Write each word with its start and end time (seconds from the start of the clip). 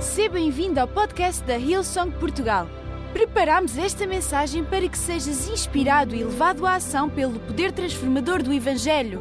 Seja 0.00 0.28
bem-vindo 0.28 0.78
ao 0.78 0.86
podcast 0.86 1.42
da 1.42 1.58
Hillsong 1.58 2.16
Portugal. 2.20 2.68
Preparamos 3.12 3.76
esta 3.76 4.06
mensagem 4.06 4.64
para 4.64 4.88
que 4.88 4.96
sejas 4.96 5.48
inspirado 5.48 6.14
e 6.14 6.22
levado 6.22 6.64
à 6.64 6.76
ação 6.76 7.10
pelo 7.10 7.40
poder 7.40 7.72
transformador 7.72 8.40
do 8.40 8.52
Evangelho. 8.52 9.20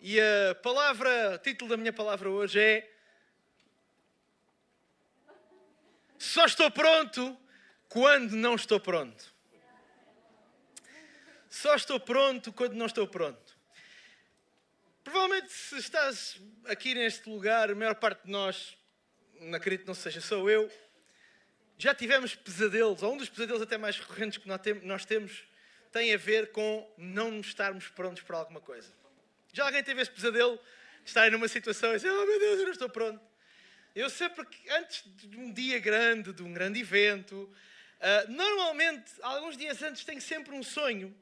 E 0.00 0.20
a 0.20 0.54
palavra, 0.62 1.34
o 1.34 1.38
título 1.38 1.70
da 1.70 1.76
minha 1.76 1.92
palavra 1.92 2.30
hoje 2.30 2.60
é 2.60 2.88
Só 6.16 6.44
estou 6.44 6.70
pronto 6.70 7.36
quando 7.88 8.36
não 8.36 8.54
estou 8.54 8.78
pronto. 8.78 9.34
Só 11.50 11.74
estou 11.74 11.98
pronto 11.98 12.52
quando 12.52 12.74
não 12.74 12.86
estou 12.86 13.08
pronto. 13.08 13.45
Provavelmente, 15.06 15.52
se 15.52 15.78
estás 15.78 16.36
aqui 16.64 16.92
neste 16.92 17.30
lugar, 17.30 17.70
a 17.70 17.76
maior 17.76 17.94
parte 17.94 18.24
de 18.24 18.30
nós, 18.32 18.76
não 19.40 19.56
acredito 19.56 19.82
que 19.82 19.86
não 19.86 19.94
seja 19.94 20.20
só 20.20 20.36
eu, 20.50 20.68
já 21.78 21.94
tivemos 21.94 22.34
pesadelos, 22.34 23.04
ou 23.04 23.14
um 23.14 23.16
dos 23.16 23.28
pesadelos 23.28 23.62
até 23.62 23.78
mais 23.78 23.96
recorrentes 24.00 24.36
que 24.36 24.48
nós 24.82 25.04
temos 25.04 25.44
tem 25.92 26.12
a 26.12 26.16
ver 26.16 26.50
com 26.50 26.92
não 26.98 27.38
estarmos 27.38 27.86
prontos 27.86 28.24
para 28.24 28.38
alguma 28.38 28.60
coisa. 28.60 28.92
Já 29.52 29.66
alguém 29.66 29.80
teve 29.84 30.02
esse 30.02 30.10
pesadelo? 30.10 30.58
Estar 31.04 31.30
numa 31.30 31.46
situação 31.46 31.92
e 31.92 31.96
dizer, 31.98 32.10
oh 32.10 32.26
meu 32.26 32.40
Deus, 32.40 32.58
eu 32.58 32.64
não 32.64 32.72
estou 32.72 32.88
pronto. 32.88 33.24
Eu 33.94 34.10
sempre 34.10 34.44
antes 34.70 35.04
de 35.06 35.36
um 35.36 35.52
dia 35.52 35.78
grande, 35.78 36.32
de 36.32 36.42
um 36.42 36.52
grande 36.52 36.80
evento, 36.80 37.48
uh, 38.00 38.32
normalmente, 38.32 39.12
alguns 39.22 39.56
dias 39.56 39.80
antes, 39.84 40.04
tenho 40.04 40.20
sempre 40.20 40.52
um 40.52 40.64
sonho 40.64 41.16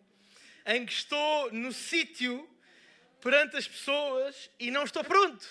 em 0.64 0.86
que 0.86 0.92
estou 0.94 1.52
no 1.52 1.70
sítio 1.70 2.48
perante 3.24 3.56
as 3.56 3.66
pessoas 3.66 4.50
e 4.60 4.70
não 4.70 4.84
estou 4.84 5.02
pronto. 5.02 5.46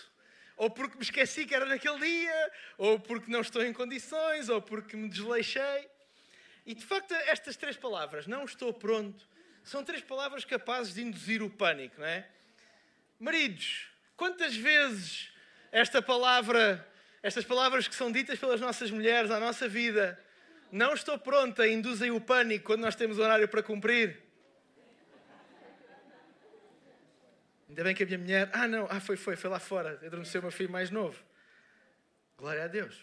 Ou 0.56 0.70
porque 0.70 0.96
me 0.96 1.02
esqueci 1.02 1.44
que 1.44 1.56
era 1.56 1.66
naquele 1.66 2.00
dia, 2.00 2.52
ou 2.78 3.00
porque 3.00 3.32
não 3.32 3.42
estou 3.42 3.66
em 3.66 3.74
condições, 3.74 4.48
ou 4.48 4.62
porque 4.62 4.96
me 4.96 5.10
desleixei. 5.10 5.90
E 6.68 6.76
de 6.76 6.86
facto, 6.86 7.12
estas 7.14 7.58
três 7.58 7.76
palavras, 7.76 8.28
não 8.28 8.46
estou 8.46 8.72
pronto, 8.72 9.28
são 9.64 9.84
três 9.84 10.04
palavras 10.04 10.46
capazes 10.46 10.94
de 10.94 11.02
induzir 11.02 11.42
o 11.42 11.50
pânico, 11.50 12.00
não 12.00 12.06
é? 12.06 12.28
Maridos, 13.20 13.88
quantas 14.16 14.56
vezes 14.56 15.32
esta 15.72 16.00
palavra, 16.00 16.88
estas 17.24 17.44
palavras 17.44 17.88
que 17.88 17.96
são 17.96 18.12
ditas 18.12 18.38
pelas 18.38 18.62
nossas 18.62 18.92
mulheres 18.92 19.32
à 19.32 19.40
nossa 19.40 19.68
vida, 19.68 20.24
não 20.72 20.94
estou 20.94 21.18
pronta, 21.18 21.68
induzem 21.68 22.12
o 22.12 22.22
pânico 22.22 22.66
quando 22.66 22.82
nós 22.82 22.96
temos 22.96 23.18
horário 23.18 23.48
para 23.48 23.64
cumprir? 23.64 24.23
Ainda 27.74 27.86
bem 27.86 27.96
que 27.96 28.04
a 28.04 28.06
minha 28.06 28.20
mulher. 28.20 28.50
Ah, 28.54 28.68
não, 28.68 28.86
ah, 28.88 29.00
foi, 29.00 29.18
foi, 29.18 29.36
foi 29.36 29.50
lá 29.50 29.58
fora. 29.58 30.00
Adormeceu 30.06 30.40
o 30.40 30.44
meu 30.44 30.52
filho 30.52 30.70
mais 30.70 30.92
novo. 30.92 31.20
Glória 32.38 32.66
a 32.66 32.68
Deus. 32.68 32.96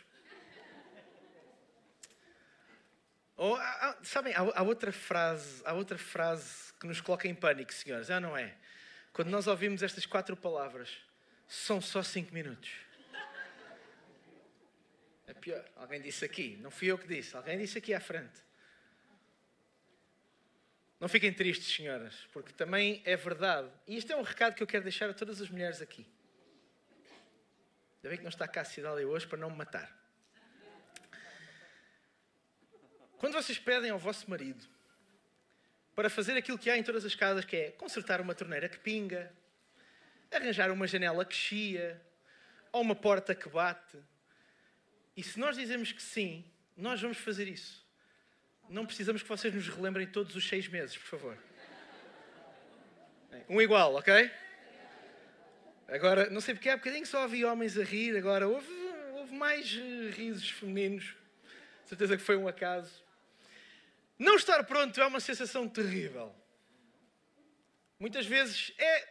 Ou, 3.37 3.57
ah, 3.57 3.99
sabem, 4.05 4.33
há, 4.33 4.39
há, 4.39 4.63
outra 4.63 4.93
frase, 4.93 5.61
há 5.65 5.73
outra 5.73 5.99
frase 5.99 6.73
que 6.75 6.87
nos 6.87 7.01
coloca 7.01 7.27
em 7.27 7.35
pânico, 7.35 7.75
senhores. 7.75 8.13
Ah, 8.13 8.21
não 8.21 8.37
é? 8.37 8.55
Quando 9.13 9.29
nós 9.29 9.49
ouvimos 9.49 9.83
estas 9.83 10.07
quatro 10.07 10.37
palavras, 10.37 10.99
são 11.49 11.81
só 11.81 12.01
cinco 12.01 12.33
minutos. 12.33 12.71
É 15.27 15.35
pior. 15.35 15.65
Alguém 15.75 16.01
disse 16.01 16.25
aqui, 16.25 16.59
não 16.63 16.71
fui 16.71 16.87
eu 16.87 16.97
que 16.97 17.09
disse, 17.09 17.37
alguém 17.37 17.59
disse 17.59 17.77
aqui 17.77 17.93
à 17.93 17.99
frente. 17.99 18.41
Não 21.01 21.09
fiquem 21.09 21.33
tristes, 21.33 21.75
senhoras, 21.75 22.15
porque 22.31 22.53
também 22.53 23.01
é 23.07 23.17
verdade. 23.17 23.71
E 23.89 23.97
isto 23.97 24.13
é 24.13 24.17
um 24.17 24.23
recado 24.23 24.55
que 24.55 24.63
eu 24.63 24.67
quero 24.67 24.85
deixar 24.85 25.09
a 25.09 25.15
todas 25.15 25.41
as 25.41 25.49
mulheres 25.49 25.81
aqui. 25.81 26.07
Ainda 27.97 28.11
bem 28.11 28.19
que 28.19 28.23
não 28.23 28.29
está 28.29 28.47
cá 28.47 28.61
a 28.61 28.65
Cidália 28.67 29.09
hoje 29.09 29.27
para 29.27 29.39
não 29.39 29.51
me 29.51 29.57
matar. 29.57 29.99
Quando 33.17 33.33
vocês 33.33 33.59
pedem 33.59 33.91
ao 33.91 33.99
vosso 33.99 34.29
marido 34.29 34.63
para 35.95 36.11
fazer 36.11 36.37
aquilo 36.37 36.59
que 36.59 36.69
há 36.69 36.77
em 36.77 36.83
todas 36.83 37.05
as 37.05 37.15
casas, 37.15 37.47
que 37.47 37.57
é 37.57 37.71
consertar 37.71 38.21
uma 38.21 38.35
torneira 38.35 38.69
que 38.69 38.79
pinga, 38.79 39.33
arranjar 40.31 40.71
uma 40.71 40.87
janela 40.87 41.25
que 41.25 41.35
chia, 41.35 42.01
ou 42.73 42.83
uma 42.83 42.95
porta 42.95 43.35
que 43.35 43.49
bate, 43.49 43.99
e 45.17 45.23
se 45.23 45.39
nós 45.41 45.57
dizemos 45.57 45.93
que 45.93 46.03
sim, 46.03 46.45
nós 46.77 47.01
vamos 47.01 47.19
fazer 47.19 47.49
isso 47.49 47.80
não 48.71 48.87
precisamos 48.87 49.21
que 49.21 49.29
vocês 49.29 49.53
nos 49.53 49.69
relembrem 49.69 50.07
todos 50.07 50.35
os 50.37 50.49
seis 50.49 50.69
meses, 50.69 50.97
por 50.97 51.07
favor. 51.07 51.39
Um 53.49 53.61
igual, 53.61 53.97
ok? 53.97 54.31
Agora, 55.89 56.31
não 56.31 56.41
sei 56.41 56.55
porque 56.55 56.69
há 56.69 56.77
bocadinho 56.77 57.05
só 57.05 57.25
havia 57.25 57.51
homens 57.51 57.77
a 57.77 57.83
rir, 57.83 58.17
agora 58.17 58.47
houve, 58.49 58.73
houve 59.15 59.35
mais 59.35 59.77
eh, 59.77 60.11
risos 60.11 60.49
femininos. 60.51 61.17
Certeza 61.85 62.17
que 62.17 62.23
foi 62.23 62.37
um 62.37 62.47
acaso. 62.47 63.03
Não 64.17 64.37
estar 64.37 64.63
pronto 64.63 65.01
é 65.01 65.07
uma 65.07 65.19
sensação 65.19 65.69
terrível. 65.69 66.33
Muitas 67.99 68.25
vezes 68.25 68.73
é, 68.79 69.09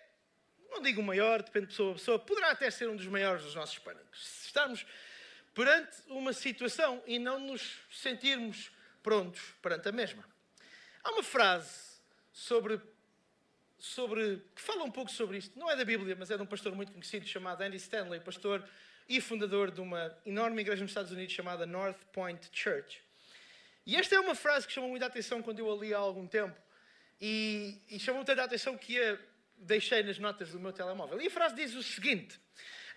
não 0.71 0.81
digo 0.81 1.01
o 1.01 1.03
maior, 1.03 1.43
depende 1.43 1.65
de 1.65 1.71
pessoa 1.73 1.91
a 1.91 1.95
pessoa, 1.95 2.19
poderá 2.19 2.51
até 2.51 2.71
ser 2.71 2.87
um 2.87 2.95
dos 2.95 3.07
maiores 3.07 3.43
dos 3.43 3.55
nossos 3.55 3.77
pânicos. 3.77 4.25
Se 4.25 4.45
estarmos 4.47 4.85
perante 5.53 5.97
uma 6.07 6.31
situação 6.31 7.03
e 7.05 7.19
não 7.19 7.39
nos 7.39 7.79
sentirmos 7.91 8.71
prontos 9.09 9.41
perante 9.59 9.89
a 9.89 9.91
mesma. 9.91 10.23
Há 11.03 11.09
uma 11.13 11.23
frase 11.23 11.97
sobre, 12.31 12.79
sobre, 13.79 14.39
que 14.55 14.61
fala 14.61 14.83
um 14.83 14.91
pouco 14.91 15.09
sobre 15.09 15.39
isto. 15.39 15.57
Não 15.57 15.67
é 15.67 15.75
da 15.75 15.83
Bíblia, 15.83 16.15
mas 16.15 16.29
é 16.29 16.37
de 16.37 16.43
um 16.43 16.45
pastor 16.45 16.75
muito 16.75 16.91
conhecido 16.91 17.25
chamado 17.25 17.59
Andy 17.63 17.77
Stanley, 17.77 18.19
pastor 18.19 18.63
e 19.07 19.19
fundador 19.19 19.71
de 19.71 19.81
uma 19.81 20.15
enorme 20.27 20.61
igreja 20.61 20.83
nos 20.83 20.91
Estados 20.91 21.11
Unidos 21.11 21.33
chamada 21.33 21.65
North 21.65 21.97
Point 22.13 22.49
Church. 22.51 23.01
E 23.83 23.95
esta 23.95 24.13
é 24.13 24.19
uma 24.19 24.35
frase 24.35 24.67
que 24.67 24.73
chamou 24.73 24.91
muita 24.91 25.07
atenção 25.07 25.41
quando 25.41 25.57
eu 25.57 25.71
a 25.71 25.75
li 25.75 25.91
há 25.91 25.97
algum 25.97 26.27
tempo. 26.27 26.55
E, 27.19 27.81
e 27.89 27.99
chamou 27.99 28.23
muita 28.23 28.39
atenção 28.43 28.77
que 28.77 29.01
a 29.01 29.17
deixei 29.57 30.03
nas 30.03 30.19
notas 30.19 30.51
do 30.51 30.59
meu 30.59 30.71
telemóvel. 30.71 31.19
E 31.19 31.25
a 31.25 31.31
frase 31.31 31.55
diz 31.55 31.73
o 31.73 31.81
seguinte: 31.81 32.39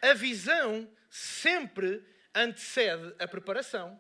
A 0.02 0.12
visão 0.12 0.86
sempre 1.08 2.04
antecede 2.34 3.14
a 3.18 3.26
preparação 3.26 3.98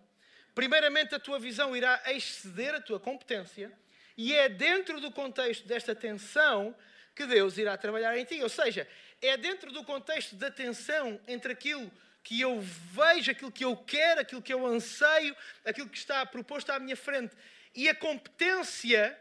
Primeiramente, 0.54 1.14
a 1.14 1.18
tua 1.18 1.38
visão 1.38 1.74
irá 1.76 2.00
exceder 2.06 2.74
a 2.74 2.80
tua 2.80 3.00
competência, 3.00 3.72
e 4.16 4.34
é 4.34 4.48
dentro 4.48 5.00
do 5.00 5.10
contexto 5.10 5.66
desta 5.66 5.94
tensão 5.94 6.74
que 7.14 7.26
Deus 7.26 7.56
irá 7.56 7.76
trabalhar 7.76 8.16
em 8.16 8.24
ti. 8.24 8.42
Ou 8.42 8.48
seja, 8.48 8.86
é 9.20 9.36
dentro 9.36 9.72
do 9.72 9.84
contexto 9.84 10.36
da 10.36 10.50
tensão 10.50 11.20
entre 11.26 11.52
aquilo 11.52 11.90
que 12.22 12.40
eu 12.40 12.60
vejo, 12.60 13.30
aquilo 13.30 13.50
que 13.50 13.64
eu 13.64 13.76
quero, 13.76 14.20
aquilo 14.20 14.42
que 14.42 14.52
eu 14.52 14.66
anseio, 14.66 15.34
aquilo 15.64 15.88
que 15.88 15.98
está 15.98 16.24
proposto 16.24 16.70
à 16.70 16.78
minha 16.78 16.96
frente, 16.96 17.34
e 17.74 17.88
a 17.88 17.94
competência, 17.94 19.18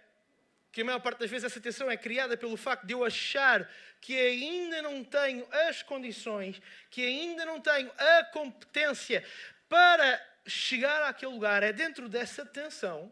que 0.71 0.81
a 0.81 0.85
maior 0.85 0.99
parte 0.99 1.19
das 1.19 1.29
vezes 1.29 1.45
essa 1.45 1.59
tensão 1.59 1.89
é 1.89 1.97
criada 1.97 2.37
pelo 2.37 2.57
facto 2.57 2.85
de 2.85 2.93
eu 2.93 3.03
achar 3.03 3.69
que 3.99 4.17
ainda 4.17 4.81
não 4.81 5.03
tenho 5.03 5.47
as 5.69 5.81
condições, 5.83 6.61
que 6.89 7.05
ainda 7.05 7.45
não 7.45 7.61
tenho 7.61 7.91
a 7.97 8.23
competência 8.25 9.23
para 9.69 10.30
chegar 10.45 11.03
àquele 11.03 11.33
lugar, 11.33 11.63
é 11.63 11.71
dentro 11.71 12.09
dessa 12.09 12.45
tensão 12.45 13.11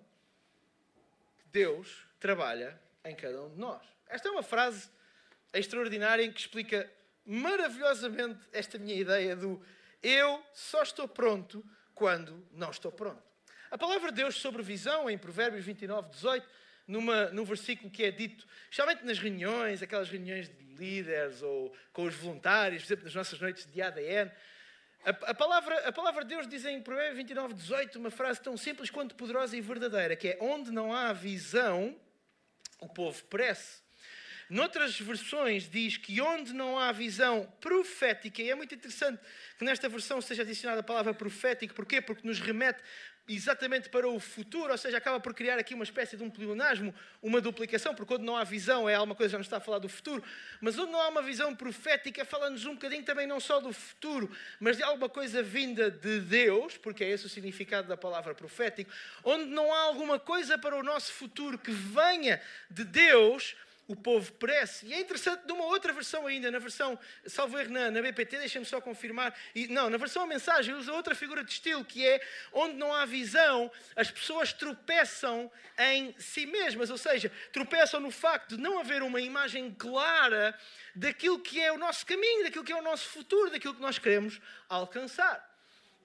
que 1.38 1.46
Deus 1.52 2.06
trabalha 2.20 2.80
em 3.04 3.16
cada 3.16 3.44
um 3.44 3.50
de 3.50 3.58
nós. 3.58 3.82
Esta 4.08 4.28
é 4.28 4.32
uma 4.32 4.44
frase 4.44 4.90
extraordinária 5.54 6.24
em 6.24 6.32
que 6.32 6.40
explica 6.40 6.92
maravilhosamente 7.26 8.40
esta 8.52 8.78
minha 8.78 8.96
ideia 8.96 9.36
do 9.36 9.64
eu 10.02 10.44
só 10.54 10.82
estou 10.82 11.08
pronto 11.08 11.64
quando 11.94 12.46
não 12.52 12.72
estou 12.72 12.92
pronto. 12.92 13.22
A 13.70 13.78
palavra 13.78 14.10
de 14.12 14.18
Deus 14.18 14.36
sobre 14.36 14.64
visão, 14.64 15.10
em 15.10 15.18
Provérbios 15.18 15.64
29, 15.66 16.10
18, 16.10 16.48
numa, 16.88 17.26
num 17.28 17.44
versículo 17.44 17.92
que 17.92 18.04
é 18.04 18.10
dito, 18.10 18.48
especialmente 18.64 19.06
nas 19.06 19.20
reuniões, 19.20 19.84
aquelas 19.84 20.10
reuniões 20.10 20.50
de 20.50 20.64
líderes 20.76 21.44
ou 21.44 21.76
com 21.94 22.06
os 22.06 22.16
voluntários, 22.16 22.82
por 22.82 22.88
exemplo, 22.88 23.06
nas 23.06 23.16
nossas 23.16 23.40
noites 23.40 23.72
de 23.72 23.82
ADN, 23.82 24.32
a, 25.04 25.10
a, 25.10 25.34
palavra, 25.34 25.88
a 25.88 25.92
palavra 25.92 26.24
de 26.24 26.36
Deus 26.36 26.48
diz 26.48 26.66
em 26.66 26.82
Provérbios 26.82 27.18
29, 27.18 27.54
18 27.54 27.98
uma 27.98 28.12
frase 28.12 28.42
tão 28.42 28.58
simples 28.58 28.90
quanto 28.90 29.16
poderosa 29.16 29.56
e 29.56 29.62
verdadeira, 29.62 30.16
que 30.16 30.30
é 30.30 30.38
onde 30.42 30.72
não 30.72 30.94
há 30.94 31.14
visão, 31.14 31.96
o 32.80 32.88
povo 32.88 33.24
perece. 33.26 33.82
Noutras 34.50 35.00
versões 35.00 35.70
diz 35.70 35.96
que 35.96 36.20
onde 36.20 36.54
não 36.54 36.80
há 36.80 36.92
visão 36.92 37.48
profética, 37.62 38.42
e 38.42 38.50
é 38.50 38.56
muito 38.56 38.74
interessante 38.74 39.20
que 39.58 39.64
nesta 39.64 39.88
versão 39.88 40.20
seja 40.22 40.42
adicionada 40.42 40.80
a 40.80 40.84
palavra 40.84 41.14
profético, 41.14 41.76
porquê? 41.76 42.02
Porque 42.02 42.28
nos 42.28 42.40
remete 42.40 42.82
exatamente 43.28 43.90
para 43.90 44.08
o 44.10 44.20
futuro, 44.20 44.72
ou 44.72 44.78
seja, 44.78 44.98
acaba 44.98 45.20
por 45.20 45.36
criar 45.36 45.60
aqui 45.60 45.76
uma 45.76 45.84
espécie 45.84 46.18
de 46.18 46.24
um 46.24 46.32
pleonasmo, 46.32 46.94
uma 47.22 47.40
duplicação, 47.40 47.94
porque 47.94 48.16
quando 48.16 48.24
não 48.24 48.36
há 48.36 48.44
visão 48.44 48.90
é 48.90 48.96
alguma 48.96 49.14
coisa, 49.14 49.34
já 49.34 49.38
não 49.38 49.44
está 49.44 49.58
a 49.58 49.60
falar 49.60 49.78
do 49.78 49.88
futuro, 49.88 50.24
mas 50.60 50.78
onde 50.80 50.92
não 50.92 51.00
há 51.00 51.10
uma 51.10 51.22
visão 51.22 51.56
profética, 51.56 52.26
fala-nos 52.26 52.66
um 52.66 52.74
bocadinho 52.74 53.04
também 53.04 53.28
não 53.28 53.40
só 53.40 53.60
do 53.60 53.72
futuro, 53.72 54.36
mas 54.60 54.78
de 54.78 54.84
alguma 54.84 55.08
coisa 55.08 55.44
vinda 55.44 55.92
de 55.92 56.22
Deus, 56.22 56.76
porque 56.76 57.04
é 57.04 57.10
esse 57.12 57.28
o 57.28 57.30
significado 57.30 57.88
da 57.88 57.96
palavra 57.96 58.34
profético, 58.34 58.92
onde 59.24 59.46
não 59.46 59.72
há 59.72 59.82
alguma 59.82 60.18
coisa 60.18 60.58
para 60.58 60.76
o 60.76 60.82
nosso 60.82 61.14
futuro 61.14 61.60
que 61.60 61.72
venha 61.72 62.42
de 62.68 62.84
Deus, 62.84 63.56
o 63.90 63.96
povo 63.96 64.32
perece. 64.34 64.86
E 64.86 64.94
é 64.94 65.00
interessante, 65.00 65.48
numa 65.48 65.66
outra 65.66 65.92
versão 65.92 66.28
ainda, 66.28 66.52
na 66.52 66.60
versão, 66.60 66.98
salvo 67.26 67.58
erro, 67.58 67.72
na, 67.72 67.90
na 67.90 68.02
BPT, 68.04 68.38
deixem-me 68.38 68.66
só 68.66 68.80
confirmar. 68.80 69.36
E, 69.56 69.68
não, 69.68 69.90
na 69.90 69.98
versão 69.98 70.22
a 70.22 70.28
mensagem 70.28 70.76
usa 70.76 70.94
outra 70.94 71.16
figura 71.16 71.44
de 71.44 71.52
estilo, 71.52 71.84
que 71.84 72.06
é 72.06 72.22
onde 72.54 72.76
não 72.76 72.94
há 72.94 73.04
visão, 73.04 73.72
as 73.96 74.12
pessoas 74.12 74.54
tropeçam 74.54 75.52
em 75.80 76.14
si 76.20 76.46
mesmas, 76.46 76.92
ou 76.92 77.00
seja, 77.00 77.32
tropeçam 77.52 78.00
no 78.00 78.12
facto 78.12 78.56
de 78.56 78.62
não 78.62 78.80
haver 78.80 79.02
uma 79.02 79.20
imagem 79.20 79.74
clara 79.74 80.56
daquilo 80.94 81.40
que 81.40 81.60
é 81.60 81.72
o 81.72 81.78
nosso 81.78 82.06
caminho, 82.06 82.44
daquilo 82.44 82.64
que 82.64 82.72
é 82.72 82.76
o 82.76 82.84
nosso 82.84 83.10
futuro, 83.10 83.50
daquilo 83.50 83.74
que 83.74 83.82
nós 83.82 83.98
queremos 83.98 84.40
alcançar. 84.70 85.50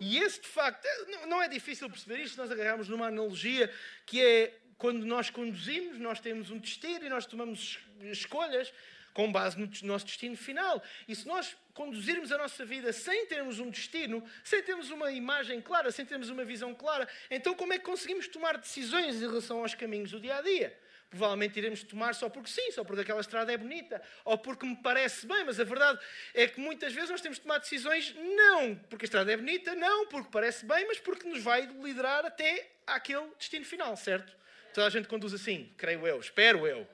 E 0.01 0.19
esse, 0.19 0.41
de 0.41 0.49
facto, 0.49 0.87
não 1.27 1.43
é 1.43 1.49
difícil 1.49 1.89
perceber 1.91 2.23
isto, 2.23 2.39
nós 2.39 2.51
agarramos 2.51 2.89
numa 2.89 3.09
analogia 3.09 3.71
que 4.07 4.23
é 4.23 4.59
quando 4.85 5.07
nós 5.07 5.31
conduzimos, 5.31 5.99
nós 5.99 6.21
temos 6.21 6.51
um 6.51 6.59
destino 6.59 7.07
e 7.07 7.09
nós 7.09 7.25
tomamos 7.25 7.79
escolhas 8.03 8.71
com 9.15 9.33
base 9.33 9.59
no 9.59 9.67
nosso 9.85 10.05
destino 10.05 10.37
final. 10.37 10.83
E 11.09 11.17
se 11.17 11.27
nós 11.27 11.57
conduzirmos 11.73 12.31
a 12.31 12.37
nossa 12.37 12.67
vida 12.67 12.93
sem 12.93 13.25
termos 13.25 13.59
um 13.59 13.71
destino, 13.71 14.23
sem 14.45 14.63
termos 14.63 14.91
uma 14.91 15.11
imagem 15.11 15.63
clara, 15.63 15.91
sem 15.91 16.05
termos 16.05 16.29
uma 16.29 16.45
visão 16.45 16.75
clara, 16.75 17.09
então 17.31 17.55
como 17.55 17.73
é 17.73 17.79
que 17.79 17.85
conseguimos 17.87 18.29
tomar 18.29 18.59
decisões 18.59 19.17
em 19.17 19.27
relação 19.27 19.61
aos 19.61 19.75
caminhos 19.75 20.11
do 20.11 20.21
dia 20.21 20.37
a 20.37 20.43
dia? 20.43 20.79
Provavelmente 21.09 21.59
iremos 21.59 21.83
tomar 21.83 22.15
só 22.15 22.29
porque 22.29 22.51
sim, 22.51 22.71
só 22.73 22.85
porque 22.85 23.01
aquela 23.01 23.23
estrada 23.23 23.51
é 23.51 23.57
bonita, 23.57 24.03
ou 24.23 24.37
porque 24.37 24.67
me 24.67 24.77
parece 24.77 25.27
bem, 25.27 25.45
mas 25.45 25.59
a 25.59 25.65
verdade 25.65 25.99
é 26.35 26.47
que 26.47 26.61
muitas 26.61 26.93
vezes 26.93 27.09
nós 27.09 27.23
temos 27.23 27.39
de 27.39 27.43
tomar 27.45 27.57
decisões 27.57 28.15
não 28.37 28.77
porque 28.91 29.05
a 29.05 29.07
estrada 29.07 29.33
é 29.33 29.37
bonita, 29.39 29.75
não 29.75 30.09
porque 30.09 30.29
parece 30.31 30.67
bem, 30.67 30.87
mas 30.87 30.99
porque 30.99 31.27
nos 31.27 31.43
vai 31.43 31.65
liderar 31.65 32.27
até 32.27 32.74
àquele 32.87 33.29
destino 33.39 33.65
final, 33.65 33.97
certo? 33.97 34.35
Toda 34.73 34.87
a 34.87 34.91
gente 34.91 35.09
conduz 35.09 35.33
assim, 35.33 35.73
creio 35.77 36.07
eu, 36.07 36.19
espero 36.19 36.67
eu. 36.67 36.87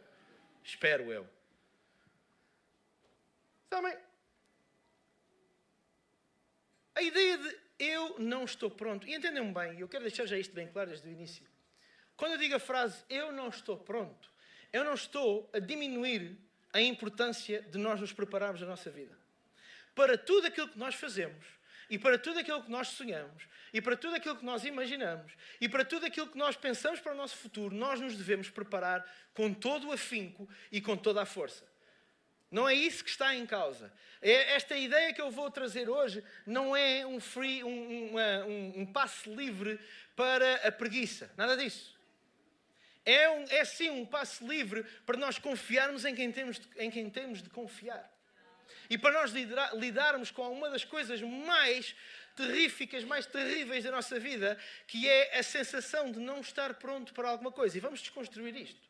Espero 0.63 1.11
eu. 1.11 1.27
Sabem? 3.71 3.97
A 6.95 7.03
ideia 7.03 7.39
de 7.39 7.59
eu 7.79 8.19
não 8.19 8.45
estou 8.45 8.71
pronto. 8.71 9.07
E 9.07 9.15
entendem-me 9.15 9.53
bem, 9.53 9.81
eu 9.81 9.89
quero 9.89 10.05
deixar 10.05 10.27
já 10.27 10.37
isto 10.37 10.55
bem 10.55 10.69
claro 10.69 10.91
desde 10.91 11.09
o 11.09 11.11
início. 11.11 11.47
Quando 12.17 12.33
eu 12.33 12.39
digo 12.39 12.55
a 12.55 12.61
frase 12.61 13.03
eu 13.09 13.33
não 13.33 13.49
estou 13.49 13.79
pronto, 13.79 14.31
eu 14.73 14.85
não 14.85 14.93
estou 14.93 15.49
a 15.55 15.59
diminuir 15.59 16.37
a 16.73 16.81
importância 16.81 17.63
de 17.63 17.79
nós 17.79 18.01
nos 18.01 18.13
prepararmos 18.13 18.61
na 18.61 18.67
nossa 18.67 18.91
vida. 18.91 19.17
Para 19.95 20.19
tudo 20.19 20.47
aquilo 20.47 20.69
que 20.69 20.79
nós 20.79 20.95
fazemos, 20.95 21.47
e 21.91 21.99
para 21.99 22.17
tudo 22.17 22.39
aquilo 22.39 22.63
que 22.63 22.71
nós 22.71 22.89
sonhamos, 22.89 23.43
e 23.73 23.83
para 23.83 23.97
tudo 23.97 24.15
aquilo 24.15 24.37
que 24.37 24.45
nós 24.45 24.65
imaginamos, 24.65 25.33
e 25.61 25.69
para 25.69 25.85
tudo 25.85 26.07
aquilo 26.07 26.29
que 26.29 26.39
nós 26.39 26.57
pensamos 26.57 27.01
para 27.01 27.13
o 27.13 27.17
nosso 27.17 27.37
futuro, 27.37 27.75
nós 27.75 28.01
nos 28.01 28.17
devemos 28.17 28.49
preparar 28.49 29.05
com 29.35 29.53
todo 29.53 29.89
o 29.89 29.93
afinco 29.93 30.49
e 30.71 30.81
com 30.81 30.97
toda 30.97 31.21
a 31.21 31.27
força. 31.27 31.69
Não 32.51 32.69
é 32.69 32.75
isso 32.75 33.05
que 33.05 33.11
está 33.11 33.35
em 33.35 33.47
causa. 33.47 33.93
É 34.21 34.55
esta 34.55 34.77
ideia 34.77 35.13
que 35.13 35.21
eu 35.21 35.31
vou 35.31 35.51
trazer 35.51 35.89
hoje 35.89 36.23
não 36.45 36.77
é 36.77 37.07
um, 37.07 37.21
free, 37.21 37.63
um, 37.63 38.17
um, 38.17 38.81
um 38.83 39.37
livre 39.37 39.79
para 40.17 40.67
a 40.67 40.73
preguiça. 40.73 41.31
Nada 41.37 41.57
disso. 41.57 41.97
É, 43.05 43.31
um, 43.31 43.45
é 43.49 43.65
sim 43.65 43.89
um 43.91 44.05
passo 44.05 44.47
livre 44.47 44.83
para 45.07 45.17
nós 45.17 45.39
confiarmos 45.39 46.05
em 46.05 46.15
quem 46.15 46.31
temos 46.33 46.59
de, 46.59 46.69
em 46.77 46.91
quem 46.91 47.09
temos 47.09 47.41
de 47.43 47.49
confiar. 47.49 48.10
E 48.91 48.99
para 48.99 49.13
nós 49.13 49.33
lidarmos 49.75 50.33
com 50.33 50.53
uma 50.53 50.69
das 50.69 50.85
coisas 50.85 51.23
mais 51.23 51.95
terríficas, 52.35 53.05
mais 53.05 53.25
terríveis 53.25 53.85
da 53.85 53.93
nossa 53.93 54.19
vida, 54.19 54.59
que 54.89 55.09
é 55.09 55.39
a 55.39 55.43
sensação 55.45 56.11
de 56.11 56.19
não 56.19 56.41
estar 56.41 56.75
pronto 56.75 57.15
para 57.15 57.31
alguma 57.31 57.53
coisa. 57.53 57.77
E 57.77 57.81
vamos 57.81 58.01
desconstruir 58.01 58.57
isto. 58.57 58.81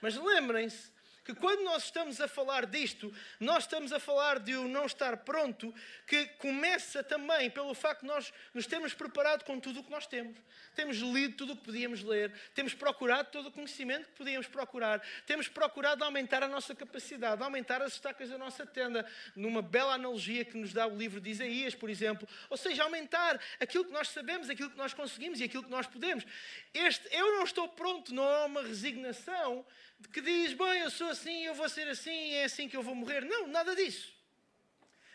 Mas 0.00 0.16
lembrem-se 0.16 0.90
que 1.24 1.34
quando 1.34 1.62
nós 1.62 1.84
estamos 1.84 2.20
a 2.20 2.26
falar 2.26 2.66
disto, 2.66 3.12
nós 3.38 3.64
estamos 3.64 3.92
a 3.92 4.00
falar 4.00 4.38
de 4.38 4.54
o 4.56 4.66
não 4.66 4.86
estar 4.86 5.18
pronto, 5.18 5.72
que 6.06 6.26
começa 6.38 7.02
também 7.02 7.48
pelo 7.50 7.74
facto 7.74 8.00
de 8.00 8.06
nós 8.08 8.32
nos 8.52 8.66
termos 8.66 8.92
preparado 8.92 9.44
com 9.44 9.60
tudo 9.60 9.80
o 9.80 9.84
que 9.84 9.90
nós 9.90 10.06
temos. 10.06 10.36
Temos 10.74 10.96
lido 10.98 11.36
tudo 11.36 11.52
o 11.52 11.56
que 11.56 11.64
podíamos 11.64 12.02
ler, 12.02 12.32
temos 12.54 12.74
procurado 12.74 13.30
todo 13.30 13.48
o 13.48 13.52
conhecimento 13.52 14.08
que 14.08 14.16
podíamos 14.16 14.46
procurar, 14.46 15.00
temos 15.26 15.46
procurado 15.46 16.02
aumentar 16.02 16.42
a 16.42 16.48
nossa 16.48 16.74
capacidade, 16.74 17.42
aumentar 17.42 17.82
as 17.82 17.92
estacas 17.92 18.30
da 18.30 18.38
nossa 18.38 18.66
tenda, 18.66 19.06
numa 19.36 19.62
bela 19.62 19.94
analogia 19.94 20.44
que 20.44 20.56
nos 20.56 20.72
dá 20.72 20.86
o 20.86 20.96
livro 20.96 21.20
de 21.20 21.30
Isaías, 21.30 21.74
por 21.74 21.90
exemplo. 21.90 22.26
Ou 22.50 22.56
seja, 22.56 22.82
aumentar 22.82 23.40
aquilo 23.60 23.84
que 23.84 23.92
nós 23.92 24.08
sabemos, 24.08 24.50
aquilo 24.50 24.70
que 24.70 24.78
nós 24.78 24.94
conseguimos 24.94 25.40
e 25.40 25.44
aquilo 25.44 25.62
que 25.62 25.70
nós 25.70 25.86
podemos. 25.86 26.24
Este 26.72 27.06
eu 27.14 27.36
não 27.36 27.44
estou 27.44 27.68
pronto 27.68 28.14
não 28.14 28.28
é 28.28 28.44
uma 28.44 28.62
resignação 28.62 29.64
que 30.10 30.20
diz, 30.20 30.52
bem, 30.54 30.80
eu 30.80 30.90
sou 30.90 31.11
assim, 31.12 31.44
eu 31.44 31.54
vou 31.54 31.68
ser 31.68 31.88
assim, 31.88 32.32
é 32.34 32.44
assim 32.44 32.68
que 32.68 32.76
eu 32.76 32.82
vou 32.82 32.94
morrer. 32.94 33.24
Não, 33.24 33.46
nada 33.46 33.74
disso. 33.76 34.12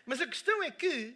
Mas 0.05 0.21
a 0.21 0.27
questão 0.27 0.63
é 0.63 0.71
que, 0.71 1.15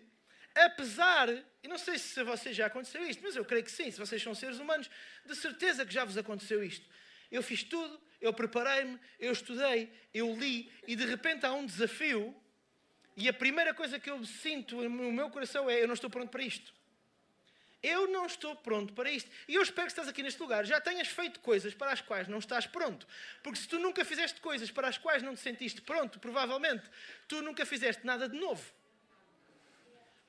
apesar, 0.54 1.30
e 1.64 1.68
não 1.68 1.78
sei 1.78 1.98
se 1.98 2.20
a 2.20 2.24
vocês 2.24 2.56
já 2.56 2.66
aconteceu 2.66 3.04
isto, 3.08 3.24
mas 3.24 3.36
eu 3.36 3.46
creio 3.46 3.64
que 3.64 3.72
sim, 3.72 3.90
se 3.90 4.00
vocês 4.00 4.22
são 4.22 4.36
seres 4.36 4.60
humanos, 4.60 4.90
de 5.26 5.36
certeza 5.36 5.86
que 5.86 5.94
já 5.94 6.04
vos 6.04 6.18
aconteceu 6.18 6.62
isto. 6.64 6.86
Eu 7.32 7.42
fiz 7.42 7.64
tudo, 7.64 8.00
eu 8.20 8.34
preparei-me, 8.34 9.00
eu 9.18 9.32
estudei, 9.32 9.90
eu 10.14 10.36
li, 10.36 10.72
e 10.86 10.96
de 10.96 11.06
repente 11.06 11.46
há 11.46 11.54
um 11.54 11.66
desafio, 11.66 12.36
e 13.16 13.30
a 13.30 13.34
primeira 13.34 13.74
coisa 13.74 14.00
que 14.00 14.10
eu 14.10 14.24
sinto 14.26 14.78
no 14.84 15.12
meu 15.12 15.30
coração 15.30 15.70
é: 15.70 15.82
eu 15.82 15.88
não 15.88 15.94
estou 15.94 16.10
pronto 16.10 16.30
para 16.30 16.44
isto. 16.44 16.74
Eu 17.84 18.08
não 18.08 18.28
estou 18.28 18.56
pronto 18.56 18.94
para 18.94 19.10
isto. 19.10 19.30
E 19.48 19.56
eu 19.56 19.62
espero 19.62 19.88
que 19.88 19.94
estás 19.94 20.08
aqui 20.08 20.22
neste 20.22 20.40
lugar, 20.40 20.66
já 20.66 20.80
tenhas 20.80 21.08
feito 21.08 21.40
coisas 21.40 21.74
para 21.74 21.92
as 21.92 22.02
quais 22.02 22.28
não 22.28 22.38
estás 22.38 22.68
pronto. 22.68 23.08
Porque 23.42 23.60
se 23.60 23.68
tu 23.68 23.80
nunca 23.80 24.06
fizeste 24.06 24.40
coisas 24.40 24.70
para 24.70 24.88
as 24.88 24.98
quais 24.98 25.24
não 25.24 25.34
te 25.34 25.42
sentiste 25.42 25.82
pronto, 25.82 26.20
provavelmente 26.20 26.84
tu 27.28 27.42
nunca 27.42 27.66
fizeste 27.66 28.06
nada 28.06 28.30
de 28.30 28.38
novo. 28.38 28.64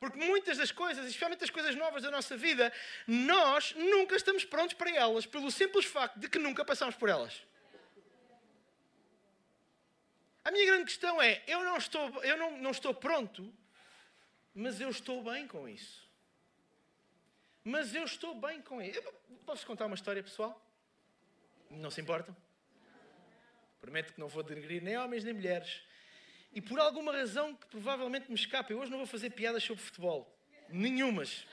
Porque 0.00 0.18
muitas 0.18 0.56
das 0.58 0.72
coisas, 0.72 1.06
especialmente 1.06 1.44
as 1.44 1.50
coisas 1.50 1.76
novas 1.76 2.02
da 2.02 2.10
nossa 2.10 2.36
vida, 2.36 2.72
nós 3.06 3.72
nunca 3.76 4.16
estamos 4.16 4.44
prontos 4.44 4.74
para 4.74 4.90
elas, 4.90 5.26
pelo 5.26 5.50
simples 5.50 5.84
facto 5.84 6.18
de 6.18 6.28
que 6.28 6.38
nunca 6.38 6.64
passamos 6.64 6.96
por 6.96 7.08
elas. 7.08 7.40
A 10.44 10.50
minha 10.50 10.66
grande 10.66 10.86
questão 10.86 11.22
é: 11.22 11.42
eu 11.46 11.62
não 11.62 11.76
estou, 11.76 12.24
eu 12.24 12.36
não, 12.36 12.58
não 12.58 12.70
estou 12.72 12.92
pronto, 12.92 13.52
mas 14.54 14.80
eu 14.80 14.90
estou 14.90 15.22
bem 15.22 15.46
com 15.46 15.68
isso. 15.68 16.01
Mas 17.64 17.94
eu 17.94 18.04
estou 18.04 18.34
bem 18.34 18.60
com 18.60 18.82
ele. 18.82 19.00
Posso 19.46 19.66
contar 19.66 19.86
uma 19.86 19.94
história 19.94 20.22
pessoal? 20.22 20.60
Não 21.70 21.90
se 21.90 22.00
importam? 22.00 22.36
Prometo 23.80 24.12
que 24.12 24.20
não 24.20 24.28
vou 24.28 24.42
denegrir 24.42 24.82
nem 24.82 24.98
homens 24.98 25.24
nem 25.24 25.32
mulheres. 25.32 25.82
E 26.52 26.60
por 26.60 26.78
alguma 26.78 27.12
razão 27.12 27.54
que 27.54 27.66
provavelmente 27.66 28.28
me 28.28 28.34
escapa, 28.34 28.72
eu 28.72 28.78
hoje 28.78 28.90
não 28.90 28.98
vou 28.98 29.06
fazer 29.06 29.30
piadas 29.30 29.62
sobre 29.62 29.82
futebol. 29.82 30.36
Nenhumas. 30.68 31.46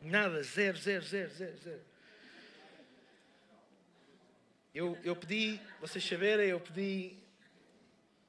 Nada, 0.00 0.42
zero, 0.42 0.76
zero, 0.78 1.04
zero, 1.04 1.30
zero, 1.30 1.56
zero. 1.58 1.84
Eu, 4.74 4.98
eu 5.02 5.16
pedi, 5.16 5.60
vocês 5.80 6.06
saberem, 6.06 6.48
eu 6.48 6.60
pedi. 6.60 7.18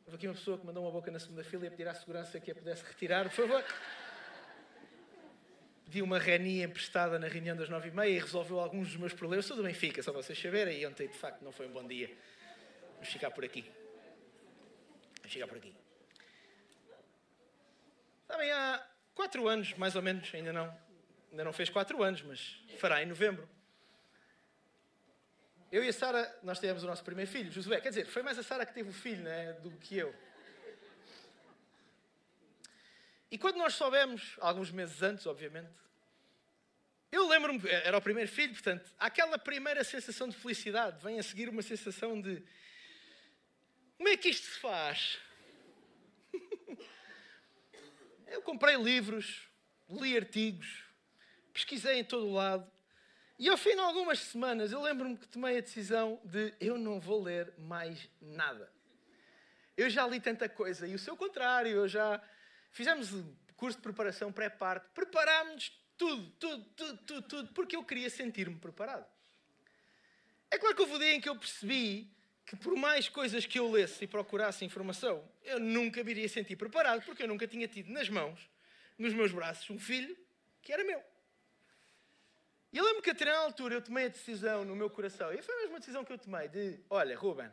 Houve 0.05 0.15
aqui 0.15 0.27
uma 0.27 0.33
pessoa 0.33 0.57
que 0.57 0.65
mandou 0.65 0.83
uma 0.83 0.91
boca 0.91 1.12
na 1.12 1.19
segunda 1.19 1.43
fila 1.43 1.65
e 1.65 1.67
a 1.67 1.71
pedir 1.71 1.88
à 1.88 1.93
segurança 1.93 2.39
que 2.39 2.51
a 2.51 2.55
pudesse 2.55 2.83
retirar, 2.83 3.29
por 3.29 3.36
favor 3.36 3.63
pedi 5.88 6.01
uma 6.01 6.20
renia 6.20 6.65
emprestada 6.65 7.17
na 7.17 7.27
reunião 7.27 7.56
das 7.56 7.70
nove 7.70 7.88
e 7.88 7.91
meia 7.91 8.10
e 8.10 8.20
resolveu 8.20 8.60
alguns 8.60 8.89
dos 8.89 8.98
meus 8.98 9.13
problemas. 9.13 9.46
Sou 9.46 9.56
do 9.56 9.63
Benfica, 9.63 10.03
só 10.03 10.12
vocês 10.12 10.38
saberem. 10.38 10.82
E 10.82 10.86
ontem, 10.86 11.08
de 11.08 11.17
facto, 11.17 11.41
não 11.41 11.51
foi 11.51 11.65
um 11.65 11.72
bom 11.72 11.88
dia. 11.88 12.13
Vamos 12.96 13.08
ficar 13.08 13.32
por 13.32 13.46
aqui. 13.46 13.63
Vamos 15.20 15.32
ficar 15.32 15.48
por 15.48 15.58
aqui. 15.58 15.74
Sabem, 18.27 18.51
há 18.51 18.86
quatro 19.15 19.48
anos, 19.48 19.74
mais 19.75 19.96
ou 19.96 20.01
menos, 20.01 20.29
ainda 20.36 20.51
não, 20.51 20.77
ainda 21.32 21.46
não 21.46 21.53
fez 21.53 21.70
quatro 21.70 22.03
anos, 22.03 22.22
mas 22.22 22.62
fará 22.77 23.01
em 23.01 23.06
novembro. 23.06 23.48
Eu 25.72 25.84
e 25.86 25.88
a 25.88 25.94
Sara, 25.94 26.38
nós 26.44 26.60
tivemos 26.60 26.84
o 26.84 26.88
nosso 26.88 27.03
primeiro 27.03 27.32
filho, 27.32 27.50
Josué. 27.50 27.79
Quer 27.79 27.89
dizer, 27.89 28.06
foi 28.08 28.24
mais 28.24 28.38
a 28.38 28.44
Sara 28.44 28.65
que 28.65 28.74
teve 28.74 28.89
o 28.89 28.94
filho 28.94 29.24
né, 29.24 29.53
do 29.53 29.72
que 29.72 29.98
eu. 29.98 30.13
E 33.29 33.38
quando 33.38 33.57
nós 33.57 33.74
soubemos, 33.74 34.36
alguns 34.39 34.72
meses 34.72 35.01
antes, 35.01 35.25
obviamente, 35.25 35.74
eu 37.12 37.27
lembro-me, 37.27 37.69
era 37.69 37.98
o 37.98 38.01
primeiro 38.01 38.29
filho, 38.29 38.53
portanto, 38.53 38.89
aquela 38.98 39.38
primeira 39.38 39.84
sensação 39.84 40.27
de 40.27 40.36
felicidade 40.36 41.01
vem 41.03 41.19
a 41.19 41.24
seguir 41.24 41.50
uma 41.50 41.62
sensação 41.62 42.19
de 42.22 42.43
como 43.98 44.10
é 44.10 44.17
que 44.17 44.29
isto 44.29 44.46
se 44.46 44.60
faz? 44.60 45.17
eu 48.27 48.41
comprei 48.41 48.75
livros, 48.75 49.50
li 49.89 50.15
artigos, 50.15 50.84
pesquisei 51.51 52.00
em 52.00 52.03
todo 52.03 52.27
o 52.27 52.34
lado, 52.34 52.69
e 53.39 53.50
ao 53.50 53.57
fim 53.57 53.72
de 53.72 53.79
algumas 53.79 54.19
semanas 54.19 54.72
eu 54.72 54.81
lembro-me 54.81 55.17
que 55.17 55.27
tomei 55.27 55.57
a 55.57 55.62
decisão 55.62 56.22
de 56.24 56.53
eu 56.60 56.77
não 56.77 57.00
vou 57.00 57.24
ler 57.24 57.53
mais 57.57 58.10
nada. 58.22 58.72
Eu 59.75 59.89
já 59.89 60.07
li 60.07 60.19
tanta 60.19 60.48
coisa, 60.50 60.88
e 60.88 60.96
o 60.96 61.00
seu 61.00 61.15
contrário, 61.15 61.72
eu 61.72 61.88
já 61.88 62.22
Fizemos 62.77 63.10
curso 63.55 63.79
de 63.79 63.81
preparação 63.81 64.31
pré-parto, 64.31 64.88
preparámos 64.93 65.72
tudo, 65.98 66.29
tudo, 66.34 66.63
tudo, 66.75 66.98
tudo, 66.98 67.22
tudo, 67.27 67.53
porque 67.53 67.75
eu 67.75 67.84
queria 67.84 68.07
sentir-me 68.07 68.55
preparado. 68.55 69.03
É 70.51 70.60
claro 70.60 70.75
que 70.75 70.81
houve 70.84 70.93
um 70.93 71.00
dia 71.00 71.13
em 71.15 71.19
que 71.19 71.27
eu 71.27 71.36
percebi 71.36 72.15
que 72.46 72.55
por 72.55 72.75
mais 72.75 73.10
coisas 73.10 73.48
que 73.48 73.57
eu 73.57 73.72
lesse 73.72 74.03
e 74.03 74.07
procurasse 74.07 74.63
informação, 74.63 75.27
eu 75.43 75.60
nunca 75.60 76.03
me 76.03 76.12
iria 76.12 76.29
sentir 76.29 76.55
preparado, 76.55 77.03
porque 77.03 77.24
eu 77.24 77.27
nunca 77.27 77.48
tinha 77.48 77.67
tido 77.67 77.91
nas 77.91 78.10
mãos, 78.10 78.48
nos 78.96 79.12
meus 79.12 79.31
braços, 79.31 79.67
um 79.72 79.79
filho 79.79 80.15
que 80.62 80.72
era 80.72 80.84
meu. 80.84 81.03
E 82.72 82.77
eu 82.77 82.86
lembro 82.86 83.01
que 83.01 83.10
até 83.10 83.25
na 83.25 83.39
altura 83.39 83.74
eu 83.74 83.81
tomei 83.81 84.05
a 84.05 84.10
decisão 84.10 84.63
no 84.63 84.75
meu 84.75 84.91
coração, 84.91 85.34
e 85.34 85.41
foi 85.41 85.55
a 85.55 85.57
mesma 85.62 85.79
decisão 85.79 86.05
que 86.05 86.13
eu 86.13 86.17
tomei, 86.19 86.48
de, 86.48 86.79
olha, 86.91 87.17
Ruben, 87.17 87.51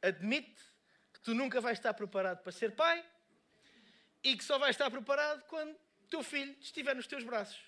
admite 0.00 0.62
que 1.12 1.18
tu 1.20 1.34
nunca 1.34 1.60
vais 1.60 1.78
estar 1.78 1.92
preparado 1.94 2.44
para 2.44 2.52
ser 2.52 2.76
pai, 2.76 3.04
e 4.22 4.36
que 4.36 4.44
só 4.44 4.58
vais 4.58 4.74
estar 4.74 4.90
preparado 4.90 5.42
quando 5.48 5.74
teu 6.08 6.22
filho 6.22 6.54
estiver 6.60 6.94
nos 6.94 7.06
teus 7.06 7.24
braços. 7.24 7.58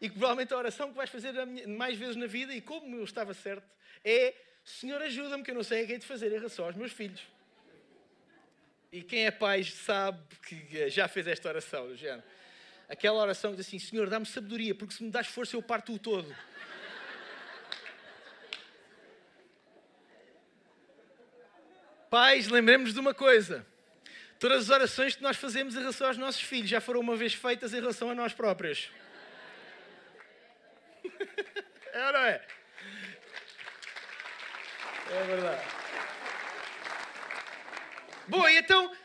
E 0.00 0.08
que 0.08 0.16
provavelmente 0.16 0.52
a 0.52 0.56
oração 0.56 0.90
que 0.90 0.96
vais 0.96 1.10
fazer 1.10 1.32
mais 1.66 1.96
vezes 1.96 2.16
na 2.16 2.26
vida, 2.26 2.54
e 2.54 2.60
como 2.60 2.96
eu 2.96 3.04
estava 3.04 3.32
certo, 3.34 3.66
é 4.04 4.34
Senhor, 4.64 5.00
ajuda-me, 5.02 5.42
que 5.42 5.50
eu 5.50 5.54
não 5.54 5.62
sei 5.62 5.84
o 5.84 5.86
que 5.86 5.94
é 5.94 5.98
de 5.98 6.06
fazer 6.06 6.28
em 6.28 6.36
relação 6.36 6.64
aos 6.64 6.76
meus 6.76 6.92
filhos. 6.92 7.20
E 8.92 9.02
quem 9.02 9.26
é 9.26 9.30
pai 9.30 9.64
sabe 9.64 10.20
que 10.46 10.88
já 10.90 11.08
fez 11.08 11.26
esta 11.26 11.48
oração, 11.48 11.88
do 11.88 11.96
género. 11.96 12.22
Aquela 12.88 13.20
oração 13.20 13.52
que 13.52 13.56
diz 13.56 13.66
assim: 13.66 13.78
Senhor, 13.78 14.08
dá-me 14.08 14.26
sabedoria, 14.26 14.74
porque 14.74 14.94
se 14.94 15.02
me 15.02 15.10
das 15.10 15.26
força 15.26 15.56
eu 15.56 15.62
parto 15.62 15.94
o 15.94 15.98
todo. 15.98 16.34
Pais, 22.10 22.48
lembremos 22.48 22.92
de 22.92 23.00
uma 23.00 23.14
coisa. 23.14 23.66
Todas 24.42 24.64
as 24.64 24.70
orações 24.70 25.14
que 25.14 25.22
nós 25.22 25.36
fazemos 25.36 25.76
em 25.76 25.78
relação 25.78 26.08
aos 26.08 26.18
nossos 26.18 26.42
filhos 26.42 26.68
já 26.68 26.80
foram 26.80 26.98
uma 26.98 27.14
vez 27.14 27.32
feitas 27.32 27.72
em 27.72 27.76
relação 27.76 28.10
a 28.10 28.14
nós 28.14 28.34
próprios. 28.34 28.90
É 31.92 32.06
ou 32.06 32.12
não 32.14 32.20
é? 32.20 32.42
É 35.10 35.24
verdade. 35.24 35.62
Bom, 38.26 38.48
e 38.48 38.58
então, 38.58 38.96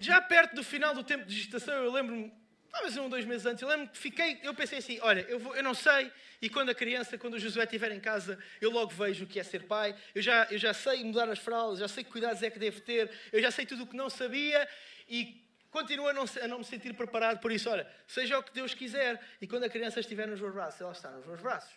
já 0.00 0.20
perto 0.20 0.56
do 0.56 0.64
final 0.64 0.92
do 0.92 1.04
tempo 1.04 1.24
de 1.24 1.36
gestação, 1.36 1.72
eu 1.72 1.92
lembro-me, 1.92 2.32
talvez 2.74 2.96
um, 2.96 3.08
dois 3.08 3.24
meses 3.24 3.46
antes, 3.46 3.62
eu 3.62 3.68
lembro 3.68 3.88
que 3.88 3.96
fiquei, 3.96 4.40
eu 4.42 4.52
pensei 4.52 4.78
assim, 4.78 4.98
olha, 5.00 5.20
eu, 5.28 5.38
vou, 5.38 5.54
eu 5.54 5.62
não 5.62 5.74
sei, 5.74 6.10
e 6.42 6.50
quando 6.50 6.70
a 6.70 6.74
criança, 6.74 7.16
quando 7.16 7.34
o 7.34 7.38
Josué 7.38 7.62
estiver 7.62 7.92
em 7.92 8.00
casa, 8.00 8.36
eu 8.60 8.68
logo 8.68 8.90
vejo 8.90 9.24
o 9.24 9.28
que 9.28 9.38
é 9.38 9.44
ser 9.44 9.62
pai, 9.62 9.94
eu 10.12 10.20
já, 10.20 10.48
eu 10.50 10.58
já 10.58 10.74
sei 10.74 11.04
mudar 11.04 11.28
as 11.28 11.38
fraldas, 11.38 11.78
já 11.78 11.86
sei 11.86 12.02
que 12.02 12.10
cuidados 12.10 12.42
é 12.42 12.50
que 12.50 12.58
devo 12.58 12.80
ter, 12.80 13.08
eu 13.32 13.40
já 13.40 13.52
sei 13.52 13.64
tudo 13.64 13.84
o 13.84 13.86
que 13.86 13.96
não 13.96 14.10
sabia, 14.10 14.68
e 15.08 15.40
continuo 15.70 16.08
a 16.08 16.12
não, 16.12 16.24
a 16.42 16.48
não 16.48 16.58
me 16.58 16.64
sentir 16.64 16.92
preparado 16.94 17.38
por 17.38 17.52
isso. 17.52 17.70
Olha, 17.70 17.86
seja 18.08 18.38
o 18.38 18.42
que 18.42 18.52
Deus 18.52 18.74
quiser, 18.74 19.20
e 19.40 19.46
quando 19.46 19.64
a 19.64 19.68
criança 19.68 20.00
estiver 20.00 20.26
nos 20.26 20.40
meus 20.40 20.52
braços, 20.52 20.80
ela 20.80 20.92
está 20.92 21.10
nos 21.12 21.24
meus 21.24 21.40
braços. 21.40 21.72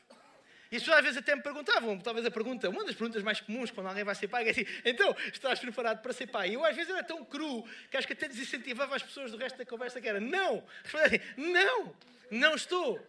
E 0.71 0.75
as 0.75 0.81
pessoas 0.81 0.97
às 0.97 1.03
vezes 1.03 1.17
até 1.17 1.35
me 1.35 1.41
perguntavam, 1.41 1.97
talvez 1.99 2.25
a 2.25 2.31
pergunta, 2.31 2.69
uma 2.69 2.83
das 2.83 2.95
perguntas 2.95 3.23
mais 3.23 3.39
comuns 3.39 3.71
quando 3.71 3.87
alguém 3.87 4.03
vai 4.03 4.15
ser 4.15 4.27
pai 4.27 4.47
é 4.47 4.51
assim, 4.51 4.65
então, 4.83 5.15
estás 5.31 5.59
preparado 5.59 6.01
para 6.01 6.11
ser 6.11 6.27
pai? 6.27 6.49
E 6.49 6.53
eu 6.55 6.65
às 6.65 6.75
vezes 6.75 6.91
era 6.91 7.03
tão 7.03 7.23
cru 7.23 7.63
que 7.89 7.97
acho 7.97 8.05
que 8.05 8.13
até 8.13 8.27
desincentivava 8.27 8.95
as 8.95 9.03
pessoas 9.03 9.31
do 9.31 9.37
resto 9.37 9.57
da 9.57 9.65
conversa 9.65 10.01
que 10.01 10.07
era, 10.07 10.19
não! 10.19 10.63
Assim, 10.93 11.19
não! 11.37 11.95
Não 12.29 12.55
estou! 12.55 12.99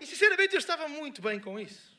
E 0.00 0.06
sinceramente 0.06 0.54
eu 0.54 0.58
estava 0.58 0.88
muito 0.88 1.22
bem 1.22 1.38
com 1.38 1.58
isso. 1.58 1.94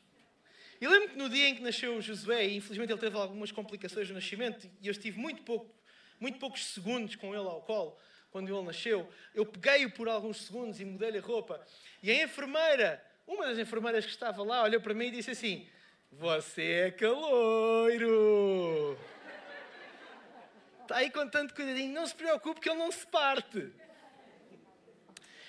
E 0.80 0.86
lembro 0.86 1.08
que 1.08 1.16
no 1.16 1.28
dia 1.28 1.48
em 1.48 1.54
que 1.54 1.62
nasceu 1.62 1.96
o 1.96 2.02
Josué, 2.02 2.46
e 2.46 2.56
infelizmente 2.56 2.92
ele 2.92 3.00
teve 3.00 3.16
algumas 3.16 3.50
complicações 3.50 4.08
no 4.08 4.14
nascimento, 4.16 4.70
e 4.82 4.86
eu 4.86 4.92
estive 4.92 5.18
muito, 5.18 5.42
pouco, 5.42 5.74
muito 6.20 6.38
poucos 6.38 6.66
segundos 6.66 7.16
com 7.16 7.34
ele 7.34 7.46
ao 7.46 7.62
colo, 7.62 7.98
quando 8.30 8.54
ele 8.54 8.66
nasceu, 8.66 9.10
eu 9.34 9.46
peguei-o 9.46 9.90
por 9.90 10.08
alguns 10.08 10.44
segundos 10.44 10.78
e 10.78 10.84
mudei-lhe 10.84 11.16
a 11.16 11.22
roupa. 11.22 11.64
E 12.02 12.10
a 12.10 12.24
enfermeira 12.24 13.02
uma 13.26 13.46
das 13.46 13.58
enfermeiras 13.58 14.04
que 14.04 14.10
estava 14.12 14.42
lá 14.42 14.62
olhou 14.62 14.80
para 14.80 14.94
mim 14.94 15.06
e 15.06 15.10
disse 15.10 15.30
assim: 15.32 15.68
Você 16.12 16.62
é 16.62 16.90
caloiro. 16.90 18.16
Está 20.82 20.98
aí 20.98 21.10
com 21.10 21.28
tanto 21.28 21.52
cuidadinho, 21.52 21.92
não 21.92 22.06
se 22.06 22.14
preocupe 22.14 22.60
que 22.60 22.68
ele 22.68 22.78
não 22.78 22.92
se 22.92 23.04
parte. 23.08 23.72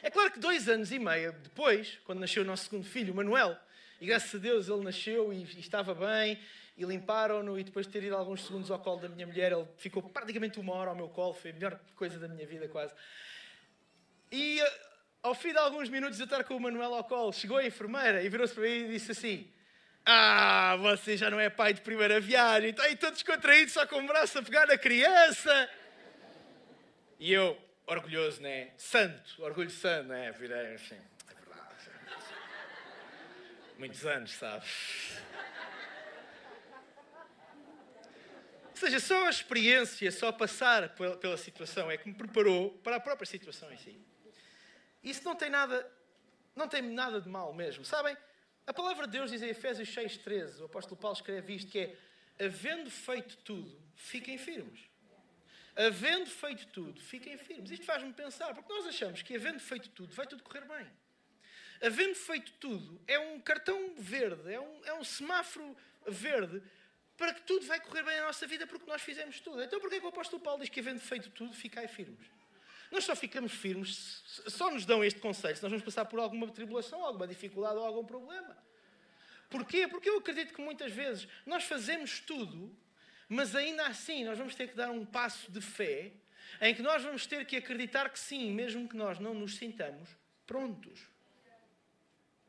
É 0.02 0.10
claro 0.10 0.32
que 0.32 0.40
dois 0.40 0.68
anos 0.68 0.92
e 0.92 0.98
meio 0.98 1.32
depois, 1.34 2.00
quando 2.06 2.20
nasceu 2.20 2.42
o 2.42 2.46
nosso 2.46 2.64
segundo 2.64 2.86
filho, 2.86 3.14
o 3.14 3.16
Manuel, 3.16 3.56
e 4.02 4.06
graças 4.06 4.34
a 4.34 4.38
Deus 4.38 4.68
ele 4.68 4.84
nasceu 4.84 5.32
e, 5.32 5.44
e 5.44 5.60
estava 5.60 5.94
bem, 5.94 6.40
e 6.76 6.84
limparam-no, 6.84 7.60
e 7.60 7.64
depois 7.64 7.86
de 7.86 7.92
ter 7.92 8.04
ido 8.04 8.16
alguns 8.16 8.46
segundos 8.46 8.72
ao 8.72 8.80
colo 8.80 9.02
da 9.02 9.10
minha 9.10 9.28
mulher, 9.28 9.52
ele 9.52 9.68
ficou 9.78 10.02
praticamente 10.02 10.60
uma 10.60 10.74
hora 10.74 10.92
ao 10.92 10.96
meu 10.96 11.10
colo, 11.10 11.34
foi 11.34 11.52
a 11.52 11.54
melhor 11.54 11.80
coisa 11.96 12.18
da 12.18 12.28
minha 12.28 12.48
vida 12.48 12.68
quase. 12.68 12.94
E 14.32 14.60
ao 15.22 15.36
fim 15.36 15.52
de 15.52 15.58
alguns 15.58 15.90
minutos 15.90 16.18
de 16.18 16.24
estar 16.24 16.44
com 16.44 16.56
o 16.56 16.60
Manuel 16.60 16.94
ao 16.94 17.04
colo, 17.04 17.34
chegou 17.34 17.58
a 17.58 17.66
enfermeira 17.66 18.24
e 18.24 18.30
virou-se 18.30 18.54
para 18.54 18.64
mim 18.64 18.86
e 18.86 18.88
disse 18.90 19.12
assim: 19.12 19.52
Ah, 20.06 20.78
você 20.80 21.18
já 21.18 21.30
não 21.30 21.40
é 21.40 21.50
pai 21.50 21.74
de 21.74 21.82
primeira 21.82 22.20
viagem, 22.20 22.70
está 22.70 22.84
aí 22.84 22.96
todo 22.96 23.14
descontraído, 23.14 23.72
só 23.72 23.86
com 23.86 24.00
o 24.00 24.08
braço 24.08 24.40
a 24.40 24.44
pegar 24.44 24.68
na 24.68 24.78
criança. 24.78 25.70
E 27.20 27.34
eu, 27.34 27.58
orgulhoso, 27.86 28.42
né? 28.42 28.72
Santo, 28.78 29.44
orgulho 29.44 29.70
santo, 29.70 30.10
né? 30.10 30.32
Virei 30.32 30.76
assim: 30.76 30.96
É 30.96 31.34
verdade. 31.34 31.90
Muitos 33.78 34.06
anos, 34.06 34.32
sabe? 34.32 34.66
Ou 38.70 38.80
seja, 38.80 39.00
só 39.00 39.26
a 39.26 39.30
experiência, 39.32 40.12
só 40.12 40.32
passar 40.32 40.90
pela 41.20 41.36
situação 41.36 41.90
é 41.90 41.98
que 41.98 42.08
me 42.08 42.14
preparou 42.14 42.70
para 42.84 42.98
a 42.98 43.00
própria 43.00 43.26
situação 43.26 43.74
em 43.74 43.78
si. 43.78 44.00
Isso 45.10 45.24
não 45.24 45.36
tem 45.36 45.50
nada, 45.50 45.90
não 46.56 46.68
tem 46.68 46.82
nada 46.82 47.22
de 47.22 47.30
mal 47.30 47.54
mesmo. 47.54 47.86
Sabem? 47.86 48.16
A 48.66 48.74
palavra 48.74 49.08
de 49.08 49.14
Deus 49.14 49.32
diz 49.32 49.42
em 49.42 49.48
Efésios 49.48 49.88
6,13, 49.90 50.60
o 50.60 50.66
apóstolo 50.66 51.00
Paulo 51.00 51.16
escreve 51.16 51.56
isto, 51.56 51.72
que 51.72 51.80
é, 51.80 51.98
havendo 52.46 52.92
feito 52.92 53.38
tudo, 53.38 53.82
fiquem 53.96 54.38
firmes. 54.38 54.82
Havendo 55.74 56.30
feito 56.30 56.68
tudo, 56.68 57.00
fiquem 57.00 57.38
firmes. 57.38 57.72
Isto 57.72 57.86
faz-me 57.86 58.12
pensar, 58.12 58.54
porque 58.54 58.74
nós 58.74 58.86
achamos 58.88 59.22
que 59.22 59.36
havendo 59.36 59.60
feito 59.60 59.90
tudo, 59.92 60.14
vai 60.14 60.28
tudo 60.28 60.44
correr 60.44 60.66
bem. 60.66 60.88
Havendo 61.82 62.16
feito 62.16 62.52
tudo, 62.54 63.00
é 63.08 63.18
um 63.20 63.40
cartão 63.40 63.94
verde, 63.96 64.52
é 64.52 64.60
um, 64.60 64.86
é 64.86 64.94
um 64.96 65.04
semáforo 65.04 65.78
verde 66.08 66.62
para 67.16 67.34
que 67.34 67.42
tudo 67.44 67.66
vai 67.66 67.80
correr 67.80 68.04
bem 68.04 68.18
na 68.18 68.26
nossa 68.26 68.46
vida 68.46 68.68
porque 68.68 68.90
nós 68.90 69.02
fizemos 69.02 69.40
tudo. 69.40 69.62
Então 69.64 69.80
porquê 69.80 70.00
que 70.00 70.06
o 70.06 70.10
apóstolo 70.10 70.42
Paulo 70.42 70.60
diz 70.60 70.70
que 70.70 70.80
havendo 70.80 71.00
feito 71.00 71.30
tudo, 71.30 71.54
ficai 71.54 71.88
firmes? 71.88 72.37
Nós 72.92 73.04
só 73.04 73.16
ficamos 73.16 73.52
firmes, 73.52 74.24
só 74.48 74.72
nos 74.72 74.86
dão 74.86 75.04
este 75.04 75.20
conselho 75.20 75.56
se 75.56 75.64
nós 75.64 75.72
vamos 75.72 75.84
passar 75.84 76.06
por 76.06 76.20
alguma 76.20 76.48
tribulação, 76.50 77.04
alguma 77.04 77.28
dificuldade 77.28 77.76
ou 77.76 77.86
algum 77.86 78.06
problema. 78.06 78.58
Porquê? 79.50 79.88
Porque 79.88 80.10
eu 80.10 80.18
acredito 80.18 80.54
que 80.54 80.62
muitas 80.62 80.92
vezes 80.92 81.28
nós 81.46 81.64
fazemos 81.64 82.20
tudo, 82.20 82.76
mas 83.28 83.56
ainda 83.56 83.88
assim 83.88 84.24
nós 84.26 84.38
vamos 84.38 84.56
ter 84.56 84.70
que 84.70 84.76
dar 84.76 84.90
um 84.90 85.06
passo 85.06 85.52
de 85.52 85.62
fé 85.62 86.14
em 86.62 86.74
que 86.74 86.82
nós 86.82 87.04
vamos 87.04 87.26
ter 87.26 87.46
que 87.46 87.56
acreditar 87.58 88.10
que 88.10 88.20
sim, 88.20 88.52
mesmo 88.52 88.88
que 88.88 88.96
nós 88.96 89.20
não 89.20 89.34
nos 89.34 89.56
sintamos 89.56 90.10
prontos. 90.46 91.08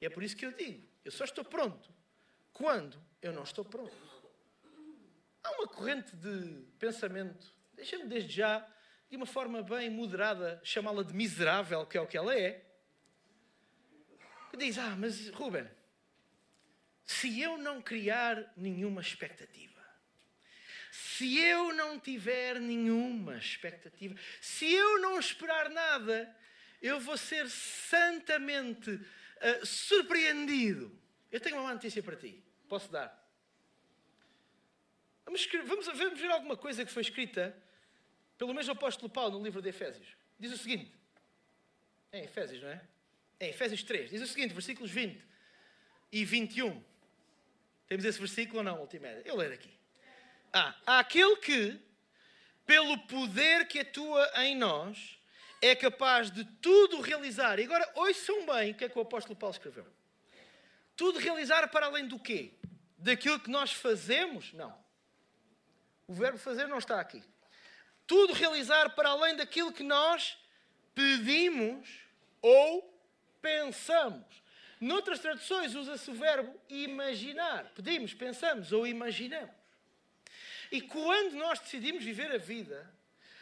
E 0.00 0.07
é 0.07 0.11
por 0.11 0.23
isso 0.23 0.37
que 0.37 0.47
eu 0.47 0.52
digo: 0.52 0.87
eu 1.04 1.11
só 1.11 1.25
estou 1.25 1.45
pronto 1.45 1.92
quando 2.52 3.00
eu 3.21 3.33
não 3.33 3.42
estou 3.42 3.64
pronto. 3.64 4.09
Há 5.42 5.50
uma 5.52 5.68
corrente 5.68 6.14
de 6.16 6.64
pensamento, 6.78 7.54
deixa-me 7.75 8.04
desde 8.04 8.30
já 8.30 8.66
de 9.11 9.17
uma 9.17 9.27
forma 9.27 9.62
bem 9.62 9.88
moderada, 9.88 10.61
chamá-la 10.62 11.03
de 11.03 11.15
miserável, 11.15 11.87
que 11.87 11.97
é 11.97 12.00
o 12.00 12.07
que 12.07 12.17
ela 12.17 12.35
é, 12.35 12.65
que 14.50 14.57
diz: 14.57 14.77
Ah, 14.79 14.95
mas 14.97 15.29
Ruben, 15.31 15.67
se 17.05 17.41
eu 17.41 17.57
não 17.57 17.81
criar 17.81 18.53
nenhuma 18.57 19.00
expectativa, 19.00 19.69
se 20.91 21.38
eu 21.38 21.73
não 21.73 21.99
tiver 21.99 22.61
nenhuma 22.61 23.37
expectativa, 23.37 24.15
se 24.41 24.71
eu 24.71 25.00
não 25.00 25.19
esperar 25.19 25.71
nada, 25.71 26.37
eu 26.83 27.00
vou 27.00 27.17
ser 27.17 27.49
santamente 27.49 28.91
uh, 28.91 29.67
surpreendido. 29.67 30.97
Eu 31.31 31.41
tenho 31.41 31.61
uma 31.61 31.73
notícia 31.73 32.03
para 32.03 32.17
ti. 32.17 32.43
Posso 32.69 32.91
dar? 32.91 33.17
Vamos, 35.25 35.47
vamos, 35.67 35.87
vamos 35.87 36.21
ver 36.21 36.31
alguma 36.31 36.57
coisa 36.57 36.85
que 36.85 36.93
foi 36.93 37.03
escrita 37.03 37.57
pelo 38.38 38.54
mesmo 38.54 38.73
apóstolo 38.73 39.11
Paulo 39.11 39.37
no 39.37 39.45
livro 39.45 39.61
de 39.61 39.68
Efésios. 39.68 40.07
Diz 40.38 40.52
o 40.52 40.57
seguinte: 40.57 40.95
é 42.12 42.25
Efésios, 42.25 42.62
não 42.62 42.71
é? 42.71 42.80
É 43.40 43.49
Efésios 43.49 43.83
3. 43.83 44.11
Diz 44.11 44.23
o 44.23 44.26
seguinte, 44.26 44.54
versículos 44.54 44.90
20 44.90 45.21
e 46.12 46.25
21. 46.25 46.83
Temos 47.88 48.04
esse 48.04 48.18
versículo 48.18 48.59
ou 48.59 48.64
não, 48.64 48.78
multimédia? 48.78 49.23
Eu 49.25 49.37
leio 49.37 49.52
aqui. 49.52 49.71
Ah, 50.52 50.75
aquele 50.87 51.37
que, 51.37 51.78
pelo 52.64 52.97
poder 53.07 53.66
que 53.66 53.80
atua 53.80 54.30
em 54.37 54.57
nós, 54.57 55.18
é 55.61 55.75
capaz 55.75 56.30
de 56.30 56.45
tudo 56.45 57.00
realizar. 57.00 57.59
E 57.59 57.64
agora, 57.64 57.90
ouçam 57.97 58.47
bem 58.47 58.71
o 58.71 58.75
que 58.75 58.85
é 58.85 58.88
que 58.88 58.99
o 58.99 59.02
apóstolo 59.02 59.37
Paulo 59.37 59.54
escreveu. 59.54 59.87
Tudo 60.97 61.18
realizar 61.18 61.68
para 61.68 61.87
além 61.87 62.07
do 62.07 62.18
quê? 62.18 62.54
Daquilo 62.97 63.40
que 63.40 63.50
nós 63.50 63.73
fazemos? 63.73 64.52
Não. 64.52 64.76
O 66.07 66.14
verbo 66.14 66.38
fazer 66.38 66.66
não 66.66 66.78
está 66.78 67.00
aqui 67.00 67.23
tudo 68.09 68.33
realizar 68.33 68.91
para 68.95 69.11
além 69.11 69.37
daquilo 69.37 69.73
que 69.73 69.85
nós 69.85 70.37
pedimos 70.95 71.87
ou 72.43 72.83
pensamos. 73.41 74.43
Noutras 74.81 75.21
traduções 75.21 75.75
usa-se 75.75 76.11
o 76.11 76.15
verbo 76.15 76.59
imaginar. 76.71 77.71
Pedimos, 77.75 78.15
pensamos 78.15 78.73
ou 78.73 78.87
imaginamos. 78.87 79.55
E 80.73 80.81
quando 80.81 81.35
nós 81.35 81.61
decidimos 81.61 82.03
viver 82.03 82.33
a 82.33 82.38
vida, 82.38 82.91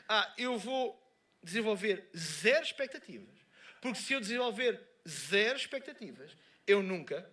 ah, 0.09 0.35
eu 0.37 0.59
vou 0.59 1.01
desenvolver 1.43 2.09
zero 2.17 2.65
expectativas. 2.65 3.35
Porque 3.81 4.01
se 4.01 4.15
eu 4.15 4.21
desenvolver 4.21 4.81
zero 5.09 5.57
expectativas, 5.57 6.37
eu 6.67 6.83
nunca 6.83 7.29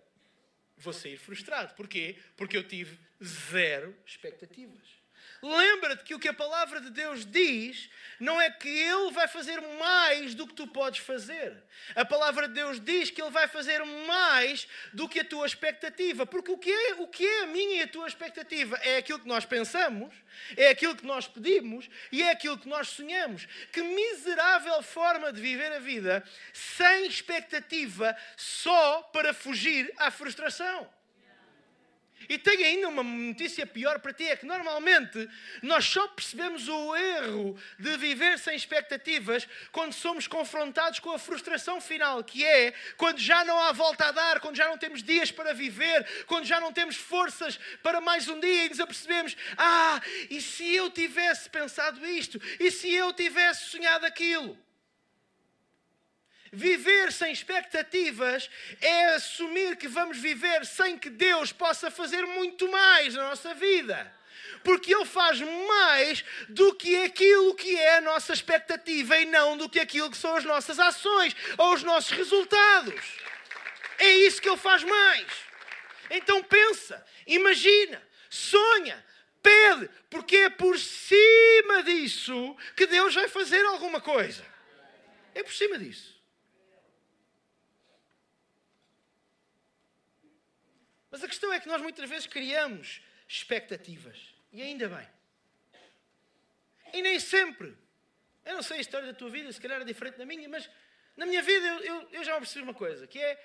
vou 0.76 0.92
sair 0.92 1.16
frustrado. 1.16 1.74
Porquê? 1.74 2.16
Porque 2.36 2.56
eu 2.56 2.66
tive 2.66 2.96
zero 3.22 3.96
expectativas. 4.06 5.03
Lembra-te 5.44 6.04
que 6.04 6.14
o 6.14 6.18
que 6.18 6.28
a 6.28 6.32
palavra 6.32 6.80
de 6.80 6.88
Deus 6.88 7.26
diz 7.26 7.90
não 8.18 8.40
é 8.40 8.50
que 8.50 8.66
Ele 8.66 9.10
vai 9.10 9.28
fazer 9.28 9.60
mais 9.78 10.34
do 10.34 10.46
que 10.46 10.54
tu 10.54 10.66
podes 10.66 11.00
fazer. 11.00 11.62
A 11.94 12.02
palavra 12.02 12.48
de 12.48 12.54
Deus 12.54 12.80
diz 12.80 13.10
que 13.10 13.20
Ele 13.20 13.30
vai 13.30 13.46
fazer 13.46 13.84
mais 14.06 14.66
do 14.94 15.06
que 15.06 15.20
a 15.20 15.24
tua 15.24 15.44
expectativa. 15.44 16.24
Porque 16.24 16.50
o 16.50 16.56
que 16.56 16.72
é, 16.72 16.94
o 16.94 17.06
que 17.06 17.26
é 17.26 17.42
a 17.42 17.46
minha 17.46 17.80
e 17.80 17.82
a 17.82 17.88
tua 17.88 18.08
expectativa? 18.08 18.78
É 18.78 18.96
aquilo 18.96 19.18
que 19.18 19.28
nós 19.28 19.44
pensamos, 19.44 20.14
é 20.56 20.70
aquilo 20.70 20.96
que 20.96 21.04
nós 21.04 21.28
pedimos 21.28 21.90
e 22.10 22.22
é 22.22 22.30
aquilo 22.30 22.56
que 22.56 22.68
nós 22.68 22.88
sonhamos. 22.88 23.46
Que 23.70 23.82
miserável 23.82 24.82
forma 24.82 25.30
de 25.30 25.42
viver 25.42 25.72
a 25.72 25.78
vida 25.78 26.24
sem 26.54 27.06
expectativa 27.06 28.16
só 28.34 29.02
para 29.12 29.34
fugir 29.34 29.92
à 29.98 30.10
frustração. 30.10 30.88
E 32.28 32.38
tenho 32.38 32.64
ainda 32.64 32.88
uma 32.88 33.02
notícia 33.02 33.66
pior 33.66 33.98
para 34.00 34.12
ti: 34.12 34.24
é 34.24 34.36
que 34.36 34.46
normalmente 34.46 35.28
nós 35.62 35.84
só 35.84 36.06
percebemos 36.08 36.68
o 36.68 36.96
erro 36.96 37.58
de 37.78 37.96
viver 37.96 38.38
sem 38.38 38.56
expectativas 38.56 39.46
quando 39.72 39.92
somos 39.92 40.26
confrontados 40.26 40.98
com 41.00 41.10
a 41.12 41.18
frustração 41.18 41.80
final, 41.80 42.22
que 42.22 42.44
é 42.44 42.72
quando 42.96 43.18
já 43.18 43.44
não 43.44 43.58
há 43.60 43.72
volta 43.72 44.06
a 44.06 44.12
dar, 44.12 44.40
quando 44.40 44.56
já 44.56 44.68
não 44.68 44.78
temos 44.78 45.02
dias 45.02 45.30
para 45.30 45.52
viver, 45.52 46.24
quando 46.26 46.44
já 46.44 46.60
não 46.60 46.72
temos 46.72 46.96
forças 46.96 47.58
para 47.82 48.00
mais 48.00 48.28
um 48.28 48.40
dia 48.40 48.66
e 48.66 48.68
nos 48.68 48.80
apercebemos: 48.80 49.36
ah, 49.56 50.00
e 50.30 50.40
se 50.40 50.74
eu 50.74 50.90
tivesse 50.90 51.48
pensado 51.48 52.04
isto? 52.06 52.40
E 52.60 52.70
se 52.70 52.92
eu 52.92 53.12
tivesse 53.12 53.70
sonhado 53.70 54.06
aquilo? 54.06 54.58
Viver 56.54 57.12
sem 57.12 57.32
expectativas 57.32 58.48
é 58.80 59.06
assumir 59.16 59.76
que 59.76 59.88
vamos 59.88 60.18
viver 60.18 60.64
sem 60.64 60.96
que 60.96 61.10
Deus 61.10 61.52
possa 61.52 61.90
fazer 61.90 62.24
muito 62.26 62.70
mais 62.70 63.14
na 63.14 63.30
nossa 63.30 63.54
vida. 63.54 64.12
Porque 64.62 64.94
Ele 64.94 65.04
faz 65.04 65.40
mais 65.40 66.24
do 66.48 66.72
que 66.74 67.02
aquilo 67.02 67.56
que 67.56 67.76
é 67.76 67.96
a 67.96 68.00
nossa 68.00 68.32
expectativa 68.32 69.18
e 69.18 69.26
não 69.26 69.56
do 69.56 69.68
que 69.68 69.80
aquilo 69.80 70.10
que 70.10 70.16
são 70.16 70.36
as 70.36 70.44
nossas 70.44 70.78
ações 70.78 71.34
ou 71.58 71.74
os 71.74 71.82
nossos 71.82 72.12
resultados. 72.12 73.04
É 73.98 74.10
isso 74.18 74.40
que 74.40 74.48
Ele 74.48 74.56
faz 74.56 74.84
mais. 74.84 75.26
Então 76.08 76.40
pensa, 76.40 77.04
imagina, 77.26 78.00
sonha, 78.30 79.04
pede, 79.42 79.90
porque 80.08 80.36
é 80.36 80.50
por 80.50 80.78
cima 80.78 81.82
disso 81.82 82.56
que 82.76 82.86
Deus 82.86 83.12
vai 83.12 83.26
fazer 83.26 83.64
alguma 83.66 84.00
coisa. 84.00 84.44
É 85.34 85.42
por 85.42 85.52
cima 85.52 85.76
disso. 85.78 86.13
Mas 91.14 91.22
a 91.22 91.28
questão 91.28 91.52
é 91.52 91.60
que 91.60 91.68
nós 91.68 91.80
muitas 91.80 92.10
vezes 92.10 92.26
criamos 92.26 93.00
expectativas. 93.28 94.34
E 94.52 94.60
ainda 94.60 94.88
bem. 94.88 95.08
E 96.92 97.00
nem 97.02 97.20
sempre. 97.20 97.72
Eu 98.44 98.54
não 98.56 98.64
sei 98.64 98.78
a 98.78 98.80
história 98.80 99.06
da 99.06 99.14
tua 99.14 99.30
vida, 99.30 99.52
se 99.52 99.60
calhar 99.60 99.80
é 99.80 99.84
diferente 99.84 100.18
da 100.18 100.26
minha, 100.26 100.48
mas 100.48 100.68
na 101.16 101.24
minha 101.24 101.40
vida 101.40 101.64
eu, 101.64 101.78
eu, 101.84 102.08
eu 102.14 102.24
já 102.24 102.36
percebi 102.36 102.64
uma 102.64 102.74
coisa, 102.74 103.06
que 103.06 103.20
é 103.20 103.40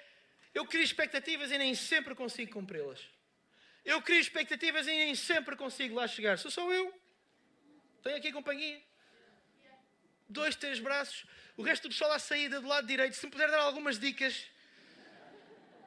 eu 0.51 0.65
crio 0.65 0.81
expectativas 0.81 1.51
e 1.51 1.59
nem 1.59 1.75
sempre 1.75 2.15
consigo 2.15 2.53
cumpri-las. 2.53 3.07
Eu 3.85 4.01
crio 4.01 4.19
expectativas 4.19 4.87
e 4.87 4.89
nem 4.89 5.13
sempre 5.13 5.55
consigo 5.55 5.93
lá 5.93 6.07
chegar. 6.07 6.39
Sou 6.39 6.49
só 6.49 6.73
eu. 6.73 6.91
Tenho 8.01 8.17
aqui 8.17 8.31
companhia. 8.31 8.81
Dois, 10.27 10.55
três 10.55 10.79
braços. 10.79 11.23
O 11.55 11.61
resto 11.61 11.83
do 11.83 11.91
pessoal 11.91 12.13
à 12.13 12.17
saída 12.17 12.59
do 12.59 12.67
lado 12.67 12.87
direito. 12.87 13.15
Se 13.15 13.27
me 13.27 13.31
puder 13.31 13.51
dar 13.51 13.59
algumas 13.59 13.99
dicas, 13.99 14.47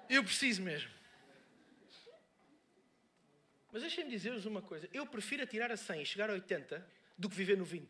eu 0.08 0.22
preciso 0.22 0.62
mesmo. 0.62 1.01
Mas 3.72 3.80
deixem-me 3.80 4.10
dizer-vos 4.10 4.44
uma 4.44 4.60
coisa: 4.60 4.88
eu 4.92 5.06
prefiro 5.06 5.42
atirar 5.42 5.72
a 5.72 5.76
100 5.76 6.02
e 6.02 6.06
chegar 6.06 6.28
a 6.28 6.34
80 6.34 6.86
do 7.16 7.28
que 7.28 7.34
viver 7.34 7.56
no 7.56 7.64
20. 7.64 7.88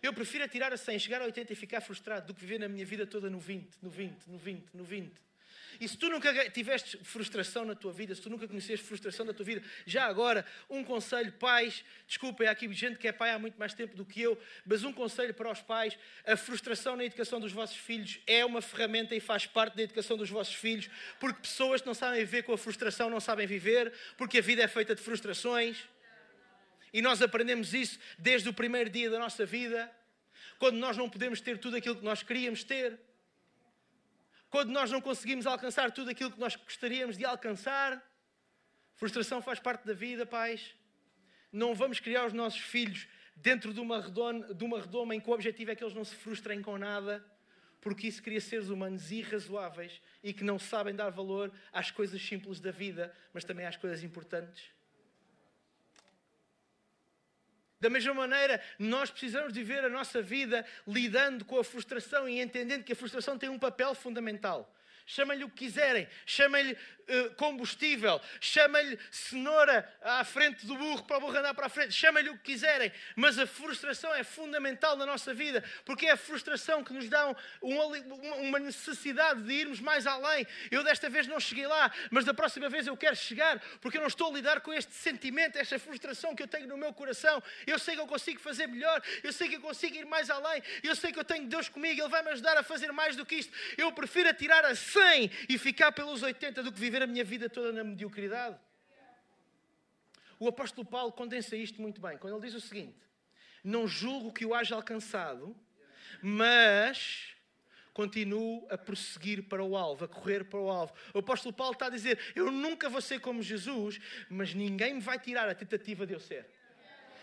Eu 0.00 0.12
prefiro 0.12 0.44
atirar 0.44 0.72
a 0.72 0.76
100, 0.76 0.98
chegar 1.00 1.20
a 1.20 1.24
80 1.24 1.52
e 1.52 1.56
ficar 1.56 1.80
frustrado 1.80 2.28
do 2.28 2.34
que 2.34 2.40
viver 2.40 2.58
na 2.58 2.68
minha 2.68 2.86
vida 2.86 3.04
toda 3.04 3.28
no 3.28 3.40
20, 3.40 3.78
no 3.82 3.90
20, 3.90 4.26
no 4.28 4.38
20, 4.38 4.64
no 4.72 4.84
20. 4.84 5.12
E 5.80 5.88
se 5.88 5.96
tu 5.96 6.08
nunca 6.08 6.50
tiveste 6.50 6.96
frustração 7.04 7.64
na 7.64 7.74
tua 7.74 7.92
vida, 7.92 8.14
se 8.14 8.20
tu 8.20 8.30
nunca 8.30 8.48
conheceste 8.48 8.84
frustração 8.84 9.24
na 9.24 9.32
tua 9.32 9.44
vida, 9.44 9.62
já 9.86 10.06
agora, 10.06 10.44
um 10.68 10.82
conselho, 10.82 11.32
pais, 11.32 11.84
desculpem, 12.06 12.48
há 12.48 12.50
aqui 12.50 12.72
gente 12.72 12.98
que 12.98 13.06
é 13.06 13.12
pai 13.12 13.30
há 13.30 13.38
muito 13.38 13.58
mais 13.58 13.74
tempo 13.74 13.96
do 13.96 14.04
que 14.04 14.20
eu, 14.20 14.40
mas 14.64 14.82
um 14.82 14.92
conselho 14.92 15.34
para 15.34 15.50
os 15.50 15.62
pais: 15.62 15.98
a 16.26 16.36
frustração 16.36 16.96
na 16.96 17.04
educação 17.04 17.38
dos 17.38 17.52
vossos 17.52 17.76
filhos 17.76 18.20
é 18.26 18.44
uma 18.44 18.60
ferramenta 18.60 19.14
e 19.14 19.20
faz 19.20 19.46
parte 19.46 19.76
da 19.76 19.82
educação 19.82 20.16
dos 20.16 20.30
vossos 20.30 20.54
filhos, 20.54 20.88
porque 21.20 21.40
pessoas 21.42 21.80
que 21.80 21.86
não 21.86 21.94
sabem 21.94 22.20
viver 22.20 22.42
com 22.42 22.52
a 22.52 22.58
frustração 22.58 23.10
não 23.10 23.20
sabem 23.20 23.46
viver, 23.46 23.92
porque 24.16 24.38
a 24.38 24.42
vida 24.42 24.62
é 24.62 24.68
feita 24.68 24.94
de 24.94 25.02
frustrações. 25.02 25.78
E 26.92 27.02
nós 27.02 27.20
aprendemos 27.20 27.74
isso 27.74 27.98
desde 28.18 28.48
o 28.48 28.52
primeiro 28.52 28.88
dia 28.88 29.10
da 29.10 29.18
nossa 29.18 29.44
vida, 29.44 29.90
quando 30.58 30.76
nós 30.76 30.96
não 30.96 31.08
podemos 31.08 31.40
ter 31.40 31.58
tudo 31.58 31.76
aquilo 31.76 31.96
que 31.96 32.04
nós 32.04 32.22
queríamos 32.22 32.64
ter 32.64 32.98
quando 34.50 34.70
nós 34.70 34.90
não 34.90 35.00
conseguimos 35.00 35.46
alcançar 35.46 35.90
tudo 35.90 36.10
aquilo 36.10 36.30
que 36.30 36.40
nós 36.40 36.56
gostaríamos 36.56 37.16
de 37.16 37.24
alcançar. 37.24 38.02
Frustração 38.94 39.42
faz 39.42 39.60
parte 39.60 39.86
da 39.86 39.92
vida, 39.92 40.24
pais. 40.26 40.74
Não 41.52 41.74
vamos 41.74 42.00
criar 42.00 42.26
os 42.26 42.32
nossos 42.32 42.60
filhos 42.60 43.06
dentro 43.36 43.72
de 43.72 43.80
uma, 43.80 44.00
redoma, 44.00 44.54
de 44.54 44.64
uma 44.64 44.80
redoma 44.80 45.14
em 45.14 45.20
que 45.20 45.30
o 45.30 45.32
objetivo 45.32 45.70
é 45.70 45.76
que 45.76 45.84
eles 45.84 45.94
não 45.94 46.04
se 46.04 46.14
frustrem 46.14 46.60
com 46.60 46.76
nada, 46.76 47.24
porque 47.80 48.08
isso 48.08 48.22
cria 48.22 48.40
seres 48.40 48.68
humanos 48.68 49.10
irrazoáveis 49.12 50.00
e 50.22 50.32
que 50.32 50.42
não 50.42 50.58
sabem 50.58 50.94
dar 50.94 51.10
valor 51.10 51.52
às 51.72 51.90
coisas 51.90 52.20
simples 52.20 52.60
da 52.60 52.70
vida, 52.70 53.14
mas 53.32 53.44
também 53.44 53.66
às 53.66 53.76
coisas 53.76 54.02
importantes. 54.02 54.77
Da 57.80 57.88
mesma 57.88 58.12
maneira, 58.12 58.60
nós 58.78 59.10
precisamos 59.10 59.52
de 59.52 59.62
viver 59.62 59.84
a 59.84 59.88
nossa 59.88 60.20
vida 60.20 60.66
lidando 60.86 61.44
com 61.44 61.58
a 61.58 61.64
frustração 61.64 62.28
e 62.28 62.40
entendendo 62.40 62.82
que 62.82 62.92
a 62.92 62.96
frustração 62.96 63.38
tem 63.38 63.48
um 63.48 63.58
papel 63.58 63.94
fundamental. 63.94 64.74
Chamem-lhe 65.06 65.44
o 65.44 65.48
que 65.48 65.64
quiserem, 65.64 66.06
chamem-lhe 66.26 66.76
uh, 67.08 67.34
combustível, 67.34 68.20
chamem-lhe 68.40 68.98
cenoura 69.10 69.88
à 70.02 70.24
frente 70.24 70.66
do 70.66 70.76
burro 70.76 71.02
para 71.04 71.18
o 71.18 71.20
burro 71.20 71.36
andar 71.36 71.54
para 71.54 71.66
a 71.66 71.68
frente, 71.68 71.92
chamem-lhe 71.92 72.30
o 72.30 72.36
que 72.36 72.52
quiserem, 72.52 72.92
mas 73.16 73.38
a 73.38 73.46
frustração 73.46 74.14
é 74.14 74.22
fundamental 74.22 74.96
na 74.96 75.06
nossa 75.06 75.32
vida, 75.34 75.62
porque 75.84 76.06
é 76.06 76.12
a 76.12 76.16
frustração 76.16 76.84
que 76.84 76.92
nos 76.92 77.08
dá 77.08 77.28
um, 77.62 77.78
uma 78.40 78.58
necessidade 78.58 79.42
de 79.42 79.52
irmos 79.52 79.80
mais 79.80 80.06
além. 80.06 80.46
Eu 80.70 80.82
desta 80.82 81.08
vez 81.08 81.26
não 81.26 81.40
cheguei 81.40 81.66
lá, 81.66 81.90
mas 82.10 82.24
da 82.24 82.34
próxima 82.34 82.68
vez 82.68 82.86
eu 82.86 82.96
quero 82.96 83.16
chegar, 83.16 83.60
porque 83.80 83.96
eu 83.96 84.00
não 84.00 84.08
estou 84.08 84.30
a 84.30 84.34
lidar 84.34 84.60
com 84.60 84.72
este 84.72 84.94
sentimento, 84.94 85.56
esta 85.56 85.78
frustração 85.78 86.34
que 86.34 86.42
eu 86.42 86.48
tenho 86.48 86.66
no 86.66 86.76
meu 86.76 86.92
coração. 86.92 87.42
Eu 87.66 87.78
sei 87.78 87.94
que 87.94 88.00
eu 88.00 88.06
consigo 88.06 88.40
fazer 88.40 88.66
melhor, 88.66 89.02
eu 89.22 89.32
sei 89.32 89.48
que 89.48 89.56
eu 89.56 89.60
consigo 89.60 89.96
ir 89.96 90.06
mais 90.06 90.30
além, 90.30 90.62
eu 90.82 90.94
sei 90.94 91.12
que 91.12 91.18
eu 91.18 91.24
tenho 91.24 91.46
Deus 91.46 91.68
comigo, 91.68 92.00
Ele 92.00 92.08
vai 92.08 92.22
me 92.22 92.30
ajudar 92.30 92.56
a 92.56 92.62
fazer 92.62 92.92
mais 92.92 93.16
do 93.16 93.24
que 93.24 93.36
isto. 93.36 93.52
Eu 93.76 93.92
prefiro 93.92 94.28
atirar 94.28 94.64
a 94.64 94.74
100 94.74 95.30
e 95.48 95.58
ficar 95.58 95.92
pelos 95.92 96.22
80 96.22 96.62
do 96.62 96.72
que 96.72 96.78
viver 96.78 96.97
a 97.02 97.06
minha 97.06 97.24
vida 97.24 97.48
toda 97.48 97.72
na 97.72 97.84
mediocridade. 97.84 98.58
O 100.38 100.46
apóstolo 100.46 100.86
Paulo 100.86 101.12
condensa 101.12 101.56
isto 101.56 101.80
muito 101.80 102.00
bem, 102.00 102.16
quando 102.16 102.34
ele 102.34 102.46
diz 102.46 102.54
o 102.54 102.60
seguinte: 102.60 102.98
Não 103.64 103.88
julgo 103.88 104.32
que 104.32 104.46
o 104.46 104.54
haja 104.54 104.74
alcançado, 104.74 105.56
mas 106.22 107.34
continuo 107.92 108.64
a 108.70 108.78
prosseguir 108.78 109.42
para 109.42 109.64
o 109.64 109.76
alvo, 109.76 110.04
a 110.04 110.08
correr 110.08 110.44
para 110.44 110.60
o 110.60 110.70
alvo. 110.70 110.94
O 111.12 111.18
apóstolo 111.18 111.52
Paulo 111.52 111.72
está 111.72 111.86
a 111.86 111.90
dizer: 111.90 112.18
Eu 112.36 112.50
nunca 112.50 112.88
vou 112.88 113.00
ser 113.00 113.20
como 113.20 113.42
Jesus, 113.42 113.98
mas 114.30 114.54
ninguém 114.54 114.94
me 114.94 115.00
vai 115.00 115.18
tirar 115.18 115.48
a 115.48 115.54
tentativa 115.54 116.06
de 116.06 116.12
eu 116.12 116.20
ser. 116.20 116.48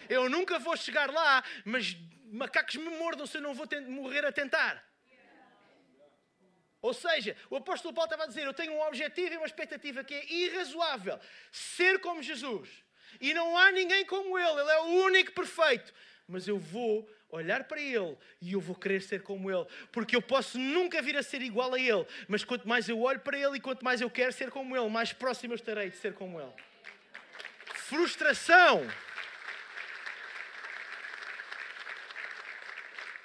Eu 0.10 0.30
nunca 0.30 0.60
vou 0.60 0.76
chegar 0.76 1.10
lá, 1.10 1.44
mas 1.64 1.96
macacos 2.32 2.76
me 2.76 2.90
mordam 2.98 3.26
se 3.26 3.38
eu 3.38 3.42
não 3.42 3.54
vou 3.54 3.68
morrer 3.88 4.26
a 4.26 4.32
tentar. 4.32 4.86
Ou 6.86 6.94
seja, 6.94 7.36
o 7.50 7.56
apóstolo 7.56 7.96
Paulo 7.96 8.06
estava 8.06 8.26
a 8.26 8.28
dizer: 8.28 8.46
Eu 8.46 8.54
tenho 8.54 8.74
um 8.74 8.82
objetivo 8.82 9.34
e 9.34 9.38
uma 9.38 9.48
expectativa 9.48 10.04
que 10.04 10.14
é 10.14 10.32
irrazoável 10.32 11.20
ser 11.52 12.00
como 12.00 12.22
Jesus. 12.22 12.70
E 13.20 13.34
não 13.34 13.58
há 13.58 13.72
ninguém 13.72 14.06
como 14.06 14.38
Ele, 14.38 14.62
Ele 14.62 14.70
é 14.70 14.80
o 14.82 15.04
único 15.06 15.32
perfeito. 15.32 15.92
Mas 16.28 16.48
eu 16.48 16.60
vou 16.60 17.10
olhar 17.28 17.64
para 17.64 17.82
Ele 17.82 18.16
e 18.40 18.54
eu 18.54 18.62
vou 18.62 18.76
querer 18.76 19.02
ser 19.02 19.24
como 19.24 19.50
Ele, 19.50 19.66
porque 19.92 20.16
eu 20.16 20.22
posso 20.22 20.60
nunca 20.60 21.02
vir 21.02 21.18
a 21.18 21.24
ser 21.24 21.42
igual 21.42 21.74
a 21.74 21.80
Ele, 21.80 22.06
mas 22.28 22.44
quanto 22.44 22.68
mais 22.68 22.88
eu 22.88 23.02
olho 23.02 23.20
para 23.20 23.38
Ele 23.38 23.58
e 23.58 23.60
quanto 23.60 23.84
mais 23.84 24.00
eu 24.00 24.10
quero 24.10 24.32
ser 24.32 24.52
como 24.52 24.78
Ele, 24.78 24.88
mais 24.88 25.12
próximo 25.12 25.54
eu 25.54 25.56
estarei 25.56 25.90
de 25.90 25.98
ser 25.98 26.14
como 26.14 26.40
Ele. 26.40 26.54
Frustração 27.74 28.88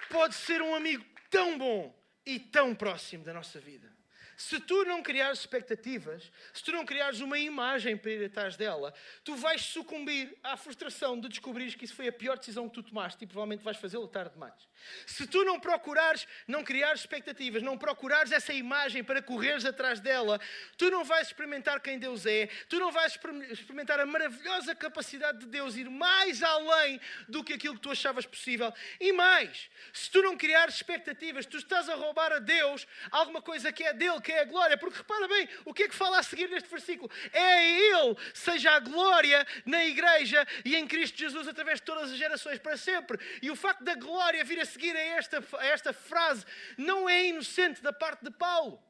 pode 0.08 0.34
ser 0.34 0.62
um 0.62 0.74
amigo 0.74 1.04
tão 1.28 1.58
bom 1.58 1.99
e 2.30 2.38
tão 2.38 2.74
próximo 2.74 3.24
da 3.24 3.32
nossa 3.32 3.58
vida. 3.58 3.90
Se 4.36 4.58
tu 4.58 4.84
não 4.84 5.02
criares 5.02 5.40
expectativas, 5.40 6.32
se 6.54 6.64
tu 6.64 6.72
não 6.72 6.86
criares 6.86 7.20
uma 7.20 7.38
imagem 7.38 7.96
para 7.96 8.10
ir 8.10 8.24
atrás 8.24 8.56
dela, 8.56 8.94
tu 9.22 9.34
vais 9.36 9.60
sucumbir 9.60 10.34
à 10.42 10.56
frustração 10.56 11.20
de 11.20 11.28
descobrires 11.28 11.74
que 11.74 11.84
isso 11.84 11.94
foi 11.94 12.08
a 12.08 12.12
pior 12.12 12.38
decisão 12.38 12.66
que 12.68 12.74
tu 12.74 12.82
tomaste 12.82 13.22
e 13.22 13.26
provavelmente 13.26 13.62
vais 13.62 13.76
fazê-lo 13.76 14.08
tarde 14.08 14.32
demais. 14.32 14.68
Se 15.06 15.26
tu 15.26 15.44
não 15.44 15.58
procurares, 15.58 16.26
não 16.46 16.64
criares 16.64 17.00
expectativas, 17.00 17.62
não 17.62 17.76
procurares 17.76 18.32
essa 18.32 18.52
imagem 18.52 19.02
para 19.04 19.22
correres 19.22 19.64
atrás 19.64 20.00
dela, 20.00 20.40
tu 20.76 20.90
não 20.90 21.04
vais 21.04 21.28
experimentar 21.28 21.80
quem 21.80 21.98
Deus 21.98 22.26
é, 22.26 22.48
tu 22.68 22.78
não 22.78 22.90
vais 22.90 23.18
experimentar 23.50 24.00
a 24.00 24.06
maravilhosa 24.06 24.74
capacidade 24.74 25.38
de 25.38 25.46
Deus 25.46 25.76
ir 25.76 25.88
mais 25.88 26.42
além 26.42 27.00
do 27.28 27.44
que 27.44 27.52
aquilo 27.52 27.74
que 27.74 27.80
tu 27.80 27.90
achavas 27.90 28.26
possível. 28.26 28.72
E 28.98 29.12
mais, 29.12 29.70
se 29.92 30.10
tu 30.10 30.22
não 30.22 30.36
criares 30.36 30.76
expectativas, 30.76 31.46
tu 31.46 31.56
estás 31.56 31.88
a 31.88 31.94
roubar 31.94 32.32
a 32.32 32.38
Deus 32.38 32.86
alguma 33.10 33.42
coisa 33.42 33.72
que 33.72 33.84
é 33.84 33.92
dele, 33.92 34.20
que 34.20 34.32
é 34.32 34.40
a 34.40 34.44
glória. 34.44 34.76
Porque 34.76 34.98
repara 34.98 35.28
bem, 35.28 35.48
o 35.64 35.74
que 35.74 35.84
é 35.84 35.88
que 35.88 35.94
fala 35.94 36.18
a 36.18 36.22
seguir 36.22 36.48
neste 36.48 36.68
versículo? 36.68 37.10
É 37.32 37.70
Ele, 37.70 38.16
seja 38.34 38.72
a 38.72 38.80
glória 38.80 39.46
na 39.64 39.84
igreja 39.84 40.46
e 40.64 40.76
em 40.76 40.86
Cristo 40.86 41.18
Jesus 41.18 41.48
através 41.48 41.80
de 41.80 41.84
todas 41.84 42.10
as 42.10 42.18
gerações 42.18 42.58
para 42.58 42.76
sempre. 42.76 43.18
E 43.42 43.50
o 43.50 43.56
facto 43.56 43.82
da 43.82 43.94
glória 43.94 44.44
vir 44.44 44.60
a 44.60 44.64
seguir 44.70 44.96
a 44.96 45.00
esta, 45.00 45.44
a 45.58 45.66
esta 45.66 45.92
frase 45.92 46.44
não 46.76 47.08
é 47.08 47.26
inocente 47.26 47.82
da 47.82 47.92
parte 47.92 48.24
de 48.24 48.30
Paulo. 48.30 48.82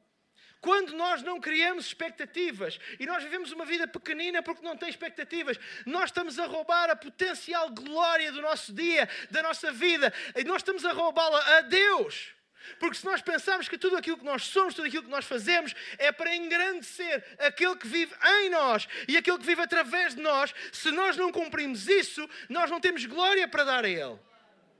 Quando 0.61 0.93
nós 0.93 1.23
não 1.23 1.41
criamos 1.41 1.87
expectativas 1.87 2.79
e 2.99 3.05
nós 3.07 3.23
vivemos 3.23 3.51
uma 3.51 3.65
vida 3.65 3.87
pequenina 3.87 4.43
porque 4.43 4.63
não 4.63 4.77
tem 4.77 4.89
expectativas, 4.89 5.59
nós 5.87 6.05
estamos 6.05 6.37
a 6.37 6.45
roubar 6.45 6.87
a 6.91 6.95
potencial 6.95 7.71
glória 7.71 8.31
do 8.31 8.43
nosso 8.43 8.71
dia, 8.71 9.09
da 9.31 9.41
nossa 9.41 9.71
vida, 9.71 10.13
e 10.35 10.43
nós 10.43 10.57
estamos 10.57 10.85
a 10.85 10.93
roubá-la 10.93 11.57
a 11.57 11.61
Deus. 11.61 12.35
Porque 12.79 12.95
se 12.95 13.05
nós 13.05 13.23
pensarmos 13.23 13.67
que 13.67 13.77
tudo 13.77 13.97
aquilo 13.97 14.19
que 14.19 14.23
nós 14.23 14.43
somos, 14.43 14.75
tudo 14.75 14.87
aquilo 14.87 15.03
que 15.03 15.09
nós 15.09 15.25
fazemos 15.25 15.73
é 15.97 16.11
para 16.11 16.35
engrandecer 16.35 17.25
aquele 17.39 17.75
que 17.75 17.87
vive 17.87 18.13
em 18.23 18.51
nós 18.51 18.87
e 19.07 19.17
aquele 19.17 19.39
que 19.39 19.45
vive 19.45 19.63
através 19.63 20.13
de 20.13 20.21
nós, 20.21 20.53
se 20.71 20.91
nós 20.91 21.17
não 21.17 21.31
cumprimos 21.31 21.87
isso, 21.87 22.29
nós 22.49 22.69
não 22.69 22.79
temos 22.79 23.03
glória 23.05 23.47
para 23.47 23.63
dar 23.63 23.83
a 23.83 23.89
Ele. 23.89 24.19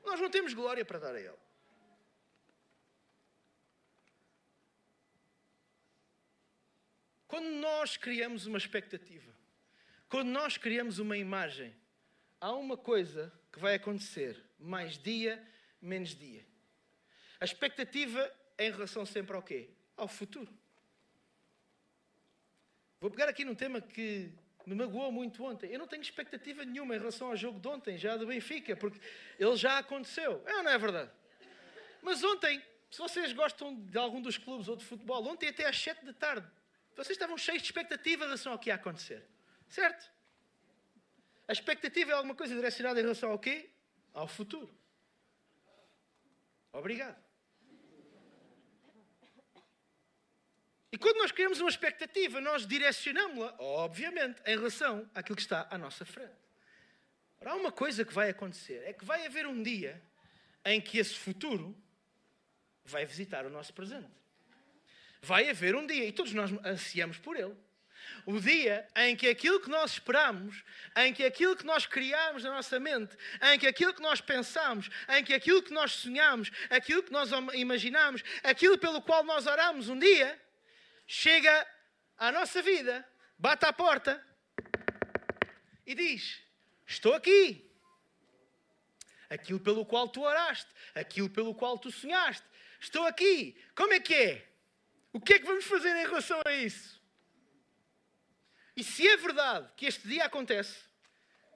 Nós 0.03 0.19
não 0.19 0.29
temos 0.29 0.53
glória 0.53 0.83
para 0.83 0.99
dar 0.99 1.15
a 1.15 1.19
Ele. 1.19 1.37
Quando 7.27 7.47
nós 7.47 7.95
criamos 7.95 8.45
uma 8.45 8.57
expectativa, 8.57 9.33
quando 10.09 10.27
nós 10.27 10.57
criamos 10.57 10.99
uma 10.99 11.15
imagem, 11.15 11.73
há 12.41 12.51
uma 12.51 12.75
coisa 12.75 13.31
que 13.51 13.59
vai 13.59 13.75
acontecer 13.75 14.43
mais 14.59 14.97
dia, 14.97 15.41
menos 15.81 16.09
dia. 16.09 16.45
A 17.39 17.45
expectativa 17.45 18.29
é 18.57 18.67
em 18.67 18.71
relação 18.71 19.05
sempre 19.05 19.35
ao 19.35 19.41
quê? 19.41 19.69
Ao 19.95 20.07
futuro. 20.07 20.53
Vou 22.99 23.09
pegar 23.09 23.29
aqui 23.29 23.45
num 23.45 23.55
tema 23.55 23.79
que 23.79 24.31
me 24.65 24.75
magoou 24.75 25.11
muito 25.11 25.43
ontem. 25.43 25.71
Eu 25.71 25.79
não 25.79 25.87
tenho 25.87 26.01
expectativa 26.01 26.63
nenhuma 26.63 26.95
em 26.95 26.99
relação 26.99 27.29
ao 27.29 27.35
jogo 27.35 27.59
de 27.59 27.67
ontem, 27.67 27.97
já 27.97 28.17
do 28.17 28.27
Benfica, 28.27 28.75
porque 28.75 28.99
ele 29.39 29.55
já 29.55 29.77
aconteceu. 29.77 30.43
É 30.45 30.57
ou 30.57 30.63
não 30.63 30.71
é 30.71 30.77
verdade? 30.77 31.11
Mas 32.01 32.23
ontem, 32.23 32.61
se 32.89 32.99
vocês 32.99 33.33
gostam 33.33 33.75
de 33.75 33.97
algum 33.97 34.21
dos 34.21 34.37
clubes 34.37 34.67
ou 34.67 34.75
de 34.75 34.85
futebol, 34.85 35.25
ontem 35.27 35.49
até 35.49 35.67
às 35.67 35.79
7 35.79 36.05
da 36.05 36.13
tarde, 36.13 36.47
vocês 36.95 37.15
estavam 37.15 37.37
cheios 37.37 37.61
de 37.61 37.67
expectativa 37.67 38.23
em 38.23 38.27
relação 38.27 38.51
ao 38.51 38.59
que 38.59 38.69
ia 38.69 38.75
acontecer. 38.75 39.25
Certo? 39.69 40.11
A 41.47 41.51
expectativa 41.51 42.11
é 42.11 42.13
alguma 42.13 42.35
coisa 42.35 42.53
direcionada 42.53 42.99
em 42.99 43.03
relação 43.03 43.31
ao 43.31 43.39
quê? 43.39 43.69
Ao 44.13 44.27
futuro. 44.27 44.73
Obrigado. 46.71 47.30
Quando 51.01 51.17
nós 51.17 51.31
criamos 51.31 51.59
uma 51.59 51.69
expectativa, 51.69 52.39
nós 52.39 52.65
direcionamos-la, 52.65 53.55
obviamente, 53.59 54.41
em 54.45 54.55
relação 54.55 55.09
àquilo 55.13 55.35
que 55.35 55.41
está 55.41 55.67
à 55.69 55.77
nossa 55.77 56.05
frente. 56.05 56.31
Há 57.43 57.55
uma 57.55 57.71
coisa 57.71 58.05
que 58.05 58.13
vai 58.13 58.29
acontecer: 58.29 58.83
é 58.85 58.93
que 58.93 59.03
vai 59.03 59.25
haver 59.25 59.47
um 59.47 59.61
dia 59.61 60.01
em 60.63 60.79
que 60.79 60.99
esse 60.99 61.15
futuro 61.15 61.75
vai 62.85 63.05
visitar 63.05 63.45
o 63.45 63.49
nosso 63.49 63.73
presente. 63.73 64.11
Vai 65.21 65.49
haver 65.49 65.75
um 65.75 65.85
dia, 65.85 66.05
e 66.05 66.11
todos 66.11 66.33
nós 66.33 66.51
ansiamos 66.65 67.17
por 67.17 67.35
ele. 67.35 67.55
O 68.25 68.39
dia 68.39 68.87
em 68.95 69.15
que 69.15 69.27
aquilo 69.27 69.59
que 69.59 69.69
nós 69.69 69.93
esperamos, 69.93 70.63
em 70.95 71.13
que 71.13 71.23
aquilo 71.23 71.55
que 71.55 71.65
nós 71.65 71.85
criamos 71.85 72.43
na 72.43 72.51
nossa 72.51 72.79
mente, 72.79 73.15
em 73.41 73.59
que 73.59 73.67
aquilo 73.67 73.93
que 73.93 74.01
nós 74.01 74.19
pensamos, 74.19 74.89
em 75.09 75.23
que 75.23 75.33
aquilo 75.33 75.61
que 75.61 75.71
nós 75.71 75.91
sonhamos, 75.93 76.51
aquilo 76.69 77.03
que 77.03 77.11
nós 77.11 77.29
imaginamos, 77.53 78.23
aquilo 78.43 78.77
pelo 78.77 79.01
qual 79.01 79.23
nós 79.23 79.45
oramos 79.45 79.89
um 79.89 79.97
dia, 79.97 80.39
chega 81.11 81.67
à 82.17 82.31
nossa 82.31 82.61
vida, 82.61 83.05
bate 83.37 83.65
à 83.65 83.73
porta 83.73 84.25
e 85.85 85.93
diz: 85.93 86.41
Estou 86.87 87.13
aqui. 87.13 87.69
Aquilo 89.29 89.59
pelo 89.59 89.85
qual 89.85 90.07
tu 90.07 90.21
oraste, 90.21 90.69
aquilo 90.95 91.29
pelo 91.29 91.53
qual 91.53 91.77
tu 91.77 91.91
sonhaste, 91.91 92.45
estou 92.79 93.05
aqui. 93.05 93.61
Como 93.75 93.93
é 93.93 93.99
que 93.99 94.13
é? 94.13 94.47
O 95.11 95.19
que 95.19 95.33
é 95.33 95.39
que 95.39 95.45
vamos 95.45 95.65
fazer 95.65 95.93
em 95.97 96.05
relação 96.05 96.41
a 96.45 96.53
isso? 96.53 97.01
E 98.75 98.83
se 98.83 99.05
é 99.05 99.17
verdade 99.17 99.69
que 99.75 99.85
este 99.85 100.07
dia 100.07 100.25
acontece, 100.25 100.79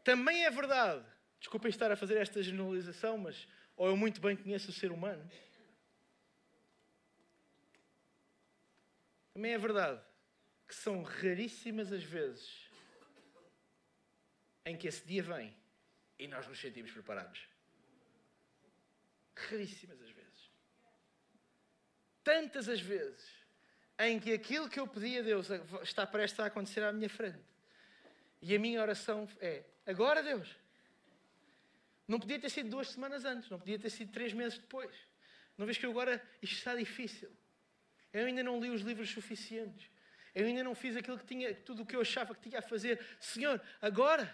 também 0.04 0.46
é 0.46 0.52
verdade, 0.52 1.06
desculpem 1.40 1.70
estar 1.70 1.90
a 1.92 1.96
fazer 1.96 2.18
esta 2.18 2.44
generalização, 2.44 3.18
mas 3.18 3.48
ou 3.78 3.88
eu 3.88 3.98
muito 3.98 4.20
bem 4.20 4.36
conheço 4.36 4.70
o 4.70 4.74
ser 4.74 4.92
humano, 4.92 5.30
Também 9.36 9.52
é 9.52 9.58
verdade 9.58 10.02
que 10.66 10.74
são 10.74 11.04
raríssimas 11.04 11.92
as 11.92 12.06
vezes 12.06 12.70
em 14.66 14.78
que 14.78 14.88
esse 14.88 15.06
dia 15.06 15.22
vem 15.22 15.54
e 16.18 16.26
nós 16.26 16.48
nos 16.48 16.58
sentimos 16.58 16.90
preparados. 16.90 17.46
Raríssimas 19.36 20.02
as 20.02 20.10
vezes. 20.10 20.50
Tantas 22.24 22.70
as 22.70 22.80
vezes 22.80 23.30
em 24.00 24.22
que 24.22 24.32
aquilo 24.32 24.70
que 24.70 24.80
eu 24.80 24.88
pedi 24.88 25.20
a 25.20 25.22
Deus 25.22 25.50
está 25.84 26.08
prestes 26.08 26.40
a 26.40 26.46
acontecer 26.46 26.82
à 26.82 26.94
minha 26.94 27.10
frente. 27.10 27.44
E 28.42 28.56
a 28.56 28.60
minha 28.60 28.82
oração 28.82 29.28
é: 29.42 29.66
agora, 29.86 30.24
Deus. 30.24 30.56
Não 32.08 32.22
podia 32.22 32.40
ter 32.40 32.50
sido 32.50 32.70
duas 32.70 32.88
semanas 32.88 33.26
antes, 33.26 33.50
não 33.50 33.60
podia 33.60 33.78
ter 33.78 33.90
sido 33.90 34.14
três 34.14 34.32
meses 34.32 34.58
depois. 34.58 34.96
Não 35.58 35.66
vês 35.66 35.78
que 35.78 35.86
agora 35.86 36.26
isto 36.42 36.56
está 36.56 36.74
difícil. 36.74 37.36
Eu 38.16 38.28
ainda 38.28 38.42
não 38.42 38.62
li 38.62 38.70
os 38.70 38.82
livros 38.82 39.10
suficientes. 39.10 39.90
Eu 40.34 40.46
ainda 40.48 40.64
não 40.64 40.74
fiz 40.74 40.96
aquilo 40.96 41.20
que 41.20 41.26
tinha, 41.26 41.54
tudo 41.54 41.84
o 41.84 41.86
que 41.86 41.96
eu 41.96 42.02
achava 42.02 42.34
que 42.34 42.50
tinha 42.50 42.60
a 42.60 42.62
fazer. 42.62 43.06
Senhor, 43.20 43.62
agora. 43.82 44.34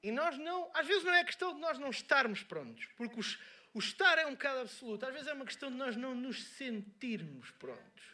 E 0.00 0.12
nós 0.12 0.38
não, 0.38 0.70
às 0.72 0.86
vezes 0.86 1.02
não 1.02 1.12
é 1.12 1.24
questão 1.24 1.52
de 1.52 1.60
nós 1.60 1.78
não 1.80 1.90
estarmos 1.90 2.44
prontos, 2.44 2.86
porque 2.96 3.18
os, 3.18 3.38
o 3.74 3.80
estar 3.80 4.18
é 4.18 4.26
um 4.26 4.32
bocado 4.32 4.60
absoluto. 4.60 5.04
Às 5.04 5.12
vezes 5.12 5.26
é 5.26 5.32
uma 5.32 5.44
questão 5.44 5.68
de 5.68 5.76
nós 5.76 5.96
não 5.96 6.14
nos 6.14 6.44
sentirmos 6.44 7.50
prontos. 7.52 8.04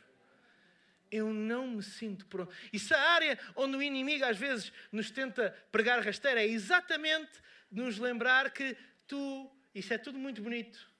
Eu 1.10 1.32
não 1.34 1.66
me 1.68 1.82
sinto 1.82 2.24
pronto. 2.26 2.52
E 2.72 2.78
se 2.78 2.94
a 2.94 3.00
área 3.10 3.38
onde 3.54 3.76
o 3.76 3.82
inimigo 3.82 4.24
às 4.24 4.38
vezes 4.38 4.72
nos 4.90 5.10
tenta 5.10 5.50
pregar 5.70 6.02
rasteira 6.02 6.42
é 6.42 6.46
exatamente 6.46 7.42
nos 7.70 7.98
lembrar 7.98 8.50
que 8.52 8.74
tu, 9.06 9.54
isso 9.74 9.92
é 9.92 9.98
tudo 9.98 10.18
muito 10.18 10.40
bonito, 10.40 10.90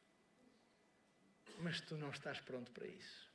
mas 1.59 1.81
tu 1.81 1.97
não 1.97 2.11
estás 2.11 2.40
pronto 2.40 2.71
para 2.73 2.87
isso. 2.87 3.27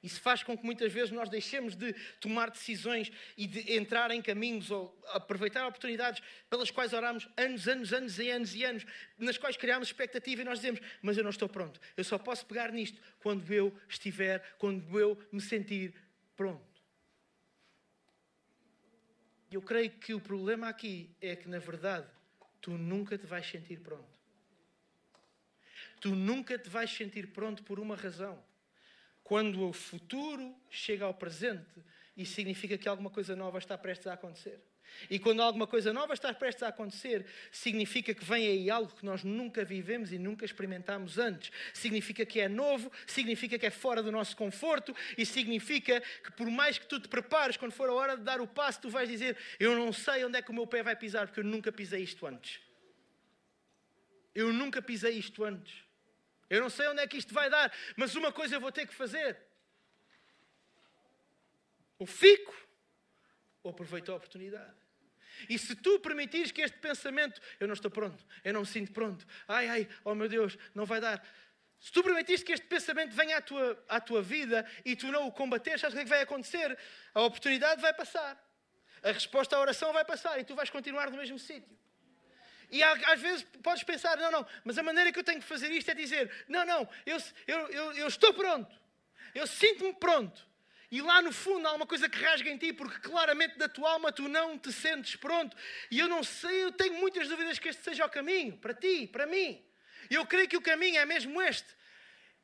Isso 0.00 0.20
faz 0.20 0.44
com 0.44 0.56
que 0.56 0.64
muitas 0.64 0.92
vezes 0.92 1.10
nós 1.10 1.28
deixemos 1.28 1.74
de 1.74 1.92
tomar 2.20 2.50
decisões 2.50 3.10
e 3.36 3.48
de 3.48 3.72
entrar 3.72 4.12
em 4.12 4.22
caminhos 4.22 4.70
ou 4.70 4.96
aproveitar 5.08 5.66
oportunidades 5.66 6.22
pelas 6.48 6.70
quais 6.70 6.92
oramos 6.92 7.28
anos, 7.36 7.66
anos, 7.66 7.92
anos 7.92 8.18
e 8.18 8.30
anos 8.30 8.54
e 8.54 8.64
anos, 8.64 8.86
nas 9.18 9.36
quais 9.36 9.56
criamos 9.56 9.88
expectativa 9.88 10.42
e 10.42 10.44
nós 10.44 10.60
dizemos: 10.60 10.80
Mas 11.02 11.16
eu 11.16 11.24
não 11.24 11.30
estou 11.30 11.48
pronto. 11.48 11.80
Eu 11.96 12.04
só 12.04 12.16
posso 12.16 12.46
pegar 12.46 12.70
nisto 12.70 13.00
quando 13.18 13.52
eu 13.52 13.76
estiver, 13.88 14.40
quando 14.56 14.98
eu 15.00 15.20
me 15.32 15.40
sentir 15.40 15.92
pronto. 16.36 16.64
Eu 19.50 19.62
creio 19.62 19.90
que 19.90 20.14
o 20.14 20.20
problema 20.20 20.68
aqui 20.68 21.10
é 21.20 21.34
que, 21.34 21.48
na 21.48 21.58
verdade, 21.58 22.06
tu 22.60 22.70
nunca 22.72 23.18
te 23.18 23.26
vais 23.26 23.46
sentir 23.46 23.80
pronto. 23.80 24.17
Tu 26.00 26.14
nunca 26.14 26.58
te 26.58 26.68
vais 26.68 26.90
sentir 26.90 27.28
pronto 27.28 27.62
por 27.62 27.78
uma 27.78 27.96
razão. 27.96 28.42
Quando 29.22 29.68
o 29.68 29.72
futuro 29.72 30.54
chega 30.70 31.04
ao 31.04 31.14
presente, 31.14 31.82
isso 32.16 32.34
significa 32.34 32.78
que 32.78 32.88
alguma 32.88 33.10
coisa 33.10 33.36
nova 33.36 33.58
está 33.58 33.76
prestes 33.76 34.06
a 34.06 34.14
acontecer. 34.14 34.60
E 35.10 35.18
quando 35.18 35.42
alguma 35.42 35.66
coisa 35.66 35.92
nova 35.92 36.14
está 36.14 36.32
prestes 36.34 36.62
a 36.62 36.68
acontecer, 36.68 37.26
significa 37.52 38.12
que 38.14 38.24
vem 38.24 38.46
aí 38.46 38.70
algo 38.70 38.92
que 38.92 39.04
nós 39.04 39.22
nunca 39.22 39.64
vivemos 39.64 40.12
e 40.12 40.18
nunca 40.18 40.44
experimentámos 40.44 41.18
antes. 41.18 41.50
Significa 41.72 42.24
que 42.26 42.40
é 42.40 42.48
novo, 42.48 42.90
significa 43.06 43.58
que 43.58 43.66
é 43.66 43.70
fora 43.70 44.02
do 44.02 44.10
nosso 44.10 44.36
conforto 44.36 44.94
e 45.16 45.24
significa 45.24 46.00
que 46.00 46.32
por 46.32 46.50
mais 46.50 46.78
que 46.78 46.86
tu 46.86 46.98
te 46.98 47.08
prepares, 47.08 47.56
quando 47.56 47.72
for 47.72 47.88
a 47.88 47.92
hora 47.92 48.16
de 48.16 48.22
dar 48.22 48.40
o 48.40 48.46
passo, 48.46 48.80
tu 48.80 48.90
vais 48.90 49.08
dizer: 49.08 49.36
Eu 49.58 49.76
não 49.76 49.92
sei 49.92 50.24
onde 50.24 50.38
é 50.38 50.42
que 50.42 50.50
o 50.50 50.54
meu 50.54 50.66
pé 50.66 50.82
vai 50.82 50.96
pisar, 50.96 51.26
porque 51.26 51.40
eu 51.40 51.44
nunca 51.44 51.70
pisei 51.70 52.02
isto 52.02 52.26
antes. 52.26 52.60
Eu 54.34 54.52
nunca 54.52 54.82
pisei 54.82 55.18
isto 55.18 55.44
antes. 55.44 55.87
Eu 56.48 56.60
não 56.60 56.70
sei 56.70 56.88
onde 56.88 57.02
é 57.02 57.06
que 57.06 57.16
isto 57.16 57.34
vai 57.34 57.50
dar, 57.50 57.72
mas 57.96 58.14
uma 58.14 58.32
coisa 58.32 58.56
eu 58.56 58.60
vou 58.60 58.72
ter 58.72 58.86
que 58.86 58.94
fazer. 58.94 59.38
Ou 61.98 62.06
fico, 62.06 62.54
ou 63.62 63.70
aproveito 63.70 64.10
a 64.10 64.16
oportunidade. 64.16 64.76
E 65.48 65.58
se 65.58 65.76
tu 65.76 66.00
permitires 66.00 66.50
que 66.50 66.62
este 66.62 66.78
pensamento, 66.78 67.40
eu 67.60 67.66
não 67.66 67.74
estou 67.74 67.90
pronto, 67.90 68.24
eu 68.42 68.52
não 68.52 68.60
me 68.60 68.66
sinto 68.66 68.92
pronto, 68.92 69.26
ai, 69.46 69.68
ai, 69.68 69.88
oh 70.04 70.14
meu 70.14 70.28
Deus, 70.28 70.56
não 70.74 70.86
vai 70.86 71.00
dar. 71.00 71.22
Se 71.80 71.92
tu 71.92 72.02
permitires 72.02 72.42
que 72.42 72.52
este 72.52 72.66
pensamento 72.66 73.14
venha 73.14 73.36
à 73.36 73.40
tua, 73.40 73.84
à 73.88 74.00
tua 74.00 74.20
vida 74.20 74.66
e 74.84 74.96
tu 74.96 75.12
não 75.12 75.28
o 75.28 75.32
combateres, 75.32 75.80
sabes 75.80 75.94
o 75.94 75.96
que, 75.96 76.00
é 76.00 76.04
que 76.04 76.10
vai 76.10 76.22
acontecer? 76.22 76.76
A 77.14 77.22
oportunidade 77.22 77.80
vai 77.80 77.94
passar. 77.94 78.36
A 79.02 79.12
resposta 79.12 79.56
à 79.56 79.60
oração 79.60 79.92
vai 79.92 80.04
passar 80.04 80.40
e 80.40 80.44
tu 80.44 80.56
vais 80.56 80.70
continuar 80.70 81.08
no 81.10 81.16
mesmo 81.16 81.38
sítio. 81.38 81.78
E 82.70 82.82
às 82.82 83.20
vezes 83.20 83.46
podes 83.62 83.82
pensar, 83.82 84.16
não, 84.18 84.30
não, 84.30 84.46
mas 84.64 84.76
a 84.76 84.82
maneira 84.82 85.10
que 85.10 85.18
eu 85.18 85.24
tenho 85.24 85.40
que 85.40 85.46
fazer 85.46 85.70
isto 85.72 85.90
é 85.90 85.94
dizer, 85.94 86.30
não, 86.48 86.66
não, 86.66 86.88
eu, 87.06 87.16
eu, 87.46 87.58
eu, 87.68 87.92
eu 87.92 88.08
estou 88.08 88.34
pronto, 88.34 88.74
eu 89.34 89.46
sinto-me 89.46 89.94
pronto. 89.94 90.46
E 90.90 91.02
lá 91.02 91.20
no 91.20 91.32
fundo 91.32 91.68
há 91.68 91.72
uma 91.74 91.86
coisa 91.86 92.08
que 92.08 92.18
rasga 92.18 92.48
em 92.48 92.56
ti, 92.56 92.72
porque 92.72 92.98
claramente 93.00 93.58
da 93.58 93.68
tua 93.68 93.92
alma 93.92 94.10
tu 94.10 94.26
não 94.26 94.58
te 94.58 94.72
sentes 94.72 95.16
pronto. 95.16 95.54
E 95.90 95.98
eu 95.98 96.08
não 96.08 96.24
sei, 96.24 96.64
eu 96.64 96.72
tenho 96.72 96.94
muitas 96.94 97.28
dúvidas 97.28 97.58
que 97.58 97.68
este 97.68 97.82
seja 97.84 98.06
o 98.06 98.10
caminho, 98.10 98.56
para 98.56 98.72
ti, 98.72 99.06
para 99.06 99.26
mim. 99.26 99.62
Eu 100.08 100.24
creio 100.24 100.48
que 100.48 100.56
o 100.56 100.62
caminho 100.62 100.98
é 100.98 101.04
mesmo 101.04 101.40
este. 101.42 101.76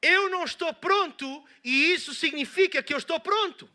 Eu 0.03 0.29
não 0.29 0.45
estou 0.45 0.73
pronto 0.75 1.45
e 1.63 1.93
isso 1.93 2.15
significa 2.15 2.83
que 2.83 2.93
eu 2.93 2.99
estou 2.99 3.19
pronto. 3.19 3.71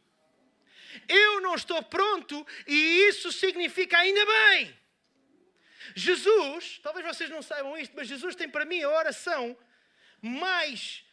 Eu 1.07 1.41
não 1.41 1.55
estou 1.55 1.81
pronto 1.81 2.45
e 2.67 3.07
isso 3.07 3.31
significa 3.31 3.97
ainda 3.97 4.23
bem. 4.23 4.78
Jesus, 5.95 6.80
talvez 6.84 7.06
vocês 7.06 7.30
não 7.30 7.41
saibam 7.41 7.78
isto, 7.78 7.93
mas 7.95 8.08
Jesus 8.08 8.36
tem 8.36 8.49
para 8.49 8.65
mim 8.65 8.82
a 8.82 8.89
oração 8.89 9.58
mais 10.21 11.04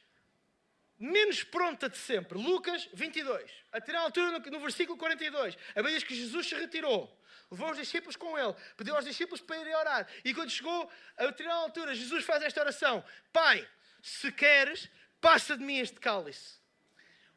menos 0.98 1.42
pronta 1.44 1.88
de 1.88 1.98
sempre. 1.98 2.38
Lucas 2.38 2.88
22. 2.92 3.50
Até 3.72 3.92
na 3.92 4.00
altura, 4.00 4.38
no, 4.38 4.50
no 4.50 4.60
versículo 4.60 4.98
42, 4.98 5.56
a 5.74 5.82
diz 5.82 6.02
que 6.02 6.14
Jesus 6.14 6.46
se 6.46 6.54
retirou, 6.54 7.14
levou 7.50 7.70
os 7.70 7.76
discípulos 7.76 8.16
com 8.16 8.38
ele, 8.38 8.54
pediu 8.76 8.94
aos 8.94 9.04
discípulos 9.04 9.40
para 9.40 9.58
irem 9.58 9.74
orar. 9.74 10.08
E 10.24 10.34
quando 10.34 10.50
chegou 10.50 10.90
a 11.16 11.26
determinada 11.26 11.62
altura, 11.62 11.94
Jesus 11.94 12.24
faz 12.24 12.42
esta 12.42 12.60
oração: 12.60 13.04
Pai, 13.32 13.66
se 14.02 14.32
queres, 14.32 14.88
passa 15.20 15.56
de 15.56 15.64
mim 15.64 15.78
este 15.78 16.00
cálice. 16.00 16.56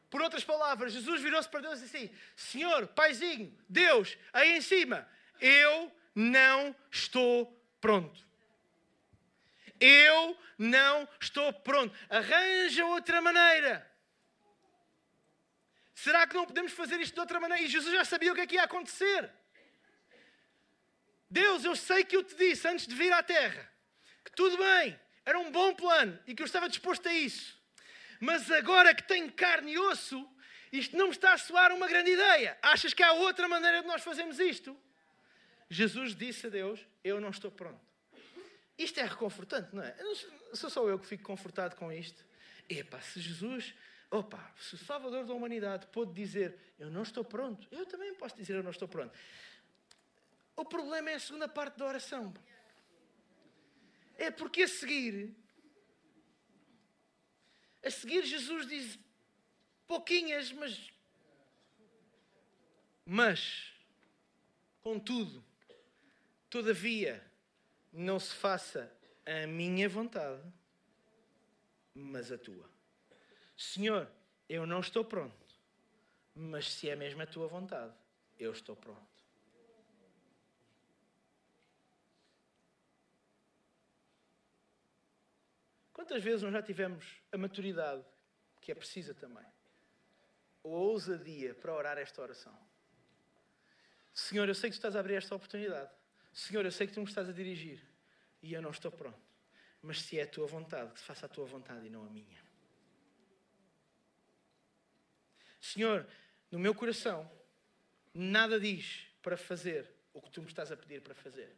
Por 0.08 0.20
outras 0.20 0.42
palavras, 0.42 0.92
Jesus 0.92 1.20
virou-se 1.20 1.48
para 1.48 1.60
Deus 1.60 1.78
e 1.78 1.82
disse 1.84 1.96
assim: 1.96 2.10
Senhor, 2.34 2.88
Paizinho, 2.88 3.56
Deus, 3.68 4.16
aí 4.32 4.56
em 4.56 4.60
cima, 4.60 5.08
eu 5.40 5.92
não 6.14 6.74
estou 6.90 7.46
pronto. 7.80 8.28
Eu 9.80 10.38
não 10.58 11.08
estou 11.20 11.52
pronto. 11.52 11.96
Arranja 12.08 12.84
outra 12.84 13.20
maneira. 13.20 13.90
Será 15.94 16.26
que 16.26 16.34
não 16.34 16.46
podemos 16.46 16.72
fazer 16.72 17.00
isto 17.00 17.14
de 17.14 17.20
outra 17.20 17.40
maneira? 17.40 17.62
E 17.62 17.68
Jesus 17.68 17.94
já 17.94 18.04
sabia 18.04 18.32
o 18.32 18.34
que 18.34 18.40
é 18.42 18.46
que 18.46 18.54
ia 18.56 18.64
acontecer. 18.64 19.30
Deus, 21.30 21.64
eu 21.64 21.76
sei 21.76 22.04
que 22.04 22.16
eu 22.16 22.24
te 22.24 22.34
disse 22.34 22.66
antes 22.66 22.86
de 22.86 22.94
vir 22.94 23.12
à 23.12 23.22
terra 23.22 23.70
que 24.24 24.32
tudo 24.32 24.56
bem, 24.58 24.98
era 25.24 25.38
um 25.38 25.50
bom 25.50 25.74
plano 25.74 26.18
e 26.26 26.34
que 26.34 26.42
eu 26.42 26.46
estava 26.46 26.68
disposto 26.68 27.08
a 27.08 27.12
isso. 27.12 27.58
Mas 28.20 28.50
agora 28.50 28.94
que 28.94 29.02
tenho 29.02 29.32
carne 29.32 29.72
e 29.72 29.78
osso, 29.78 30.28
isto 30.72 30.96
não 30.96 31.06
me 31.06 31.12
está 31.12 31.32
a 31.32 31.38
soar 31.38 31.72
uma 31.72 31.86
grande 31.86 32.10
ideia. 32.10 32.58
Achas 32.60 32.92
que 32.92 33.02
há 33.02 33.12
outra 33.12 33.48
maneira 33.48 33.80
de 33.80 33.86
nós 33.86 34.02
fazermos 34.02 34.38
isto? 34.38 34.76
Jesus 35.70 36.16
disse 36.16 36.48
a 36.48 36.50
Deus: 36.50 36.84
Eu 37.04 37.20
não 37.20 37.30
estou 37.30 37.50
pronto. 37.50 37.80
Isto 38.76 38.98
é 38.98 39.04
reconfortante, 39.04 39.74
não 39.74 39.82
é? 39.82 39.96
Não 40.02 40.56
sou 40.56 40.68
só 40.68 40.88
eu 40.88 40.98
que 40.98 41.06
fico 41.06 41.22
confortado 41.22 41.76
com 41.76 41.92
isto. 41.92 42.24
Epá, 42.68 43.00
se 43.00 43.20
Jesus, 43.20 43.74
opa, 44.10 44.52
se 44.58 44.74
o 44.74 44.78
Salvador 44.78 45.24
da 45.24 45.32
humanidade 45.32 45.86
pôde 45.88 46.12
dizer 46.12 46.58
eu 46.78 46.90
não 46.90 47.02
estou 47.02 47.24
pronto, 47.24 47.68
eu 47.70 47.86
também 47.86 48.14
posso 48.14 48.36
dizer 48.36 48.54
eu 48.54 48.62
não 48.62 48.70
estou 48.70 48.88
pronto. 48.88 49.16
O 50.56 50.64
problema 50.64 51.10
é 51.10 51.14
a 51.14 51.20
segunda 51.20 51.48
parte 51.48 51.78
da 51.78 51.86
oração. 51.86 52.34
É 54.16 54.30
porque 54.30 54.62
a 54.62 54.68
seguir, 54.68 55.34
a 57.84 57.90
seguir 57.90 58.24
Jesus 58.24 58.66
diz 58.66 58.98
pouquinhas, 59.86 60.52
mas, 60.52 60.90
mas, 63.04 63.72
contudo, 64.82 65.44
todavia, 66.50 67.24
não 67.92 68.18
se 68.18 68.34
faça 68.34 68.92
a 69.24 69.46
minha 69.46 69.88
vontade, 69.88 70.42
mas 71.94 72.30
a 72.32 72.36
tua. 72.36 72.68
Senhor, 73.56 74.10
eu 74.48 74.66
não 74.66 74.80
estou 74.80 75.04
pronto, 75.04 75.46
mas 76.34 76.72
se 76.72 76.90
é 76.90 76.96
mesmo 76.96 77.22
a 77.22 77.26
tua 77.26 77.46
vontade, 77.46 77.94
eu 78.38 78.52
estou 78.52 78.74
pronto. 78.74 79.08
Quantas 85.92 86.24
vezes 86.24 86.42
nós 86.42 86.52
já 86.52 86.62
tivemos 86.62 87.22
a 87.30 87.36
maturidade 87.36 88.04
que 88.60 88.72
é 88.72 88.74
precisa 88.74 89.14
também? 89.14 89.46
Ou 90.62 90.74
a 90.74 90.80
ousadia 90.80 91.54
para 91.54 91.74
orar 91.74 91.98
esta 91.98 92.20
oração? 92.20 92.58
Senhor, 94.12 94.48
eu 94.48 94.54
sei 94.54 94.70
que 94.70 94.76
tu 94.76 94.78
estás 94.78 94.96
a 94.96 95.00
abrir 95.00 95.14
esta 95.14 95.34
oportunidade. 95.34 95.99
Senhor, 96.32 96.64
eu 96.64 96.70
sei 96.70 96.86
que 96.86 96.92
tu 96.92 97.00
me 97.00 97.06
estás 97.06 97.28
a 97.28 97.32
dirigir 97.32 97.82
e 98.42 98.52
eu 98.52 98.62
não 98.62 98.70
estou 98.70 98.90
pronto. 98.90 99.18
Mas 99.82 100.02
se 100.02 100.18
é 100.18 100.22
a 100.22 100.26
tua 100.26 100.46
vontade, 100.46 100.92
que 100.92 101.00
se 101.00 101.04
faça 101.04 101.26
a 101.26 101.28
tua 101.28 101.46
vontade 101.46 101.86
e 101.86 101.90
não 101.90 102.04
a 102.04 102.10
minha. 102.10 102.40
Senhor, 105.60 106.06
no 106.50 106.58
meu 106.58 106.74
coração, 106.74 107.30
nada 108.14 108.58
diz 108.60 109.06
para 109.22 109.36
fazer 109.36 109.90
o 110.12 110.20
que 110.20 110.30
tu 110.30 110.42
me 110.42 110.48
estás 110.48 110.70
a 110.72 110.76
pedir 110.76 111.00
para 111.00 111.14
fazer, 111.14 111.56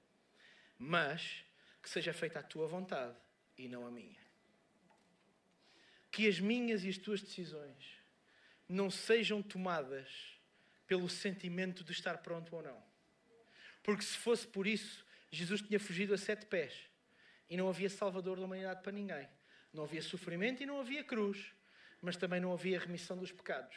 mas 0.78 1.44
que 1.82 1.88
seja 1.88 2.12
feita 2.12 2.38
a 2.38 2.42
tua 2.42 2.66
vontade 2.66 3.16
e 3.56 3.68
não 3.68 3.86
a 3.86 3.90
minha. 3.90 4.20
Que 6.10 6.28
as 6.28 6.38
minhas 6.38 6.84
e 6.84 6.88
as 6.88 6.98
tuas 6.98 7.20
decisões 7.20 7.98
não 8.68 8.90
sejam 8.90 9.42
tomadas 9.42 10.38
pelo 10.86 11.08
sentimento 11.08 11.82
de 11.84 11.92
estar 11.92 12.18
pronto 12.18 12.54
ou 12.54 12.62
não 12.62 12.91
porque 13.82 14.02
se 14.02 14.16
fosse 14.16 14.46
por 14.46 14.66
isso, 14.66 15.04
Jesus 15.30 15.62
tinha 15.62 15.80
fugido 15.80 16.14
a 16.14 16.18
sete 16.18 16.46
pés. 16.46 16.74
E 17.48 17.56
não 17.56 17.68
havia 17.68 17.90
salvador 17.90 18.38
da 18.38 18.44
humanidade 18.44 18.82
para 18.82 18.92
ninguém. 18.92 19.28
Não 19.72 19.84
havia 19.84 20.02
sofrimento 20.02 20.62
e 20.62 20.66
não 20.66 20.80
havia 20.80 21.02
cruz. 21.02 21.52
Mas 22.00 22.16
também 22.16 22.40
não 22.40 22.52
havia 22.52 22.78
remissão 22.78 23.16
dos 23.16 23.32
pecados. 23.32 23.76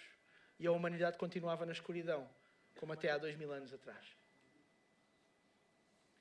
E 0.60 0.68
a 0.68 0.72
humanidade 0.72 1.18
continuava 1.18 1.66
na 1.66 1.72
escuridão, 1.72 2.30
como 2.76 2.94
até 2.94 3.10
há 3.12 3.18
dois 3.18 3.36
mil 3.36 3.52
anos 3.52 3.74
atrás. 3.74 4.06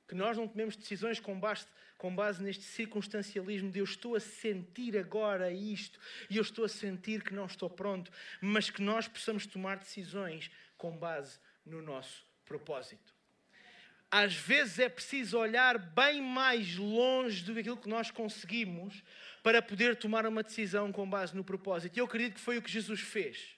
Que 0.07 0.15
nós 0.15 0.37
não 0.37 0.47
tomemos 0.47 0.75
decisões 0.75 1.19
com 1.19 1.39
base, 1.39 1.65
com 1.97 2.15
base 2.15 2.43
neste 2.43 2.63
circunstancialismo 2.63 3.71
de 3.71 3.79
eu 3.79 3.85
estou 3.85 4.15
a 4.15 4.19
sentir 4.19 4.97
agora 4.97 5.51
isto 5.51 5.99
e 6.29 6.37
eu 6.37 6.41
estou 6.41 6.65
a 6.65 6.69
sentir 6.69 7.23
que 7.23 7.33
não 7.33 7.45
estou 7.45 7.69
pronto, 7.69 8.11
mas 8.39 8.69
que 8.69 8.81
nós 8.81 9.07
possamos 9.07 9.47
tomar 9.47 9.77
decisões 9.77 10.51
com 10.77 10.95
base 10.95 11.39
no 11.65 11.81
nosso 11.81 12.25
propósito 12.45 13.14
às 14.11 14.33
vezes 14.33 14.79
é 14.79 14.89
preciso 14.89 15.37
olhar 15.37 15.77
bem 15.77 16.21
mais 16.21 16.75
longe 16.75 17.43
do 17.43 17.53
que 17.53 17.59
aquilo 17.59 17.77
que 17.77 17.89
nós 17.89 18.11
conseguimos 18.11 19.03
para 19.43 19.61
poder 19.61 19.95
tomar 19.95 20.25
uma 20.25 20.43
decisão 20.43 20.91
com 20.91 21.09
base 21.09 21.35
no 21.35 21.43
propósito. 21.43 21.95
E 21.95 21.99
eu 21.99 22.05
acredito 22.05 22.35
que 22.35 22.41
foi 22.41 22.57
o 22.57 22.61
que 22.61 22.71
Jesus 22.71 22.99
fez. 22.99 23.55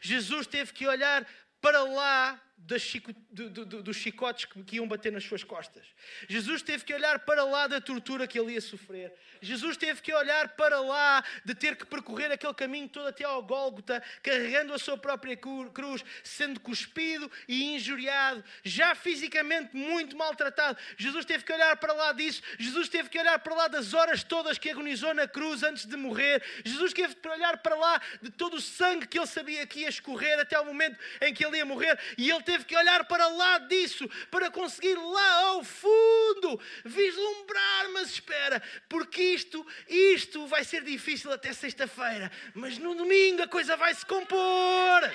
Jesus 0.00 0.46
teve 0.46 0.72
que 0.72 0.86
olhar 0.86 1.26
para 1.60 1.82
lá 1.82 2.40
Chico, 2.78 3.14
do, 3.30 3.48
do, 3.48 3.82
dos 3.82 3.96
chicotes 3.96 4.44
que 4.66 4.76
iam 4.76 4.86
bater 4.86 5.10
nas 5.10 5.24
suas 5.24 5.42
costas. 5.42 5.86
Jesus 6.28 6.60
teve 6.60 6.84
que 6.84 6.92
olhar 6.92 7.20
para 7.20 7.44
lá 7.44 7.66
da 7.66 7.80
tortura 7.80 8.26
que 8.26 8.38
ele 8.38 8.52
ia 8.52 8.60
sofrer. 8.60 9.12
Jesus 9.40 9.76
teve 9.76 10.02
que 10.02 10.12
olhar 10.12 10.50
para 10.50 10.80
lá 10.80 11.24
de 11.44 11.54
ter 11.54 11.76
que 11.76 11.86
percorrer 11.86 12.30
aquele 12.32 12.52
caminho 12.54 12.88
todo 12.88 13.06
até 13.06 13.24
ao 13.24 13.42
Gólgota, 13.42 14.02
carregando 14.22 14.74
a 14.74 14.78
sua 14.78 14.98
própria 14.98 15.36
cruz, 15.36 16.04
sendo 16.22 16.60
cuspido 16.60 17.30
e 17.46 17.74
injuriado, 17.76 18.44
já 18.64 18.94
fisicamente 18.94 19.74
muito 19.74 20.16
maltratado. 20.16 20.78
Jesus 20.96 21.24
teve 21.24 21.44
que 21.44 21.52
olhar 21.52 21.76
para 21.76 21.92
lá 21.92 22.12
disso. 22.12 22.42
Jesus 22.58 22.88
teve 22.88 23.08
que 23.08 23.18
olhar 23.18 23.38
para 23.38 23.54
lá 23.54 23.68
das 23.68 23.94
horas 23.94 24.22
todas 24.22 24.58
que 24.58 24.70
agonizou 24.70 25.14
na 25.14 25.28
cruz 25.28 25.62
antes 25.62 25.86
de 25.86 25.96
morrer. 25.96 26.42
Jesus 26.64 26.92
teve 26.92 27.14
que 27.14 27.28
olhar 27.28 27.58
para 27.58 27.76
lá 27.76 28.00
de 28.20 28.30
todo 28.30 28.54
o 28.54 28.60
sangue 28.60 29.06
que 29.06 29.18
ele 29.18 29.26
sabia 29.26 29.66
que 29.66 29.80
ia 29.80 29.88
escorrer 29.88 30.38
até 30.38 30.58
o 30.58 30.64
momento 30.64 30.98
em 31.20 31.32
que 31.32 31.44
ele 31.44 31.56
ia 31.56 31.64
morrer. 31.64 31.98
E 32.16 32.28
ele 32.28 32.42
teve 32.48 32.64
que 32.64 32.74
olhar 32.74 33.04
para 33.04 33.28
lá 33.28 33.58
disso, 33.58 34.08
para 34.30 34.50
conseguir 34.50 34.94
lá 34.94 35.32
ao 35.48 35.62
fundo 35.62 36.58
vislumbrar, 36.82 37.90
mas 37.92 38.08
espera, 38.08 38.62
porque 38.88 39.22
isto, 39.22 39.66
isto 39.86 40.46
vai 40.46 40.64
ser 40.64 40.82
difícil 40.82 41.30
até 41.30 41.52
sexta-feira, 41.52 42.32
mas 42.54 42.78
no 42.78 42.94
domingo 42.94 43.42
a 43.42 43.48
coisa 43.48 43.76
vai 43.76 43.94
se 43.94 44.06
compor. 44.06 45.12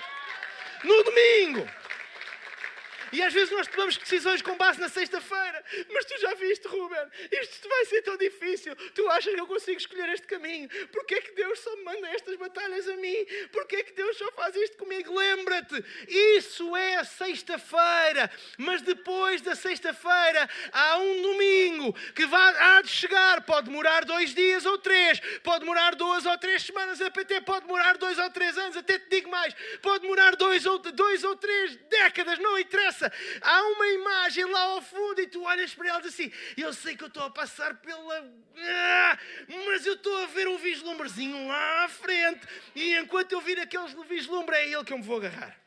No 0.84 1.04
domingo. 1.04 1.68
E 3.14 3.22
às 3.22 3.32
vezes 3.32 3.52
nós 3.52 3.68
tomamos 3.68 3.96
decisões 3.96 4.42
com 4.42 4.58
base 4.58 4.80
na 4.80 4.90
sexta-feira. 4.90 5.64
Mas 5.94 6.04
tu 6.06 6.20
já 6.20 6.34
viste, 6.34 6.68
Ruben, 6.68 7.06
isto 7.32 7.70
vai 7.70 7.86
ser 7.86 8.02
tão 8.02 8.18
difícil. 8.18 8.76
Tu 8.76 9.08
achas 9.10 9.34
que 9.34 9.40
eu 9.40 9.46
consigo 9.46 9.78
escolher 9.78 10.10
este 10.10 10.26
caminho? 10.26 10.68
Porquê 10.92 11.16
é 11.16 11.22
que 11.22 11.32
Deus 11.34 11.60
só 11.60 11.76
me 11.76 11.84
manda 11.84 12.08
estas 12.10 12.36
batalhas 12.38 12.88
a 12.88 12.96
mim? 12.96 13.26
Porquê 13.52 13.76
é 13.78 13.84
que 13.84 13.94
Deus 13.94 14.18
só 14.18 14.32
faz 14.32 14.56
isto 14.56 14.78
comigo? 14.78 15.14
Lembra-te, 15.16 15.86
isso 16.08 16.76
é 16.76 16.96
a 16.96 17.04
sexta-feira. 17.04 18.32
Mas 18.58 18.82
depois 18.82 19.42
da 19.42 19.54
sexta-feira 19.54 20.50
há 20.72 20.98
um 20.98 21.22
domingo 21.22 21.94
que 22.16 22.26
vai, 22.26 22.58
há 22.58 22.82
de 22.82 22.90
chegar. 22.90 23.46
Pode 23.46 23.68
demorar 23.68 24.06
dois 24.06 24.34
dias 24.34 24.66
ou 24.66 24.80
três. 24.80 25.20
Pode 25.44 25.60
demorar 25.60 25.94
duas 25.94 26.26
ou 26.26 26.38
três 26.40 26.64
semanas. 26.64 27.00
Até 27.00 27.42
pode 27.42 27.68
demorar 27.68 27.96
dois 27.98 28.18
ou 28.18 28.30
três 28.32 28.58
anos. 28.58 28.76
Até 28.76 28.98
te 28.98 29.08
digo 29.08 29.30
mais. 29.30 29.54
Pode 29.84 30.02
demorar 30.02 30.36
dois 30.36 30.66
ou, 30.66 30.80
dois 30.80 31.24
ou 31.24 31.36
três 31.36 31.76
décadas. 31.90 32.40
Não 32.40 32.58
interessa. 32.58 33.03
Há 33.42 33.64
uma 33.64 33.88
imagem 33.88 34.46
lá 34.46 34.62
ao 34.62 34.82
fundo 34.82 35.22
e 35.22 35.28
tu 35.28 35.44
olhas 35.44 35.74
para 35.74 35.90
ela 35.90 36.02
e 36.04 36.08
assim, 36.08 36.32
eu 36.58 36.74
sei 36.74 36.96
que 36.96 37.04
eu 37.04 37.08
estou 37.08 37.24
a 37.24 37.30
passar 37.30 37.76
pela... 37.78 38.20
Ah, 38.58 39.20
mas 39.66 39.86
eu 39.86 39.94
estou 39.94 40.16
a 40.24 40.26
ver 40.28 40.48
um 40.48 40.58
vislumbrezinho 40.58 41.48
lá 41.48 41.86
à 41.86 41.90
frente 41.90 42.48
e 42.76 42.96
enquanto 42.98 43.32
eu 43.32 43.42
vir 43.42 43.60
aqueles 43.60 43.94
vislumbre 44.08 44.56
é 44.56 44.70
ele 44.70 44.84
que 44.84 44.94
eu 44.94 44.98
me 44.98 45.04
vou 45.04 45.18
agarrar. 45.18 45.58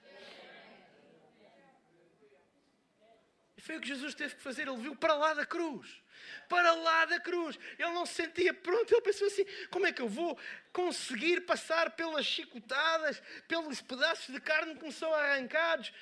Foi 3.59 3.77
o 3.77 3.81
que 3.81 3.89
Jesus 3.89 4.15
teve 4.15 4.37
que 4.37 4.43
fazer, 4.43 4.69
ele 4.69 4.77
viu 4.77 4.95
para 4.95 5.15
lá 5.15 5.35
da 5.35 5.45
cruz 5.45 6.01
para 6.49 6.73
lá 6.73 7.05
da 7.05 7.21
cruz. 7.21 7.59
Ele 7.79 7.91
não 7.91 8.07
se 8.07 8.15
sentia 8.15 8.55
pronto, 8.55 8.93
ele 8.93 9.01
pensou 9.01 9.27
assim: 9.27 9.45
como 9.71 9.87
é 9.87 9.93
que 9.93 10.03
eu 10.03 10.09
vou 10.09 10.39
conseguir 10.73 11.43
passar 11.43 11.91
pelas 11.91 12.25
chicotadas, 12.25 13.23
pelos 13.49 13.81
pedaços 13.81 14.33
de 14.33 14.41
carne 14.41 14.75
que 14.77 14.85
me 14.85 14.93
são 14.93 15.13
arrancados? 15.13 15.93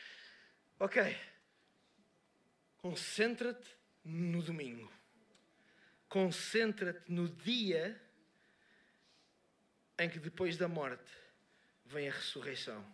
Ok, 0.84 1.16
Concentra-te 2.76 3.70
no 4.04 4.42
domingo. 4.42 4.92
Concentra-te 6.10 7.10
no 7.10 7.26
dia 7.26 7.98
em 9.98 10.10
que 10.10 10.18
depois 10.18 10.58
da 10.58 10.68
morte 10.68 11.10
vem 11.86 12.06
a 12.06 12.12
ressurreição. 12.12 12.84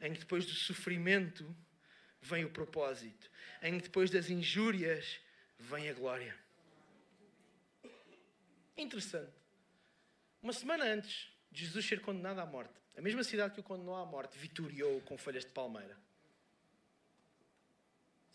Em 0.00 0.12
que 0.12 0.20
depois 0.20 0.46
do 0.46 0.52
sofrimento 0.52 1.44
vem 2.22 2.44
o 2.44 2.50
propósito. 2.50 3.28
Em 3.60 3.76
que 3.76 3.82
depois 3.82 4.08
das 4.08 4.30
injúrias 4.30 5.18
vem 5.58 5.90
a 5.90 5.94
glória. 5.94 6.38
Interessante. 8.76 9.32
Uma 10.40 10.52
semana 10.52 10.84
antes 10.84 11.28
de 11.50 11.64
Jesus 11.64 11.84
ser 11.84 12.00
condenado 12.02 12.38
à 12.38 12.46
morte, 12.46 12.80
a 12.96 13.00
mesma 13.00 13.24
cidade 13.24 13.54
que 13.54 13.60
o 13.60 13.64
condenou 13.64 13.96
à 13.96 14.06
morte 14.06 14.38
vitoriou 14.38 15.00
com 15.00 15.18
folhas 15.18 15.44
de 15.44 15.50
palmeira. 15.50 16.06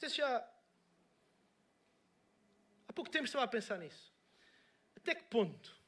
Vocês 0.01 0.15
já 0.15 0.43
Há 2.87 2.91
pouco 2.91 3.11
tempo 3.11 3.25
estava 3.25 3.45
a 3.45 3.47
pensar 3.47 3.77
nisso. 3.77 4.11
Até 4.95 5.13
que 5.13 5.23
ponto 5.25 5.79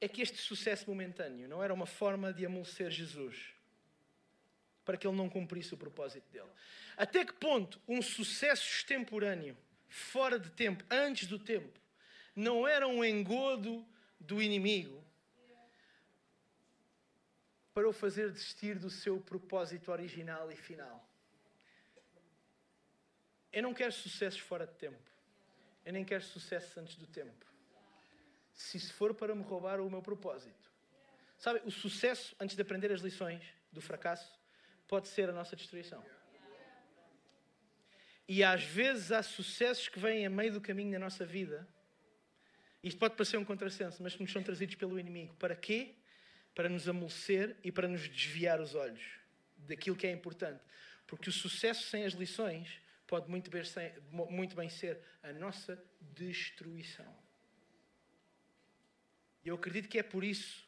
é 0.00 0.08
que 0.08 0.22
este 0.22 0.38
sucesso 0.38 0.88
momentâneo 0.88 1.46
não 1.46 1.62
era 1.62 1.74
uma 1.74 1.84
forma 1.84 2.32
de 2.32 2.46
amolecer 2.46 2.90
Jesus 2.90 3.52
para 4.86 4.96
que 4.96 5.06
ele 5.06 5.18
não 5.18 5.28
cumprisse 5.28 5.74
o 5.74 5.76
propósito 5.76 6.26
dele? 6.32 6.48
Até 6.96 7.22
que 7.22 7.34
ponto 7.34 7.78
um 7.86 8.00
sucesso 8.00 8.66
extemporâneo, 8.66 9.54
fora 9.86 10.38
de 10.38 10.50
tempo, 10.52 10.82
antes 10.90 11.28
do 11.28 11.38
tempo, 11.38 11.78
não 12.34 12.66
era 12.66 12.88
um 12.88 13.04
engodo 13.04 13.86
do 14.18 14.40
inimigo 14.40 15.04
para 17.74 17.86
o 17.86 17.92
fazer 17.92 18.32
desistir 18.32 18.78
do 18.78 18.88
seu 18.88 19.20
propósito 19.20 19.92
original 19.92 20.50
e 20.50 20.56
final? 20.56 21.09
Eu 23.52 23.62
não 23.62 23.74
quero 23.74 23.92
sucessos 23.92 24.40
fora 24.40 24.66
de 24.66 24.74
tempo. 24.74 25.10
Eu 25.84 25.92
nem 25.92 26.04
quero 26.04 26.22
sucesso 26.22 26.78
antes 26.78 26.96
do 26.96 27.06
tempo. 27.06 27.46
Se 28.54 28.76
isso 28.76 28.92
for 28.94 29.14
para 29.14 29.34
me 29.34 29.42
roubar 29.42 29.80
o 29.80 29.90
meu 29.90 30.02
propósito. 30.02 30.70
Sabe, 31.38 31.60
o 31.64 31.70
sucesso 31.70 32.36
antes 32.38 32.54
de 32.54 32.62
aprender 32.62 32.92
as 32.92 33.00
lições 33.00 33.42
do 33.72 33.80
fracasso 33.80 34.38
pode 34.86 35.08
ser 35.08 35.30
a 35.30 35.32
nossa 35.32 35.56
destruição. 35.56 36.04
E 38.28 38.44
às 38.44 38.62
vezes 38.62 39.10
há 39.10 39.22
sucessos 39.22 39.88
que 39.88 39.98
vêm 39.98 40.26
a 40.26 40.30
meio 40.30 40.52
do 40.52 40.60
caminho 40.60 40.92
da 40.92 40.98
nossa 40.98 41.24
vida. 41.24 41.66
Isto 42.82 42.98
pode 42.98 43.14
parecer 43.14 43.36
um 43.36 43.44
contrassenso, 43.44 44.02
mas 44.02 44.14
que 44.14 44.22
nos 44.22 44.30
são 44.30 44.42
trazidos 44.42 44.76
pelo 44.76 44.98
inimigo. 45.00 45.34
Para 45.36 45.56
quê? 45.56 45.94
Para 46.54 46.68
nos 46.68 46.88
amolecer 46.88 47.56
e 47.64 47.72
para 47.72 47.88
nos 47.88 48.08
desviar 48.08 48.60
os 48.60 48.74
olhos 48.74 49.02
daquilo 49.56 49.96
que 49.96 50.06
é 50.06 50.12
importante. 50.12 50.62
Porque 51.06 51.28
o 51.28 51.32
sucesso 51.32 51.88
sem 51.88 52.04
as 52.04 52.12
lições 52.12 52.80
pode 53.10 53.28
muito 53.28 53.50
bem, 53.50 53.64
ser, 53.64 54.00
muito 54.12 54.54
bem 54.54 54.68
ser 54.68 55.02
a 55.20 55.32
nossa 55.32 55.82
destruição. 56.00 57.12
E 59.44 59.48
eu 59.48 59.56
acredito 59.56 59.88
que 59.88 59.98
é 59.98 60.02
por 60.02 60.22
isso 60.22 60.64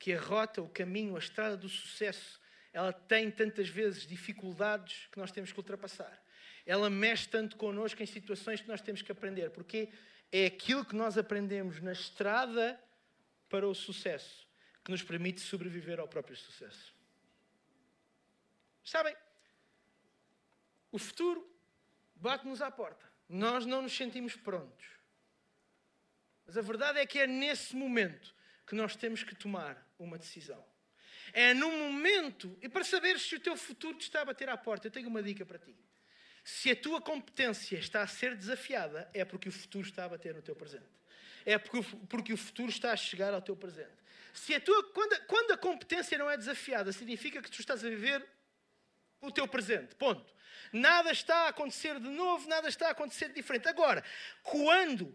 que 0.00 0.14
a 0.14 0.18
rota, 0.18 0.62
o 0.62 0.68
caminho, 0.70 1.16
a 1.16 1.18
estrada 1.18 1.54
do 1.54 1.68
sucesso, 1.68 2.40
ela 2.72 2.94
tem 2.94 3.30
tantas 3.30 3.68
vezes 3.68 4.06
dificuldades 4.06 5.06
que 5.12 5.18
nós 5.18 5.30
temos 5.30 5.52
que 5.52 5.58
ultrapassar. 5.58 6.18
Ela 6.64 6.88
mexe 6.88 7.28
tanto 7.28 7.58
connosco 7.58 8.02
em 8.02 8.06
situações 8.06 8.62
que 8.62 8.68
nós 8.68 8.80
temos 8.80 9.02
que 9.02 9.12
aprender, 9.12 9.50
porque 9.50 9.90
é 10.32 10.46
aquilo 10.46 10.86
que 10.86 10.96
nós 10.96 11.18
aprendemos 11.18 11.82
na 11.82 11.92
estrada 11.92 12.82
para 13.50 13.68
o 13.68 13.74
sucesso 13.74 14.48
que 14.82 14.90
nos 14.90 15.02
permite 15.02 15.42
sobreviver 15.42 16.00
ao 16.00 16.08
próprio 16.08 16.36
sucesso. 16.36 16.94
Sabem, 18.82 19.14
o 20.90 20.98
futuro 20.98 21.51
bate-nos 22.22 22.62
à 22.62 22.70
porta. 22.70 23.04
Nós 23.28 23.66
não 23.66 23.82
nos 23.82 23.96
sentimos 23.96 24.36
prontos. 24.36 24.86
Mas 26.46 26.56
a 26.56 26.60
verdade 26.60 27.00
é 27.00 27.06
que 27.06 27.18
é 27.18 27.26
nesse 27.26 27.74
momento 27.74 28.34
que 28.66 28.74
nós 28.74 28.94
temos 28.94 29.24
que 29.24 29.34
tomar 29.34 29.86
uma 29.98 30.16
decisão. 30.16 30.64
É 31.32 31.52
no 31.52 31.70
momento, 31.70 32.56
e 32.62 32.68
para 32.68 32.84
saber 32.84 33.18
se 33.18 33.34
o 33.34 33.40
teu 33.40 33.56
futuro 33.56 33.98
te 33.98 34.02
está 34.02 34.22
a 34.22 34.24
bater 34.24 34.48
à 34.48 34.56
porta, 34.56 34.86
eu 34.86 34.90
tenho 34.90 35.08
uma 35.08 35.22
dica 35.22 35.44
para 35.44 35.58
ti. 35.58 35.74
Se 36.44 36.70
a 36.70 36.76
tua 36.76 37.00
competência 37.00 37.76
está 37.78 38.02
a 38.02 38.06
ser 38.06 38.36
desafiada, 38.36 39.10
é 39.14 39.24
porque 39.24 39.48
o 39.48 39.52
futuro 39.52 39.86
está 39.86 40.04
a 40.04 40.08
bater 40.08 40.34
no 40.34 40.42
teu 40.42 40.54
presente. 40.54 40.86
É 41.44 41.58
porque, 41.58 41.96
porque 42.06 42.32
o 42.32 42.36
futuro 42.36 42.68
está 42.68 42.92
a 42.92 42.96
chegar 42.96 43.34
ao 43.34 43.42
teu 43.42 43.56
presente. 43.56 44.02
Se 44.32 44.54
a 44.54 44.60
tua, 44.60 44.82
quando, 44.92 45.26
quando 45.26 45.50
a 45.52 45.56
competência 45.56 46.18
não 46.18 46.30
é 46.30 46.36
desafiada, 46.36 46.92
significa 46.92 47.42
que 47.42 47.50
tu 47.50 47.60
estás 47.60 47.84
a 47.84 47.88
viver 47.88 48.24
o 49.20 49.30
teu 49.30 49.46
presente. 49.48 49.94
Ponto. 49.94 50.32
Nada 50.72 51.12
está 51.12 51.44
a 51.44 51.48
acontecer 51.48 52.00
de 52.00 52.08
novo, 52.08 52.48
nada 52.48 52.68
está 52.68 52.88
a 52.88 52.92
acontecer 52.92 53.28
de 53.28 53.34
diferente. 53.34 53.68
Agora, 53.68 54.02
quando 54.42 55.14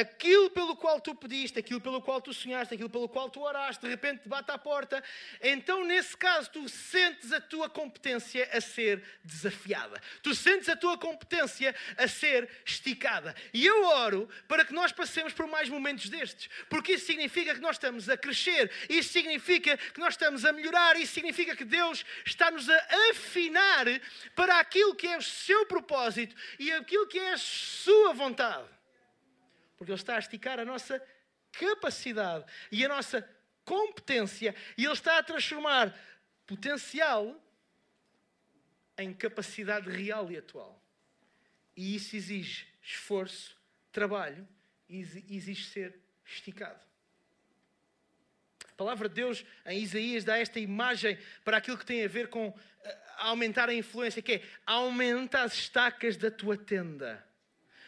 aquilo 0.00 0.50
pelo 0.50 0.76
qual 0.76 1.00
tu 1.00 1.14
pediste, 1.14 1.58
aquilo 1.58 1.80
pelo 1.80 2.02
qual 2.02 2.20
tu 2.20 2.32
sonhaste, 2.32 2.74
aquilo 2.74 2.90
pelo 2.90 3.08
qual 3.08 3.30
tu 3.30 3.40
oraste, 3.40 3.82
de 3.82 3.88
repente 3.88 4.22
te 4.22 4.28
bate 4.28 4.50
à 4.50 4.58
porta, 4.58 5.02
então 5.40 5.84
nesse 5.84 6.16
caso 6.16 6.50
tu 6.50 6.68
sentes 6.68 7.32
a 7.32 7.40
tua 7.40 7.68
competência 7.70 8.48
a 8.52 8.60
ser 8.60 9.02
desafiada. 9.24 10.00
Tu 10.22 10.34
sentes 10.34 10.68
a 10.68 10.76
tua 10.76 10.98
competência 10.98 11.74
a 11.96 12.06
ser 12.06 12.48
esticada. 12.64 13.34
E 13.52 13.64
eu 13.64 13.84
oro 13.84 14.28
para 14.46 14.64
que 14.64 14.72
nós 14.72 14.92
passemos 14.92 15.32
por 15.32 15.46
mais 15.46 15.68
momentos 15.68 16.08
destes, 16.08 16.48
porque 16.68 16.92
isso 16.92 17.06
significa 17.06 17.54
que 17.54 17.60
nós 17.60 17.76
estamos 17.76 18.08
a 18.08 18.16
crescer, 18.16 18.70
isso 18.88 19.12
significa 19.12 19.76
que 19.76 20.00
nós 20.00 20.14
estamos 20.14 20.44
a 20.44 20.52
melhorar, 20.52 20.96
isso 20.96 21.14
significa 21.14 21.56
que 21.56 21.64
Deus 21.64 22.04
está-nos 22.24 22.68
a 22.68 22.86
afinar 23.10 23.86
para 24.34 24.60
aquilo 24.60 24.94
que 24.94 25.06
é 25.06 25.16
o 25.16 25.22
seu 25.22 25.64
propósito 25.66 26.34
e 26.58 26.70
aquilo 26.72 27.06
que 27.06 27.18
é 27.18 27.32
a 27.32 27.38
sua 27.38 28.12
vontade 28.12 28.75
porque 29.76 29.92
Ele 29.92 30.00
está 30.00 30.16
a 30.16 30.18
esticar 30.18 30.58
a 30.58 30.64
nossa 30.64 31.02
capacidade 31.52 32.44
e 32.70 32.84
a 32.84 32.88
nossa 32.88 33.28
competência 33.64 34.54
e 34.76 34.84
Ele 34.84 34.92
está 34.92 35.18
a 35.18 35.22
transformar 35.22 35.94
potencial 36.46 37.42
em 38.98 39.12
capacidade 39.12 39.90
real 39.90 40.30
e 40.30 40.36
atual. 40.36 40.82
E 41.76 41.94
isso 41.94 42.16
exige 42.16 42.66
esforço, 42.82 43.56
trabalho 43.92 44.46
e 44.88 45.00
exige 45.00 45.64
ser 45.64 46.00
esticado. 46.24 46.80
A 48.64 48.72
palavra 48.76 49.08
de 49.08 49.14
Deus 49.14 49.44
em 49.64 49.82
Isaías 49.82 50.24
dá 50.24 50.38
esta 50.38 50.60
imagem 50.60 51.18
para 51.44 51.56
aquilo 51.56 51.78
que 51.78 51.86
tem 51.86 52.04
a 52.04 52.08
ver 52.08 52.28
com 52.28 52.54
eh, 52.84 52.98
aumentar 53.18 53.68
a 53.68 53.74
influência, 53.74 54.22
que 54.22 54.34
é 54.34 54.42
aumenta 54.66 55.42
as 55.42 55.54
estacas 55.54 56.16
da 56.16 56.30
tua 56.30 56.56
tenda. 56.56 57.25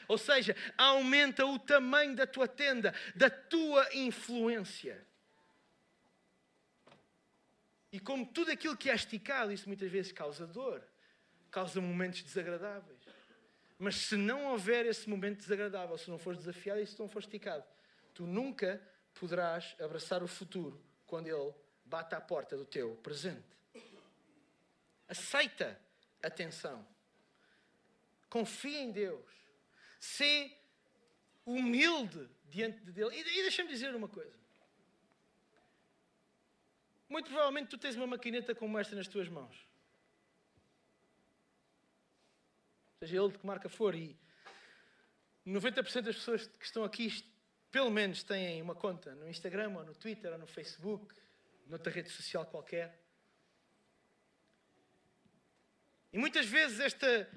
Ou 0.09 0.17
seja, 0.17 0.57
aumenta 0.77 1.45
o 1.45 1.59
tamanho 1.59 2.17
da 2.17 2.27
tua 2.27 2.49
tenda, 2.49 2.95
da 3.15 3.29
tua 3.29 3.87
influência. 3.95 5.07
E 7.93 8.01
como 8.01 8.27
tudo 8.27 8.51
aquilo 8.51 8.77
que 8.77 8.91
é 8.91 8.95
esticado, 8.95 9.53
isso 9.53 9.69
muitas 9.69 9.91
vezes 9.91 10.11
causa 10.11 10.47
dor, 10.47 10.83
causa 11.51 11.81
momentos 11.81 12.23
desagradáveis. 12.23 12.99
Mas 13.79 13.97
se 13.97 14.17
não 14.17 14.47
houver 14.47 14.87
esse 14.87 15.09
momento 15.09 15.39
desagradável, 15.39 15.97
se 15.97 16.11
não 16.11 16.19
fores 16.19 16.41
desafiado 16.41 16.81
e 16.81 16.87
se 16.87 16.99
não 16.99 17.09
fores 17.09 17.27
esticado, 17.27 17.65
tu 18.13 18.27
nunca 18.27 18.83
poderás 19.15 19.77
abraçar 19.81 20.23
o 20.23 20.29
futuro 20.29 20.83
quando 21.07 21.29
ele 21.29 21.55
bate 21.85 22.15
à 22.15 22.21
porta 22.21 22.57
do 22.57 22.65
teu 22.65 22.97
presente. 22.97 23.47
Aceita 25.09 25.81
a 26.23 26.29
tensão. 26.29 26.87
confia 28.29 28.81
em 28.81 28.91
Deus, 28.91 29.25
sê 29.99 30.57
humilde 31.45 32.29
diante 32.45 32.81
de 32.85 32.93
Deus. 32.93 33.13
E, 33.13 33.21
e 33.21 33.43
deixa-me 33.43 33.69
dizer 33.69 33.95
uma 33.95 34.09
coisa. 34.09 34.37
Muito 37.09 37.27
provavelmente 37.27 37.69
tu 37.69 37.79
tens 37.79 37.97
uma 37.97 38.07
maquineta 38.07 38.55
como 38.55 38.79
esta 38.79 38.95
nas 38.95 39.09
tuas 39.09 39.29
mãos. 39.29 39.67
Seja 42.99 43.17
ele 43.17 43.33
de 43.33 43.39
que 43.39 43.47
marca 43.47 43.69
for, 43.69 43.95
e 43.95 44.19
90% 45.47 46.03
das 46.03 46.17
pessoas 46.17 46.47
que 46.47 46.65
estão 46.65 46.85
aqui, 46.85 47.25
pelo 47.71 47.91
menos, 47.91 48.23
têm 48.23 48.61
uma 48.61 48.75
conta 48.75 49.15
no 49.15 49.29
Instagram, 49.29 49.73
ou 49.77 49.85
no 49.85 49.95
Twitter, 49.95 50.33
ou 50.33 50.39
no 50.39 50.47
Facebook, 50.47 51.15
noutra 51.67 51.93
rede 51.93 52.11
social 52.11 52.45
qualquer. 52.45 53.01
E 56.13 56.19
muitas 56.19 56.47
vezes 56.47 56.81
esta 56.81 57.31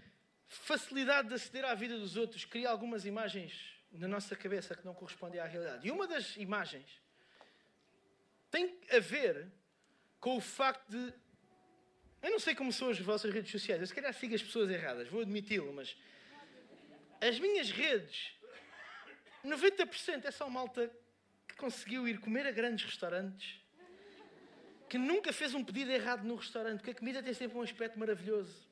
facilidade 0.52 1.30
de 1.30 1.34
aceder 1.34 1.64
à 1.64 1.74
vida 1.74 1.98
dos 1.98 2.18
outros 2.18 2.44
cria 2.44 2.70
algumas 2.70 3.06
imagens 3.06 3.54
na 3.90 4.06
nossa 4.06 4.36
cabeça 4.36 4.76
que 4.76 4.86
não 4.86 4.94
correspondem 4.94 5.40
à 5.40 5.46
realidade. 5.46 5.88
E 5.88 5.92
uma 5.92 6.06
das 6.06 6.36
imagens 6.36 6.86
tem 8.50 8.78
a 8.92 9.00
ver 9.00 9.50
com 10.20 10.36
o 10.36 10.42
facto 10.42 10.90
de. 10.90 11.14
Eu 12.22 12.32
não 12.32 12.40
sei 12.40 12.54
como 12.54 12.72
são 12.74 12.90
as 12.90 13.00
vossas 13.00 13.34
redes 13.34 13.50
sociais, 13.50 13.80
eu 13.80 13.88
se 13.88 13.96
calhar 13.96 14.14
sigo 14.14 14.36
as 14.36 14.44
pessoas 14.44 14.70
erradas, 14.70 15.08
vou 15.08 15.22
admiti-lo, 15.22 15.72
mas. 15.72 15.96
As 17.22 17.40
minhas 17.40 17.70
redes, 17.72 18.34
90% 19.46 20.26
é 20.26 20.32
só 20.32 20.50
malta 20.50 20.92
que 21.48 21.56
conseguiu 21.56 22.08
ir 22.08 22.20
comer 22.20 22.46
a 22.46 22.52
grandes 22.52 22.84
restaurantes, 22.84 23.62
que 24.90 24.98
nunca 24.98 25.32
fez 25.32 25.54
um 25.54 25.64
pedido 25.64 25.92
errado 25.92 26.24
no 26.24 26.36
restaurante, 26.36 26.80
porque 26.80 26.92
a 26.92 26.96
comida 26.96 27.24
tem 27.24 27.34
sempre 27.34 27.58
um 27.58 27.62
aspecto 27.62 27.98
maravilhoso 27.98 28.71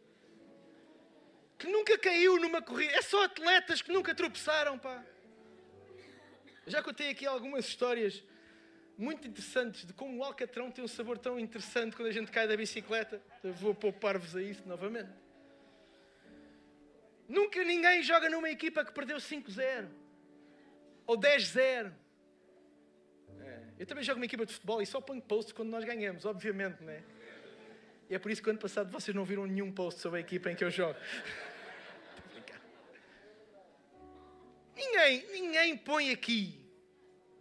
que 1.59 1.67
nunca 1.67 1.97
caiu 1.97 2.39
numa 2.39 2.61
corrida. 2.61 2.93
É 2.93 3.01
só 3.01 3.25
atletas 3.25 3.81
que 3.81 3.91
nunca 3.91 4.15
tropeçaram, 4.15 4.79
pá. 4.79 5.03
Já 6.65 6.81
contei 6.81 7.09
aqui 7.09 7.25
algumas 7.25 7.65
histórias 7.65 8.23
muito 8.97 9.27
interessantes 9.27 9.85
de 9.85 9.93
como 9.93 10.17
o 10.17 10.23
alcatrão 10.23 10.71
tem 10.71 10.83
um 10.83 10.87
sabor 10.87 11.17
tão 11.17 11.39
interessante 11.39 11.95
quando 11.95 12.07
a 12.07 12.11
gente 12.11 12.31
cai 12.31 12.47
da 12.47 12.55
bicicleta. 12.55 13.21
Eu 13.43 13.53
vou 13.53 13.75
poupar-vos 13.75 14.35
a 14.35 14.41
isso 14.41 14.63
novamente. 14.65 15.09
Nunca 17.27 17.63
ninguém 17.63 18.01
joga 18.03 18.29
numa 18.29 18.49
equipa 18.49 18.83
que 18.85 18.93
perdeu 18.93 19.17
5-0 19.17 19.87
ou 21.05 21.17
10-0. 21.17 21.91
É. 23.41 23.59
Eu 23.79 23.85
também 23.85 24.03
jogo 24.03 24.17
numa 24.17 24.25
equipa 24.25 24.45
de 24.45 24.53
futebol 24.53 24.81
e 24.81 24.85
só 24.85 25.01
ponho 25.01 25.21
posts 25.21 25.51
quando 25.53 25.69
nós 25.69 25.83
ganhamos, 25.83 26.25
obviamente, 26.25 26.81
não 26.81 26.91
é? 26.91 27.03
E 28.09 28.15
é 28.15 28.19
por 28.19 28.31
isso 28.31 28.41
que 28.41 28.49
ano 28.49 28.59
passado 28.59 28.89
vocês 28.91 29.15
não 29.15 29.23
viram 29.23 29.45
nenhum 29.45 29.71
post 29.71 30.01
sobre 30.01 30.17
a 30.19 30.21
equipa 30.21 30.51
em 30.51 30.55
que 30.55 30.63
eu 30.63 30.71
jogo. 30.71 30.97
Ninguém, 34.79 35.27
ninguém 35.31 35.77
põe 35.77 36.09
aqui 36.11 36.57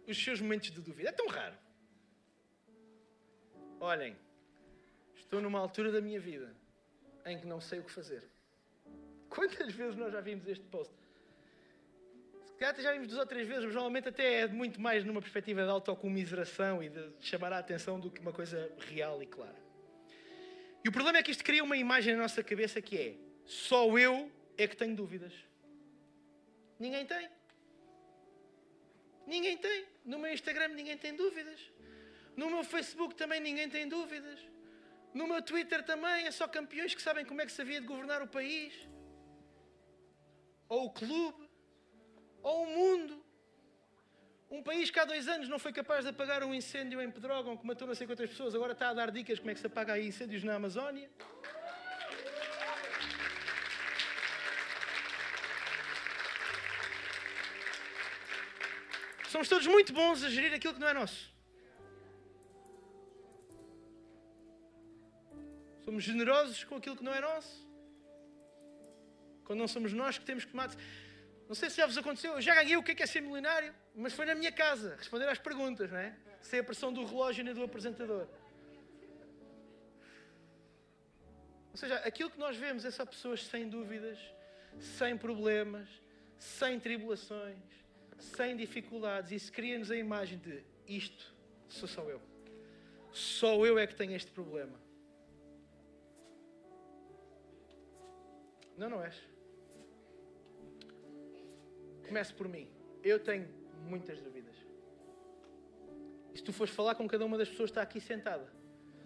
os 0.05 0.21
seus 0.21 0.41
momentos 0.41 0.71
de 0.71 0.81
dúvida. 0.81 1.07
É 1.07 1.11
tão 1.13 1.27
raro. 1.27 1.55
Olhem, 3.79 4.13
estou 5.15 5.39
numa 5.41 5.57
altura 5.57 5.89
da 5.89 6.01
minha 6.01 6.19
vida 6.19 6.53
em 7.25 7.39
que 7.39 7.47
não 7.47 7.61
sei 7.61 7.79
o 7.79 7.83
que 7.83 7.91
fazer. 7.91 8.29
Quantas 9.29 9.73
vezes 9.73 9.95
nós 9.95 10.11
já 10.11 10.19
vimos 10.19 10.45
este 10.47 10.65
post? 10.65 10.93
Se 12.45 12.53
calhar 12.55 12.75
já 12.81 12.91
vimos 12.91 13.07
duas 13.07 13.21
ou 13.21 13.25
três 13.25 13.47
vezes, 13.47 13.63
mas 13.63 13.73
normalmente 13.73 14.09
até 14.09 14.41
é 14.41 14.47
muito 14.47 14.81
mais 14.81 15.05
numa 15.05 15.21
perspectiva 15.21 15.63
de 15.63 15.69
autocomiseração 15.69 16.83
e 16.83 16.89
de 16.89 17.13
chamar 17.21 17.53
a 17.53 17.59
atenção 17.59 17.97
do 17.97 18.11
que 18.11 18.19
uma 18.19 18.33
coisa 18.33 18.69
real 18.79 19.23
e 19.23 19.25
clara. 19.25 19.55
E 20.83 20.89
o 20.89 20.91
problema 20.91 21.19
é 21.19 21.23
que 21.23 21.31
isto 21.31 21.43
cria 21.43 21.63
uma 21.63 21.77
imagem 21.77 22.15
na 22.15 22.23
nossa 22.23 22.43
cabeça 22.43 22.81
que 22.81 22.97
é 22.97 23.15
só 23.45 23.97
eu 23.97 24.29
é 24.57 24.67
que 24.67 24.75
tenho 24.75 24.93
dúvidas. 24.93 25.48
Ninguém 26.79 27.05
tem. 27.05 27.29
Ninguém 29.27 29.57
tem. 29.57 29.85
No 30.05 30.17
meu 30.17 30.33
Instagram 30.33 30.69
ninguém 30.69 30.97
tem 30.97 31.13
dúvidas. 31.15 31.59
No 32.35 32.49
meu 32.49 32.63
Facebook 32.63 33.15
também 33.15 33.39
ninguém 33.39 33.69
tem 33.69 33.87
dúvidas. 33.87 34.39
No 35.13 35.27
meu 35.27 35.41
Twitter 35.41 35.83
também 35.83 36.25
é 36.25 36.31
só 36.31 36.47
campeões 36.47 36.95
que 36.95 37.01
sabem 37.01 37.25
como 37.25 37.41
é 37.41 37.45
que 37.45 37.51
se 37.51 37.61
havia 37.61 37.81
de 37.81 37.87
governar 37.87 38.21
o 38.21 38.27
país. 38.27 38.73
Ou 40.67 40.85
o 40.85 40.91
clube. 40.91 41.49
Ou 42.41 42.63
o 42.63 42.67
mundo. 42.67 43.25
Um 44.49 44.63
país 44.63 44.89
que 44.89 44.99
há 44.99 45.05
dois 45.05 45.27
anos 45.27 45.47
não 45.47 45.59
foi 45.59 45.71
capaz 45.71 46.03
de 46.05 46.09
apagar 46.09 46.43
um 46.43 46.53
incêndio 46.53 46.99
em 47.01 47.11
Pedrógão 47.11 47.55
que 47.55 47.67
matou 47.67 47.87
não 47.87 47.93
sei 47.93 48.07
quantas 48.07 48.29
pessoas, 48.29 48.55
agora 48.55 48.73
está 48.73 48.89
a 48.89 48.93
dar 48.93 49.11
dicas 49.11 49.37
como 49.37 49.51
é 49.51 49.53
que 49.53 49.59
se 49.59 49.67
apaga 49.67 49.99
incêndios 49.99 50.43
na 50.43 50.55
Amazónia. 50.55 51.07
Somos 59.29 59.47
todos 59.47 59.67
muito 59.67 59.93
bons 59.93 60.23
a 60.23 60.29
gerir 60.29 60.51
aquilo 60.53 60.73
que 60.73 60.79
não 60.79 60.87
é 60.87 60.93
nosso. 60.93 61.31
Somos 65.85 66.03
generosos 66.03 66.63
com 66.63 66.75
aquilo 66.77 66.97
que 66.97 67.03
não 67.03 67.13
é 67.13 67.21
nosso. 67.21 67.67
Quando 69.43 69.59
não 69.59 69.67
somos 69.67 69.93
nós 69.93 70.17
que 70.17 70.25
temos 70.25 70.45
que 70.45 70.51
tomar. 70.51 70.69
Não 71.47 71.53
sei 71.53 71.69
se 71.69 71.77
já 71.77 71.85
vos 71.85 71.97
aconteceu, 71.97 72.33
eu 72.33 72.41
já 72.41 72.55
ganhei 72.55 72.75
o 72.75 72.81
que 72.81 72.91
é, 72.91 72.95
que 72.95 73.03
é 73.03 73.05
ser 73.05 73.21
milionário, 73.21 73.73
mas 73.95 74.13
foi 74.13 74.25
na 74.25 74.35
minha 74.35 74.51
casa, 74.51 74.95
responder 74.95 75.27
às 75.27 75.39
perguntas, 75.39 75.91
não 75.91 75.97
é? 75.97 76.15
Sem 76.41 76.59
a 76.59 76.63
pressão 76.63 76.91
do 76.91 77.05
relógio 77.05 77.43
nem 77.43 77.53
do 77.53 77.63
apresentador. 77.63 78.27
Ou 81.71 81.77
seja, 81.77 81.95
aquilo 81.97 82.31
que 82.31 82.39
nós 82.39 82.55
vemos 82.57 82.83
é 82.83 82.91
só 82.91 83.05
pessoas 83.05 83.43
sem 83.45 83.69
dúvidas, 83.69 84.17
sem 84.79 85.15
problemas, 85.17 85.87
sem 86.37 86.79
tribulações, 86.79 87.78
sem 88.19 88.55
dificuldades. 88.55 89.31
Isso 89.31 89.51
cria-nos 89.51 89.89
a 89.91 89.95
imagem 89.95 90.37
de 90.37 90.63
isto 90.87 91.33
sou 91.67 91.87
só 91.87 92.03
eu. 92.03 92.21
Só 93.11 93.65
eu 93.65 93.77
é 93.77 93.87
que 93.87 93.95
tenho 93.95 94.15
este 94.15 94.31
problema. 94.31 94.79
Não, 98.77 98.89
não 98.89 99.03
és. 99.03 99.15
Comece 102.07 102.33
por 102.33 102.47
mim. 102.47 102.67
Eu 103.03 103.19
tenho 103.19 103.47
muitas 103.87 104.21
dúvidas. 104.21 104.55
E 106.33 106.37
se 106.37 106.43
tu 106.43 106.53
fores 106.53 106.73
falar 106.73 106.95
com 106.95 107.07
cada 107.07 107.25
uma 107.25 107.37
das 107.37 107.49
pessoas 107.49 107.69
que 107.69 107.71
está 107.71 107.81
aqui 107.81 107.99
sentada, 107.99 108.47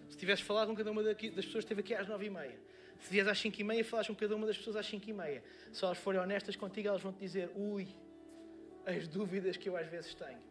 se 0.08 0.16
tivesse 0.16 0.42
falado 0.42 0.68
com 0.68 0.76
cada 0.76 0.90
uma 0.90 1.02
das 1.02 1.16
pessoas 1.16 1.52
que 1.52 1.58
esteve 1.58 1.80
aqui 1.80 1.94
às 1.94 2.06
nove 2.06 2.26
e 2.26 2.30
meia, 2.30 2.58
se 3.00 3.10
vieres 3.10 3.30
às 3.30 3.38
cinco 3.38 3.60
e 3.60 3.64
meia, 3.64 3.84
falas 3.84 4.06
com 4.06 4.14
cada 4.14 4.36
uma 4.36 4.46
das 4.46 4.56
pessoas 4.56 4.76
às 4.76 4.86
cinco 4.86 5.08
e 5.08 5.12
meia. 5.12 5.42
Se 5.72 5.84
elas 5.84 5.98
forem 5.98 6.20
honestas 6.20 6.56
contigo, 6.56 6.88
elas 6.88 7.02
vão 7.02 7.12
te 7.12 7.18
dizer: 7.18 7.50
ui, 7.54 7.88
as 8.86 9.08
dúvidas 9.08 9.56
que 9.56 9.68
eu 9.68 9.76
às 9.76 9.86
vezes 9.86 10.14
tenho. 10.14 10.42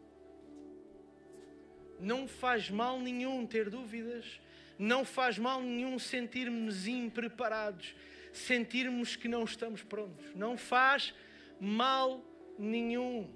Não 2.00 2.26
faz 2.26 2.70
mal 2.70 3.00
nenhum 3.00 3.46
ter 3.46 3.70
dúvidas, 3.70 4.40
não 4.78 5.04
faz 5.04 5.38
mal 5.38 5.62
nenhum 5.62 5.98
sentirmos 5.98 6.86
impreparados, 6.86 7.94
sentirmos 8.32 9.16
que 9.16 9.28
não 9.28 9.44
estamos 9.44 9.82
prontos. 9.82 10.34
Não 10.34 10.56
faz 10.56 11.14
mal 11.60 12.20
nenhum. 12.58 13.32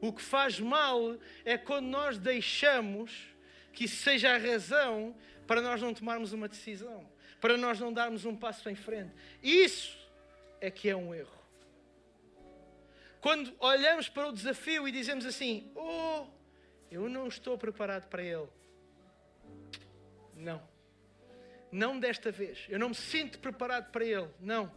O 0.00 0.12
que 0.12 0.22
faz 0.22 0.60
mal 0.60 1.18
é 1.44 1.58
quando 1.58 1.86
nós 1.86 2.18
deixamos 2.18 3.28
que 3.72 3.84
isso 3.84 4.02
seja 4.02 4.34
a 4.34 4.38
razão 4.38 5.14
para 5.46 5.60
nós 5.60 5.80
não 5.80 5.92
tomarmos 5.92 6.32
uma 6.32 6.48
decisão, 6.48 7.10
para 7.40 7.56
nós 7.56 7.80
não 7.80 7.92
darmos 7.92 8.24
um 8.24 8.36
passo 8.36 8.68
em 8.68 8.74
frente. 8.74 9.12
Isso 9.42 9.98
é 10.60 10.70
que 10.70 10.88
é 10.88 10.96
um 10.96 11.14
erro. 11.14 11.39
Quando 13.20 13.54
olhamos 13.58 14.08
para 14.08 14.28
o 14.28 14.32
desafio 14.32 14.88
e 14.88 14.92
dizemos 14.92 15.26
assim: 15.26 15.70
Oh, 15.74 16.26
eu 16.90 17.08
não 17.08 17.28
estou 17.28 17.58
preparado 17.58 18.08
para 18.08 18.22
ele. 18.22 18.48
Não. 20.34 20.62
Não 21.70 22.00
desta 22.00 22.30
vez. 22.32 22.66
Eu 22.68 22.78
não 22.78 22.88
me 22.88 22.94
sinto 22.94 23.38
preparado 23.38 23.90
para 23.90 24.04
ele. 24.04 24.28
Não. 24.40 24.72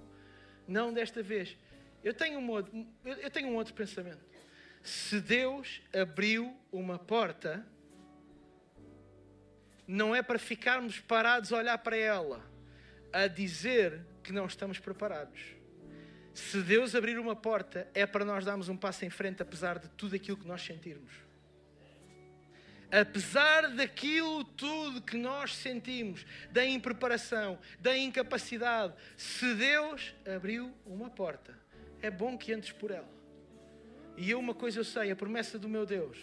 Não 0.68 0.94
desta 0.94 1.24
vez. 1.24 1.58
Eu 2.04 2.14
tenho 2.14 2.40
um 2.40 2.50
outro, 2.50 2.88
eu 3.06 3.32
tenho 3.32 3.48
um 3.48 3.56
outro 3.56 3.74
pensamento. 3.74 4.24
Se 4.84 5.22
Deus 5.22 5.82
abriu 5.94 6.56
uma 6.70 7.00
porta, 7.00 7.66
não 9.88 10.14
é 10.14 10.22
para 10.22 10.38
ficarmos 10.38 11.00
parados 11.00 11.54
a 11.54 11.58
olhar 11.58 11.78
para 11.78 11.96
ela, 11.96 12.46
a 13.14 13.28
dizer 13.28 14.06
que 14.22 14.34
não 14.34 14.46
estamos 14.46 14.80
preparados. 14.80 15.56
Se 16.34 16.62
Deus 16.62 16.96
abrir 16.96 17.20
uma 17.20 17.36
porta, 17.36 17.88
é 17.94 18.06
para 18.06 18.26
nós 18.26 18.44
darmos 18.44 18.68
um 18.70 18.76
passo 18.76 19.06
em 19.06 19.10
frente, 19.10 19.42
apesar 19.42 19.78
de 19.78 19.88
tudo 19.90 20.16
aquilo 20.16 20.38
que 20.38 20.48
nós 20.48 20.62
sentirmos. 20.62 21.14
Apesar 22.92 23.70
daquilo 23.70 24.44
tudo 24.44 25.02
que 25.02 25.18
nós 25.18 25.56
sentimos, 25.56 26.26
da 26.52 26.66
impreparação, 26.66 27.58
da 27.80 27.98
incapacidade, 27.98 28.94
se 29.18 29.56
Deus 29.56 30.14
abriu 30.26 30.72
uma 30.86 31.10
porta, 31.10 31.58
é 32.02 32.12
bom 32.12 32.38
que 32.38 32.54
entres 32.54 32.72
por 32.72 32.92
ela. 32.92 33.10
E 34.16 34.30
eu, 34.30 34.40
uma 34.40 34.54
coisa 34.54 34.80
eu 34.80 34.84
sei: 34.84 35.10
a 35.10 35.16
promessa 35.16 35.58
do 35.58 35.68
meu 35.68 35.86
Deus 35.86 36.20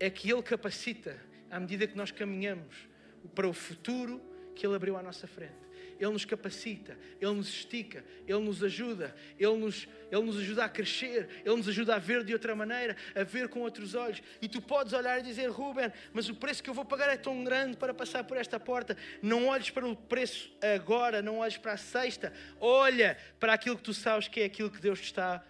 é 0.00 0.10
que 0.10 0.32
Ele 0.32 0.42
capacita 0.42 1.16
à 1.50 1.60
medida 1.60 1.86
que 1.86 1.96
nós 1.96 2.10
caminhamos 2.10 2.88
para 3.34 3.46
o 3.46 3.52
futuro 3.52 4.20
que 4.56 4.66
Ele 4.66 4.74
abriu 4.74 4.96
à 4.96 5.02
nossa 5.02 5.26
frente. 5.26 5.54
Ele 6.02 6.10
nos 6.10 6.24
capacita, 6.24 6.98
Ele 7.20 7.30
nos 7.30 7.48
estica, 7.48 8.04
Ele 8.26 8.40
nos 8.40 8.60
ajuda, 8.60 9.14
Ele 9.38 9.56
nos, 9.56 9.86
Ele 10.10 10.22
nos 10.22 10.36
ajuda 10.36 10.64
a 10.64 10.68
crescer, 10.68 11.28
Ele 11.44 11.54
nos 11.54 11.68
ajuda 11.68 11.94
a 11.94 11.98
ver 12.00 12.24
de 12.24 12.32
outra 12.32 12.56
maneira, 12.56 12.96
a 13.14 13.22
ver 13.22 13.48
com 13.48 13.60
outros 13.60 13.94
olhos. 13.94 14.20
E 14.40 14.48
tu 14.48 14.60
podes 14.60 14.92
olhar 14.94 15.20
e 15.20 15.22
dizer, 15.22 15.48
Ruben, 15.48 15.92
mas 16.12 16.28
o 16.28 16.34
preço 16.34 16.60
que 16.60 16.68
eu 16.68 16.74
vou 16.74 16.84
pagar 16.84 17.08
é 17.08 17.16
tão 17.16 17.44
grande 17.44 17.76
para 17.76 17.94
passar 17.94 18.24
por 18.24 18.36
esta 18.36 18.58
porta. 18.58 18.96
Não 19.22 19.46
olhes 19.46 19.70
para 19.70 19.86
o 19.86 19.94
preço 19.94 20.52
agora, 20.74 21.22
não 21.22 21.38
olhes 21.38 21.56
para 21.56 21.74
a 21.74 21.76
sexta, 21.76 22.32
olha 22.58 23.16
para 23.38 23.52
aquilo 23.52 23.76
que 23.76 23.84
tu 23.84 23.94
sabes 23.94 24.26
que 24.26 24.40
é 24.40 24.44
aquilo 24.46 24.72
que 24.72 24.80
Deus 24.80 24.98
te 24.98 25.04
está 25.04 25.44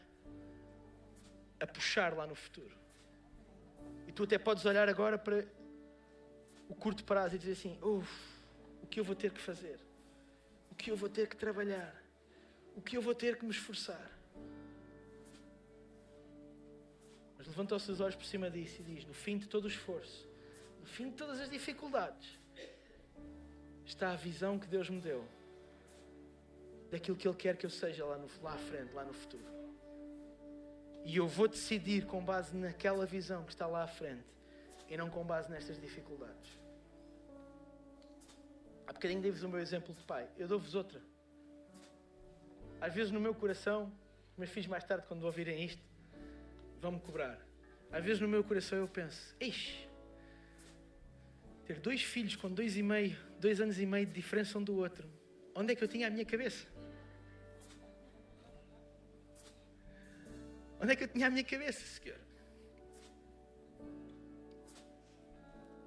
a 1.59 1.67
puxar 1.67 2.13
lá 2.13 2.27
no 2.27 2.35
futuro. 2.35 2.77
E 4.07 4.13
tu 4.13 4.25
até 4.25 4.37
podes 4.37 4.67
olhar 4.67 4.87
agora 4.87 5.17
para 5.17 5.47
o 6.69 6.75
curto 6.75 7.05
prazo 7.05 7.37
e 7.37 7.39
dizer 7.39 7.53
assim: 7.53 7.79
o 7.81 8.03
que 8.91 9.01
eu 9.01 9.05
vou 9.05 9.17
ter 9.17 9.31
que 9.31 9.41
fazer? 9.41 9.81
O 10.73 10.75
que 10.75 10.91
eu 10.91 10.97
vou 10.97 11.11
ter 11.11 11.29
que 11.29 11.37
trabalhar? 11.37 11.95
O 12.75 12.81
que 12.81 12.97
eu 12.97 13.03
vou 13.03 13.15
ter 13.15 13.37
que 13.37 13.45
me 13.45 13.51
esforçar? 13.51 14.11
Mas 17.37 17.47
levanta 17.47 17.77
os 17.77 17.83
seus 17.83 18.01
olhos 18.01 18.17
por 18.17 18.25
cima 18.25 18.51
disso 18.51 18.81
e 18.81 18.85
diz: 18.85 19.05
No 19.05 19.13
fim 19.13 19.37
de 19.37 19.47
todo 19.47 19.67
o 19.67 19.69
esforço, 19.69 20.27
no 20.81 20.87
fim 20.87 21.11
de 21.11 21.17
todas 21.17 21.41
as 21.41 21.51
dificuldades, 21.51 22.41
está 23.85 24.13
a 24.13 24.17
visão 24.17 24.59
que 24.59 24.67
Deus 24.67 24.89
me 24.89 24.99
deu 24.99 25.29
daquilo 26.91 27.19
que 27.19 27.29
Ele 27.29 27.37
quer 27.37 27.55
que 27.59 27.67
eu 27.67 27.71
seja 27.71 28.07
lá, 28.07 28.17
no, 28.17 28.29
lá 28.41 28.55
à 28.55 28.59
frente, 28.59 28.95
lá 28.95 29.05
no 29.05 29.13
futuro. 29.13 29.45
E 31.05 31.19
eu 31.19 31.29
vou 31.29 31.49
decidir 31.49 32.07
com 32.07 32.25
base 32.25 32.57
naquela 32.57 33.05
visão 33.05 33.45
que 33.45 33.53
está 33.53 33.67
lá 33.67 33.83
à 33.83 33.89
frente 33.89 34.25
e 34.89 34.97
não 34.97 35.11
com 35.11 35.23
base 35.23 35.51
nestas 35.51 35.79
dificuldades. 35.79 36.62
Há 38.93 38.95
bocadinho 38.95 39.23
dei-vos 39.23 39.43
o 39.43 39.49
meu 39.49 39.59
exemplo 39.59 39.95
de 39.95 40.03
pai. 40.03 40.29
Eu 40.37 40.47
dou-vos 40.47 40.75
outra. 40.75 41.01
Às 42.79 42.93
vezes 42.93 43.11
no 43.11 43.19
meu 43.19 43.35
coração, 43.35 43.91
meus 44.37 44.51
filhos 44.51 44.67
mais 44.67 44.85
tarde, 44.85 45.07
quando 45.09 45.23
ouvirem 45.23 45.65
isto, 45.65 45.83
vão-me 46.79 47.01
cobrar. 47.01 47.41
Às 47.91 48.05
vezes 48.05 48.21
no 48.21 48.29
meu 48.29 48.45
coração 48.45 48.77
eu 48.77 48.87
penso, 48.87 49.35
ixi, 49.41 49.89
ter 51.65 51.81
dois 51.81 52.03
filhos 52.03 52.37
com 52.37 52.51
dois 52.53 52.77
e 52.77 52.83
meio, 52.83 53.17
dois 53.41 53.63
anos 53.63 53.81
e 53.81 53.87
meio 53.87 54.05
de 54.05 54.13
diferença 54.13 54.59
um 54.59 54.63
do 54.63 54.77
outro, 54.77 55.09
onde 55.55 55.73
é 55.73 55.75
que 55.75 55.83
eu 55.83 55.89
tinha 55.89 56.09
a 56.09 56.11
minha 56.11 56.27
cabeça? 56.27 56.67
Onde 60.79 60.93
é 60.93 60.97
que 60.97 61.05
eu 61.05 61.09
tinha 61.09 61.29
a 61.29 61.31
minha 61.31 61.45
cabeça, 61.45 61.81
Senhor? 61.81 62.19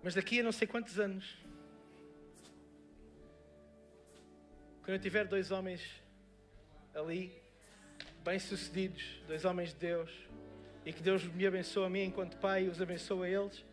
Mas 0.01 0.15
daqui 0.15 0.39
a 0.39 0.43
não 0.43 0.51
sei 0.51 0.67
quantos 0.67 0.99
anos, 0.99 1.44
quando 4.85 4.97
eu 4.97 5.01
tiver 5.01 5.25
dois 5.25 5.49
homens 5.49 5.81
ali, 6.93 7.35
bem-sucedidos, 8.23 9.19
dois 9.27 9.43
homens 9.43 9.69
de 9.69 9.79
Deus, 9.79 10.11
e 10.85 10.93
que 10.93 11.01
Deus 11.01 11.23
me 11.23 11.47
abençoe 11.47 11.87
a 11.87 11.89
mim 11.89 12.03
enquanto 12.03 12.37
Pai 12.37 12.65
e 12.65 12.69
os 12.69 12.79
abençoe 12.79 13.25
a 13.25 13.41
eles, 13.41 13.65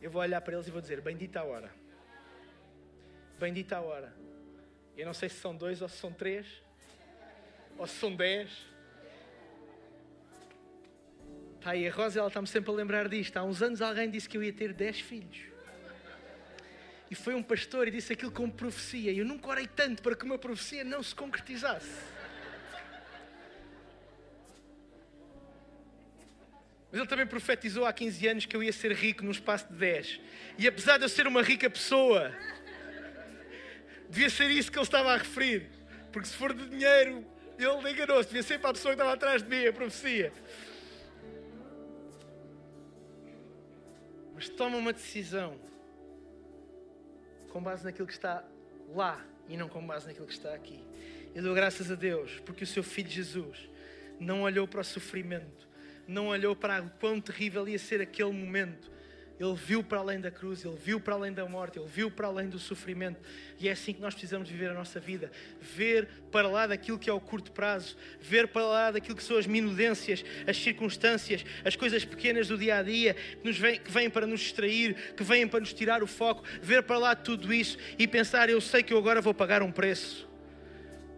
eu 0.00 0.10
vou 0.10 0.22
olhar 0.22 0.40
para 0.40 0.54
eles 0.54 0.66
e 0.66 0.70
vou 0.70 0.80
dizer: 0.80 1.02
Bendita 1.02 1.40
a 1.40 1.44
hora. 1.44 1.70
Bendita 3.38 3.76
a 3.76 3.80
hora. 3.82 4.16
Eu 4.96 5.04
não 5.04 5.12
sei 5.12 5.28
se 5.28 5.36
são 5.36 5.54
dois 5.54 5.82
ou 5.82 5.88
se 5.88 5.98
são 5.98 6.10
três, 6.10 6.46
ou 7.76 7.86
se 7.86 7.94
são 7.94 8.16
dez. 8.16 8.66
Pai, 11.60 11.86
a 11.86 11.92
Rosa 11.92 12.18
ela 12.18 12.28
está-me 12.28 12.46
sempre 12.46 12.70
a 12.70 12.74
lembrar 12.74 13.10
disto. 13.10 13.36
Há 13.36 13.44
uns 13.44 13.60
anos 13.60 13.82
alguém 13.82 14.10
disse 14.10 14.26
que 14.26 14.38
eu 14.38 14.42
ia 14.42 14.54
ter 14.54 14.72
dez 14.72 15.00
filhos 15.00 15.51
e 17.12 17.14
foi 17.14 17.34
um 17.34 17.42
pastor 17.42 17.88
e 17.88 17.90
disse 17.90 18.14
aquilo 18.14 18.32
como 18.32 18.50
profecia. 18.50 19.12
E 19.12 19.18
eu 19.18 19.26
nunca 19.26 19.46
orei 19.46 19.66
tanto 19.66 20.00
para 20.00 20.16
que 20.16 20.24
uma 20.24 20.38
profecia 20.38 20.82
não 20.82 21.02
se 21.02 21.14
concretizasse. 21.14 21.90
Mas 26.90 26.98
ele 26.98 27.06
também 27.06 27.26
profetizou 27.26 27.84
há 27.84 27.92
15 27.92 28.28
anos 28.28 28.46
que 28.46 28.56
eu 28.56 28.62
ia 28.62 28.72
ser 28.72 28.92
rico 28.92 29.22
num 29.22 29.30
espaço 29.30 29.68
de 29.68 29.74
10. 29.74 30.20
E 30.56 30.66
apesar 30.66 30.96
de 30.96 31.04
eu 31.04 31.08
ser 31.10 31.26
uma 31.26 31.42
rica 31.42 31.68
pessoa, 31.68 32.34
devia 34.08 34.30
ser 34.30 34.50
isso 34.50 34.72
que 34.72 34.78
ele 34.78 34.84
estava 34.86 35.12
a 35.12 35.18
referir. 35.18 35.68
Porque 36.10 36.28
se 36.28 36.34
for 36.34 36.54
de 36.54 36.66
dinheiro, 36.66 37.26
ele 37.58 37.90
enganou-se. 37.90 38.28
Devia 38.30 38.42
ser 38.42 38.58
para 38.58 38.70
a 38.70 38.72
pessoa 38.72 38.94
que 38.94 39.02
estava 39.02 39.12
atrás 39.12 39.42
de 39.42 39.50
mim, 39.50 39.66
a 39.66 39.72
profecia. 39.74 40.32
Mas 44.34 44.48
toma 44.48 44.78
uma 44.78 44.94
decisão 44.94 45.60
com 47.52 47.62
base 47.62 47.84
naquilo 47.84 48.06
que 48.06 48.14
está 48.14 48.42
lá 48.94 49.22
e 49.46 49.56
não 49.56 49.68
com 49.68 49.86
base 49.86 50.06
naquilo 50.06 50.26
que 50.26 50.32
está 50.32 50.54
aqui. 50.54 50.82
Eu 51.34 51.42
dou 51.42 51.54
graças 51.54 51.90
a 51.90 51.94
Deus 51.94 52.40
porque 52.46 52.64
o 52.64 52.66
seu 52.66 52.82
filho 52.82 53.10
Jesus 53.10 53.68
não 54.18 54.42
olhou 54.42 54.66
para 54.66 54.80
o 54.80 54.84
sofrimento, 54.84 55.68
não 56.08 56.28
olhou 56.28 56.56
para 56.56 56.82
o 56.82 56.90
quão 56.98 57.20
terrível 57.20 57.68
ia 57.68 57.78
ser 57.78 58.00
aquele 58.00 58.32
momento, 58.32 58.90
ele 59.42 59.54
viu 59.54 59.82
para 59.82 59.98
além 59.98 60.20
da 60.20 60.30
cruz, 60.30 60.64
ele 60.64 60.76
viu 60.76 61.00
para 61.00 61.14
além 61.14 61.32
da 61.32 61.44
morte, 61.46 61.76
ele 61.76 61.88
viu 61.88 62.08
para 62.10 62.28
além 62.28 62.48
do 62.48 62.58
sofrimento. 62.60 63.20
E 63.58 63.68
é 63.68 63.72
assim 63.72 63.92
que 63.92 64.00
nós 64.00 64.14
precisamos 64.14 64.48
viver 64.48 64.70
a 64.70 64.74
nossa 64.74 65.00
vida. 65.00 65.32
Ver 65.60 66.06
para 66.30 66.48
lá 66.48 66.66
daquilo 66.68 66.98
que 66.98 67.10
é 67.10 67.12
o 67.12 67.20
curto 67.20 67.50
prazo, 67.50 67.96
ver 68.20 68.48
para 68.48 68.64
lá 68.64 68.90
daquilo 68.92 69.16
que 69.16 69.22
são 69.22 69.36
as 69.36 69.46
minudências, 69.46 70.24
as 70.46 70.56
circunstâncias, 70.56 71.44
as 71.64 71.74
coisas 71.74 72.04
pequenas 72.04 72.46
do 72.46 72.56
dia 72.56 72.78
a 72.78 72.82
dia 72.82 73.14
que, 73.14 73.44
nos 73.44 73.58
vêm, 73.58 73.80
que 73.80 73.90
vêm 73.90 74.08
para 74.08 74.26
nos 74.26 74.40
distrair, 74.40 75.14
que 75.16 75.24
vêm 75.24 75.48
para 75.48 75.58
nos 75.58 75.72
tirar 75.72 76.04
o 76.04 76.06
foco. 76.06 76.44
Ver 76.62 76.84
para 76.84 76.98
lá 76.98 77.16
tudo 77.16 77.52
isso 77.52 77.76
e 77.98 78.06
pensar: 78.06 78.48
eu 78.48 78.60
sei 78.60 78.82
que 78.82 78.92
eu 78.92 78.98
agora 78.98 79.20
vou 79.20 79.34
pagar 79.34 79.60
um 79.60 79.72
preço. 79.72 80.28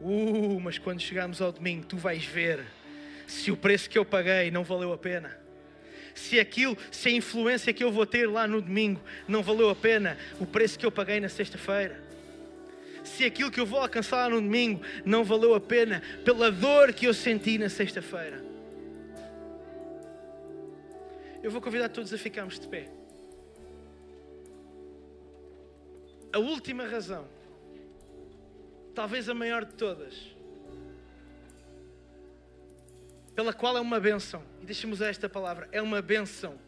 Uh, 0.00 0.58
mas 0.60 0.78
quando 0.78 1.00
chegarmos 1.00 1.42
ao 1.42 1.52
domingo, 1.52 1.84
tu 1.84 1.98
vais 1.98 2.24
ver 2.24 2.64
se 3.26 3.50
o 3.50 3.56
preço 3.56 3.88
que 3.88 3.98
eu 3.98 4.04
paguei 4.04 4.50
não 4.50 4.64
valeu 4.64 4.92
a 4.92 4.98
pena 4.98 5.43
se 6.14 6.38
aquilo, 6.38 6.76
se 6.90 7.08
a 7.08 7.12
influência 7.12 7.72
que 7.72 7.82
eu 7.82 7.90
vou 7.90 8.06
ter 8.06 8.28
lá 8.28 8.46
no 8.46 8.62
domingo 8.62 9.00
não 9.26 9.42
valeu 9.42 9.68
a 9.68 9.74
pena 9.74 10.16
o 10.38 10.46
preço 10.46 10.78
que 10.78 10.86
eu 10.86 10.92
paguei 10.92 11.20
na 11.20 11.28
sexta-feira. 11.28 12.02
Se 13.02 13.24
aquilo 13.24 13.50
que 13.50 13.60
eu 13.60 13.66
vou 13.66 13.80
alcançar 13.80 14.30
no 14.30 14.40
domingo 14.40 14.80
não 15.04 15.24
valeu 15.24 15.54
a 15.54 15.60
pena 15.60 16.02
pela 16.24 16.50
dor 16.50 16.92
que 16.92 17.06
eu 17.06 17.12
senti 17.12 17.58
na 17.58 17.68
sexta-feira. 17.68 18.42
Eu 21.42 21.50
vou 21.50 21.60
convidar 21.60 21.90
todos 21.90 22.14
a 22.14 22.16
ficarmos 22.16 22.58
de 22.58 22.66
pé. 22.66 22.88
A 26.32 26.38
última 26.38 26.86
razão, 26.86 27.28
talvez 28.94 29.28
a 29.28 29.34
maior 29.34 29.64
de 29.64 29.72
todas, 29.74 30.33
pela 33.34 33.52
qual 33.52 33.76
é 33.76 33.80
uma 33.80 34.00
bênção. 34.00 34.44
E 34.60 34.66
deixa-me 34.66 34.92
usar 34.92 35.08
esta 35.08 35.28
palavra: 35.28 35.68
é 35.72 35.80
uma 35.82 36.00
bênção. 36.00 36.58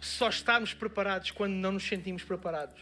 Só 0.00 0.28
estamos 0.28 0.74
preparados 0.74 1.30
quando 1.30 1.54
não 1.54 1.72
nos 1.72 1.86
sentimos 1.86 2.22
preparados. 2.22 2.80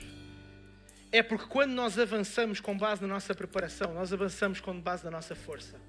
É 1.11 1.23
porque 1.23 1.47
quando 1.47 1.73
nós 1.73 1.99
avançamos 1.99 2.61
com 2.61 2.77
base 2.77 3.01
na 3.03 3.09
nossa 3.09 3.35
preparação, 3.35 3.95
nós 3.95 4.12
avançamos 4.12 4.61
com 4.61 4.81
base 4.81 5.05
na 5.05 5.11
nossa 5.12 5.35
força. 5.35 5.81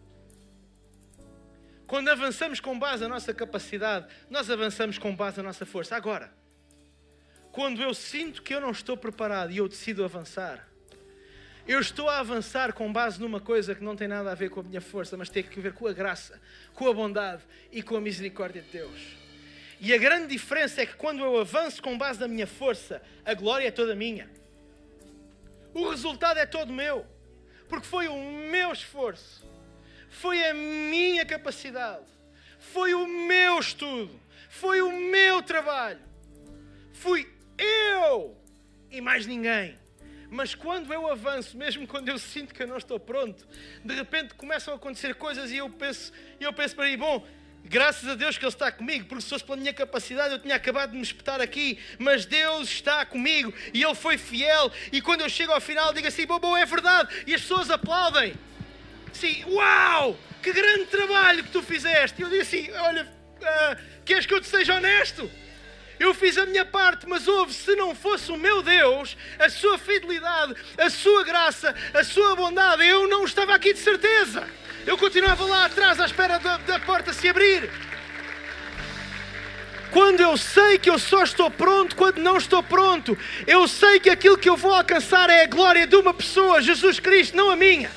Quando 1.88 2.10
avançamos 2.10 2.60
com 2.60 2.78
base 2.78 3.04
na 3.04 3.10
nossa 3.10 3.34
capacidade, 3.34 4.08
nós 4.30 4.50
avançamos 4.50 4.98
com 4.98 5.16
base 5.16 5.38
na 5.38 5.44
nossa 5.44 5.66
força. 5.66 5.96
Agora, 5.96 6.32
quando 7.52 7.82
eu 7.82 7.94
sinto 7.94 8.42
que 8.44 8.54
eu 8.54 8.62
não 8.62 8.72
estou 8.72 8.98
preparado 8.98 9.52
e 9.52 9.58
eu 9.58 9.68
decido 9.68 10.04
avançar, 10.04 10.68
eu 11.68 11.80
estou 11.80 12.08
a 12.08 12.20
avançar 12.20 12.74
com 12.74 12.92
base 12.94 13.20
numa 13.20 13.40
coisa 13.40 13.74
que 13.74 13.84
não 13.84 13.96
tem 13.96 14.08
nada 14.08 14.32
a 14.32 14.36
ver 14.36 14.50
com 14.52 14.60
a 14.60 14.64
minha 14.64 14.82
força, 14.82 15.18
mas 15.18 15.30
tem 15.30 15.44
a 15.44 15.60
ver 15.62 15.74
com 15.74 15.88
a 15.88 15.94
graça, 15.94 16.40
com 16.74 16.88
a 16.88 16.94
bondade 16.94 17.42
e 17.72 17.82
com 17.82 17.96
a 17.98 18.02
misericórdia 18.02 18.62
de 18.62 18.70
Deus. 18.70 19.18
E 19.82 19.94
a 19.94 19.98
grande 19.98 20.28
diferença 20.28 20.82
é 20.82 20.86
que 20.86 20.96
quando 20.96 21.24
eu 21.24 21.40
avanço 21.40 21.82
com 21.82 21.98
base 21.98 22.20
na 22.20 22.28
minha 22.28 22.46
força, 22.46 23.02
a 23.26 23.34
glória 23.34 23.68
é 23.68 23.72
toda 23.72 23.96
minha. 23.96 24.30
O 25.74 25.90
resultado 25.90 26.40
é 26.40 26.46
todo 26.46 26.72
meu, 26.72 27.06
porque 27.68 27.88
foi 27.88 28.08
o 28.08 28.16
meu 28.16 28.72
esforço, 28.72 29.44
foi 30.10 30.46
a 30.46 30.54
minha 30.54 31.26
capacidade, 31.26 32.06
foi 32.60 32.94
o 32.94 33.08
meu 33.08 33.60
estudo, 33.60 34.18
foi 34.50 34.82
o 34.82 34.92
meu 34.92 35.42
trabalho, 35.42 36.00
fui 36.94 37.28
eu 37.58 38.38
e 38.92 39.02
mais 39.02 39.26
ninguém. 39.26 39.78
Mas 40.36 40.54
quando 40.54 40.94
eu 40.94 41.10
avanço, 41.10 41.58
mesmo 41.58 41.88
quando 41.88 42.10
eu 42.10 42.20
sinto 42.20 42.54
que 42.54 42.62
eu 42.62 42.68
não 42.68 42.78
estou 42.78 43.00
pronto, 43.00 43.48
de 43.84 43.96
repente 43.96 44.34
começam 44.34 44.74
a 44.74 44.78
acontecer 44.78 45.16
coisas 45.16 45.50
e 45.50 45.58
eu 45.58 45.70
penso, 45.70 46.12
eu 46.42 46.52
penso 46.52 46.76
para 46.76 46.84
aí, 46.84 46.98
bom, 46.98 47.26
graças 47.64 48.08
a 48.10 48.16
Deus 48.16 48.38
que 48.38 48.44
Ele 48.44 48.52
está 48.52 48.70
comigo, 48.70 49.06
porque 49.06 49.24
se 49.24 49.30
fosse 49.30 49.46
pela 49.46 49.56
minha 49.56 49.74
capacidade 49.74 50.34
eu 50.34 50.40
tinha 50.40 50.56
acabado 50.56 50.92
de 50.92 50.98
me 50.98 51.04
espetar 51.04 51.40
aqui, 51.40 51.80
mas 51.98 52.26
Deus 52.26 52.68
está 52.70 53.06
comigo 53.06 53.54
e 53.74 53.82
Ele 53.82 53.96
foi 53.96 54.18
fiel. 54.18 54.70
E 54.92 55.02
quando 55.02 55.22
eu 55.22 55.30
chego 55.30 55.54
ao 55.54 55.62
final, 55.62 55.94
digo 55.94 56.08
assim: 56.08 56.26
bom, 56.26 56.38
bom, 56.38 56.58
é 56.58 56.66
verdade, 56.66 57.24
e 57.26 57.34
as 57.34 57.40
pessoas 57.40 57.70
aplaudem. 57.70 58.36
Sim, 59.14 59.42
uau, 59.48 60.20
que 60.44 60.52
grande 60.52 60.86
trabalho 60.88 61.46
que 61.46 61.52
tu 61.52 61.64
fizeste. 61.64 62.22
E 62.22 62.24
eu 62.24 62.30
digo 62.30 62.42
assim: 62.42 62.70
olha, 62.72 63.06
uh, 63.06 64.04
queres 64.04 64.26
que 64.26 64.34
eu 64.34 64.42
te 64.42 64.48
seja 64.48 64.76
honesto? 64.76 65.32
Eu 66.00 66.14
fiz 66.14 66.38
a 66.38 66.46
minha 66.46 66.66
parte, 66.66 67.08
mas 67.08 67.28
houve, 67.28 67.54
se 67.54 67.76
não 67.76 67.96
fosse 67.96 68.32
o 68.32 68.38
meu 68.38 68.62
Deus, 68.62 69.16
a 69.40 69.50
sua 69.50 69.78
fidelidade, 69.78 70.56
a 70.78 70.90
sua 70.90 71.24
graça, 71.24 71.74
a 71.94 72.04
sua 72.04 72.36
bondade, 72.36 72.86
eu 72.86 73.08
não 73.08 73.24
estava 73.24 73.56
aqui 73.56 73.74
de 73.74 73.80
certeza. 73.80 74.46
Eu 74.86 74.98
continuava 74.98 75.46
lá 75.46 75.66
atrás 75.66 76.00
à 76.00 76.06
espera 76.06 76.38
da, 76.38 76.58
da 76.58 76.80
porta 76.80 77.14
se 77.14 77.28
abrir. 77.30 77.70
Quando 79.92 80.20
eu 80.20 80.36
sei 80.36 80.78
que 80.78 80.90
eu 80.90 81.00
só 81.00 81.24
estou 81.24 81.50
pronto 81.50 81.96
quando 81.96 82.18
não 82.18 82.38
estou 82.38 82.62
pronto, 82.62 83.18
eu 83.48 83.66
sei 83.66 83.98
que 83.98 84.10
aquilo 84.10 84.38
que 84.38 84.50
eu 84.50 84.58
vou 84.58 84.74
alcançar 84.74 85.30
é 85.30 85.44
a 85.44 85.48
glória 85.48 85.88
de 85.88 85.96
uma 85.96 86.14
pessoa, 86.14 86.62
Jesus 86.62 87.00
Cristo, 87.00 87.38
não 87.38 87.50
a 87.50 87.56
minha. 87.56 87.90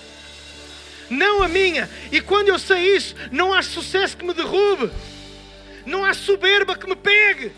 Não 1.11 1.43
a 1.43 1.49
minha. 1.49 1.91
E 2.13 2.21
quando 2.21 2.49
eu 2.49 2.59
sei 2.59 2.95
isso, 2.95 3.17
não 3.33 3.53
há 3.53 3.63
sucesso 3.63 4.17
que 4.17 4.25
me 4.25 4.33
derrube, 4.33 4.93
não 5.85 6.05
há 6.05 6.15
soberba 6.15 6.77
que 6.77 6.87
me 6.87 6.95
pegue 6.95 7.53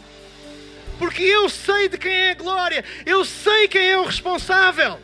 porque 1.01 1.23
eu 1.23 1.49
sei 1.49 1.89
de 1.89 1.97
quem 1.97 2.13
é 2.13 2.33
a 2.33 2.35
glória, 2.35 2.85
eu 3.07 3.25
sei 3.25 3.67
quem 3.69 3.89
é 3.89 3.99
o 3.99 4.05
responsável. 4.05 4.99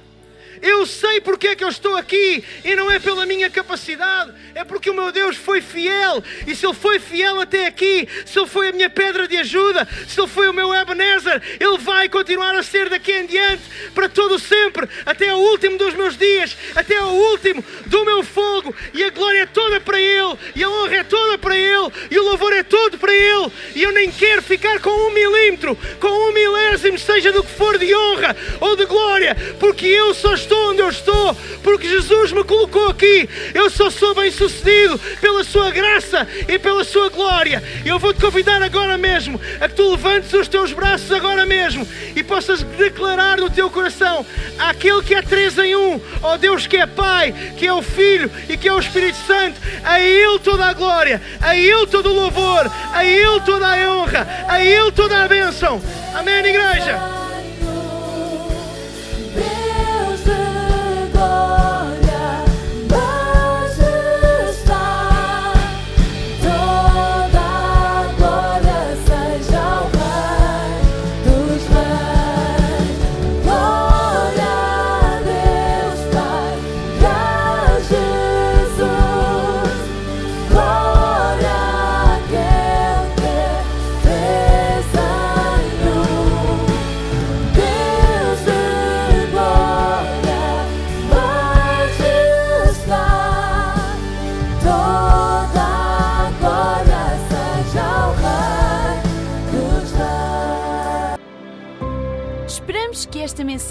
Eu 0.63 0.87
sei 0.87 1.21
porque 1.21 1.49
é 1.49 1.57
que 1.57 1.65
eu 1.65 1.69
estou 1.69 1.97
aqui 1.97 2.43
e 2.65 2.75
não 2.75 2.91
é 2.91 2.99
pela 2.99 3.27
minha 3.27 3.51
capacidade, 3.51 4.33
é 4.55 4.65
porque 4.65 4.91
o 4.91 4.95
meu 4.95 5.13
Deus 5.13 5.37
foi 5.37 5.61
fiel. 5.61 6.23
E 6.47 6.55
se 6.55 6.67
Ele 6.67 6.75
foi 6.75 6.99
fiel 6.99 7.41
até 7.41 7.67
aqui, 7.67 8.09
se 8.25 8.39
Ele 8.39 8.49
foi 8.49 8.69
a 8.69 8.73
minha 8.73 8.91
pedra 8.91 9.29
de 9.29 9.37
ajuda, 9.37 9.87
se 10.09 10.21
Ele 10.21 10.29
foi 10.29 10.49
o 10.49 10.53
meu 10.53 10.75
Ebenezer, 10.75 11.43
Ele 11.61 11.79
vai 11.79 12.09
continuar 12.09 12.55
a 12.55 12.63
ser 12.63 12.89
daqui 12.89 13.13
em 13.13 13.27
diante 13.27 13.63
para 13.95 14.09
todo 14.09 14.39
sempre, 14.39 14.89
até 15.05 15.33
o 15.35 15.39
último 15.39 15.79
dos 15.79 15.95
meus 15.95 16.17
dias, 16.17 16.57
até 16.75 17.01
o 17.03 17.09
último 17.09 17.65
do 17.87 18.05
meu 18.05 18.23
fogo. 18.23 18.75
E 18.95 19.05
a 19.05 19.11
glória 19.11 19.41
é 19.41 19.47
toda 19.47 19.81
para 19.81 20.01
Ele, 20.01 20.37
e 20.55 20.63
a 20.63 20.71
honra 20.71 20.97
é 20.97 21.05
toda 21.05 21.39
para 21.39 21.57
Ele, 21.57 21.93
e 22.11 22.19
o 22.19 22.25
louvor 22.25 22.53
é 22.53 22.63
todo 22.63 22.99
para 22.99 23.15
Ele. 23.15 23.53
E 23.75 23.83
eu 23.83 23.93
nem 23.93 24.11
quero 24.11 24.43
ficar 24.43 24.81
com 24.81 24.91
um 24.91 25.13
milímetro, 25.13 25.77
com 26.01 26.09
um 26.09 26.33
milésimo, 26.33 26.99
seja 26.99 27.33
do 27.33 27.43
que 27.43 27.53
for 27.53 27.79
de 27.79 27.95
honra 27.95 28.37
ou 28.61 28.77
de 28.77 28.85
glória, 28.87 29.37
porque 29.59 29.87
eu 29.87 30.15
só 30.15 30.35
estou 30.35 30.46
estou 30.47 30.71
onde 30.71 30.81
eu 30.81 30.89
estou, 30.89 31.35
porque 31.63 31.89
Jesus 31.89 32.33
me 32.33 32.45
colocou 32.45 32.89
aqui. 32.89 33.29
Eu 33.53 33.69
só 33.69 33.91
sou 33.91 34.15
bem 34.15 34.31
sucedido 34.31 34.99
pela 35.21 35.43
Sua 35.43 35.71
graça 35.71 36.27
e 36.49 36.59
pela 36.59 36.85
Sua 36.85 37.09
glória. 37.09 37.63
Eu 37.85 37.99
vou 37.99 38.15
te 38.15 38.21
convidar 38.21 38.63
agora 38.63 38.97
mesmo 38.97 39.41
a 39.61 39.69
que 39.69 39.75
tu 39.75 39.91
levantes 39.91 40.33
os 40.33 40.49
teus 40.49 40.73
braços 40.73 41.11
agora 41.11 41.45
mesmo 41.45 41.87
e 42.15 42.23
possas 42.23 42.63
declarar 42.63 43.39
no 43.39 43.51
teu 43.51 43.69
coração 43.69 44.25
aquele 44.59 45.03
que 45.03 45.15
é 45.15 45.23
três 45.23 45.59
em 45.59 45.75
um, 45.75 46.01
ó 46.23 46.37
Deus 46.37 46.67
que 46.67 46.77
é 46.77 46.87
Pai, 46.87 47.35
que 47.57 47.67
é 47.67 47.73
o 47.73 47.83
Filho 47.83 48.31
e 48.49 48.57
que 48.57 48.69
é 48.69 48.73
o 48.73 48.79
Espírito 48.79 49.19
Santo, 49.27 49.61
a 49.85 50.01
Ele 50.01 50.39
toda 50.39 50.67
a 50.67 50.73
glória, 50.73 51.21
a 51.41 51.57
Ele 51.57 51.87
todo 51.87 52.11
o 52.11 52.15
louvor, 52.15 52.71
a 52.93 53.05
Ele 53.05 53.41
toda 53.45 53.67
a 53.67 53.93
honra, 53.93 54.47
a 54.49 54.65
Ele 54.65 54.93
toda 54.93 55.25
a 55.25 55.29
bênção. 55.29 55.83
Amém, 56.15 56.39
igreja? 56.39 57.26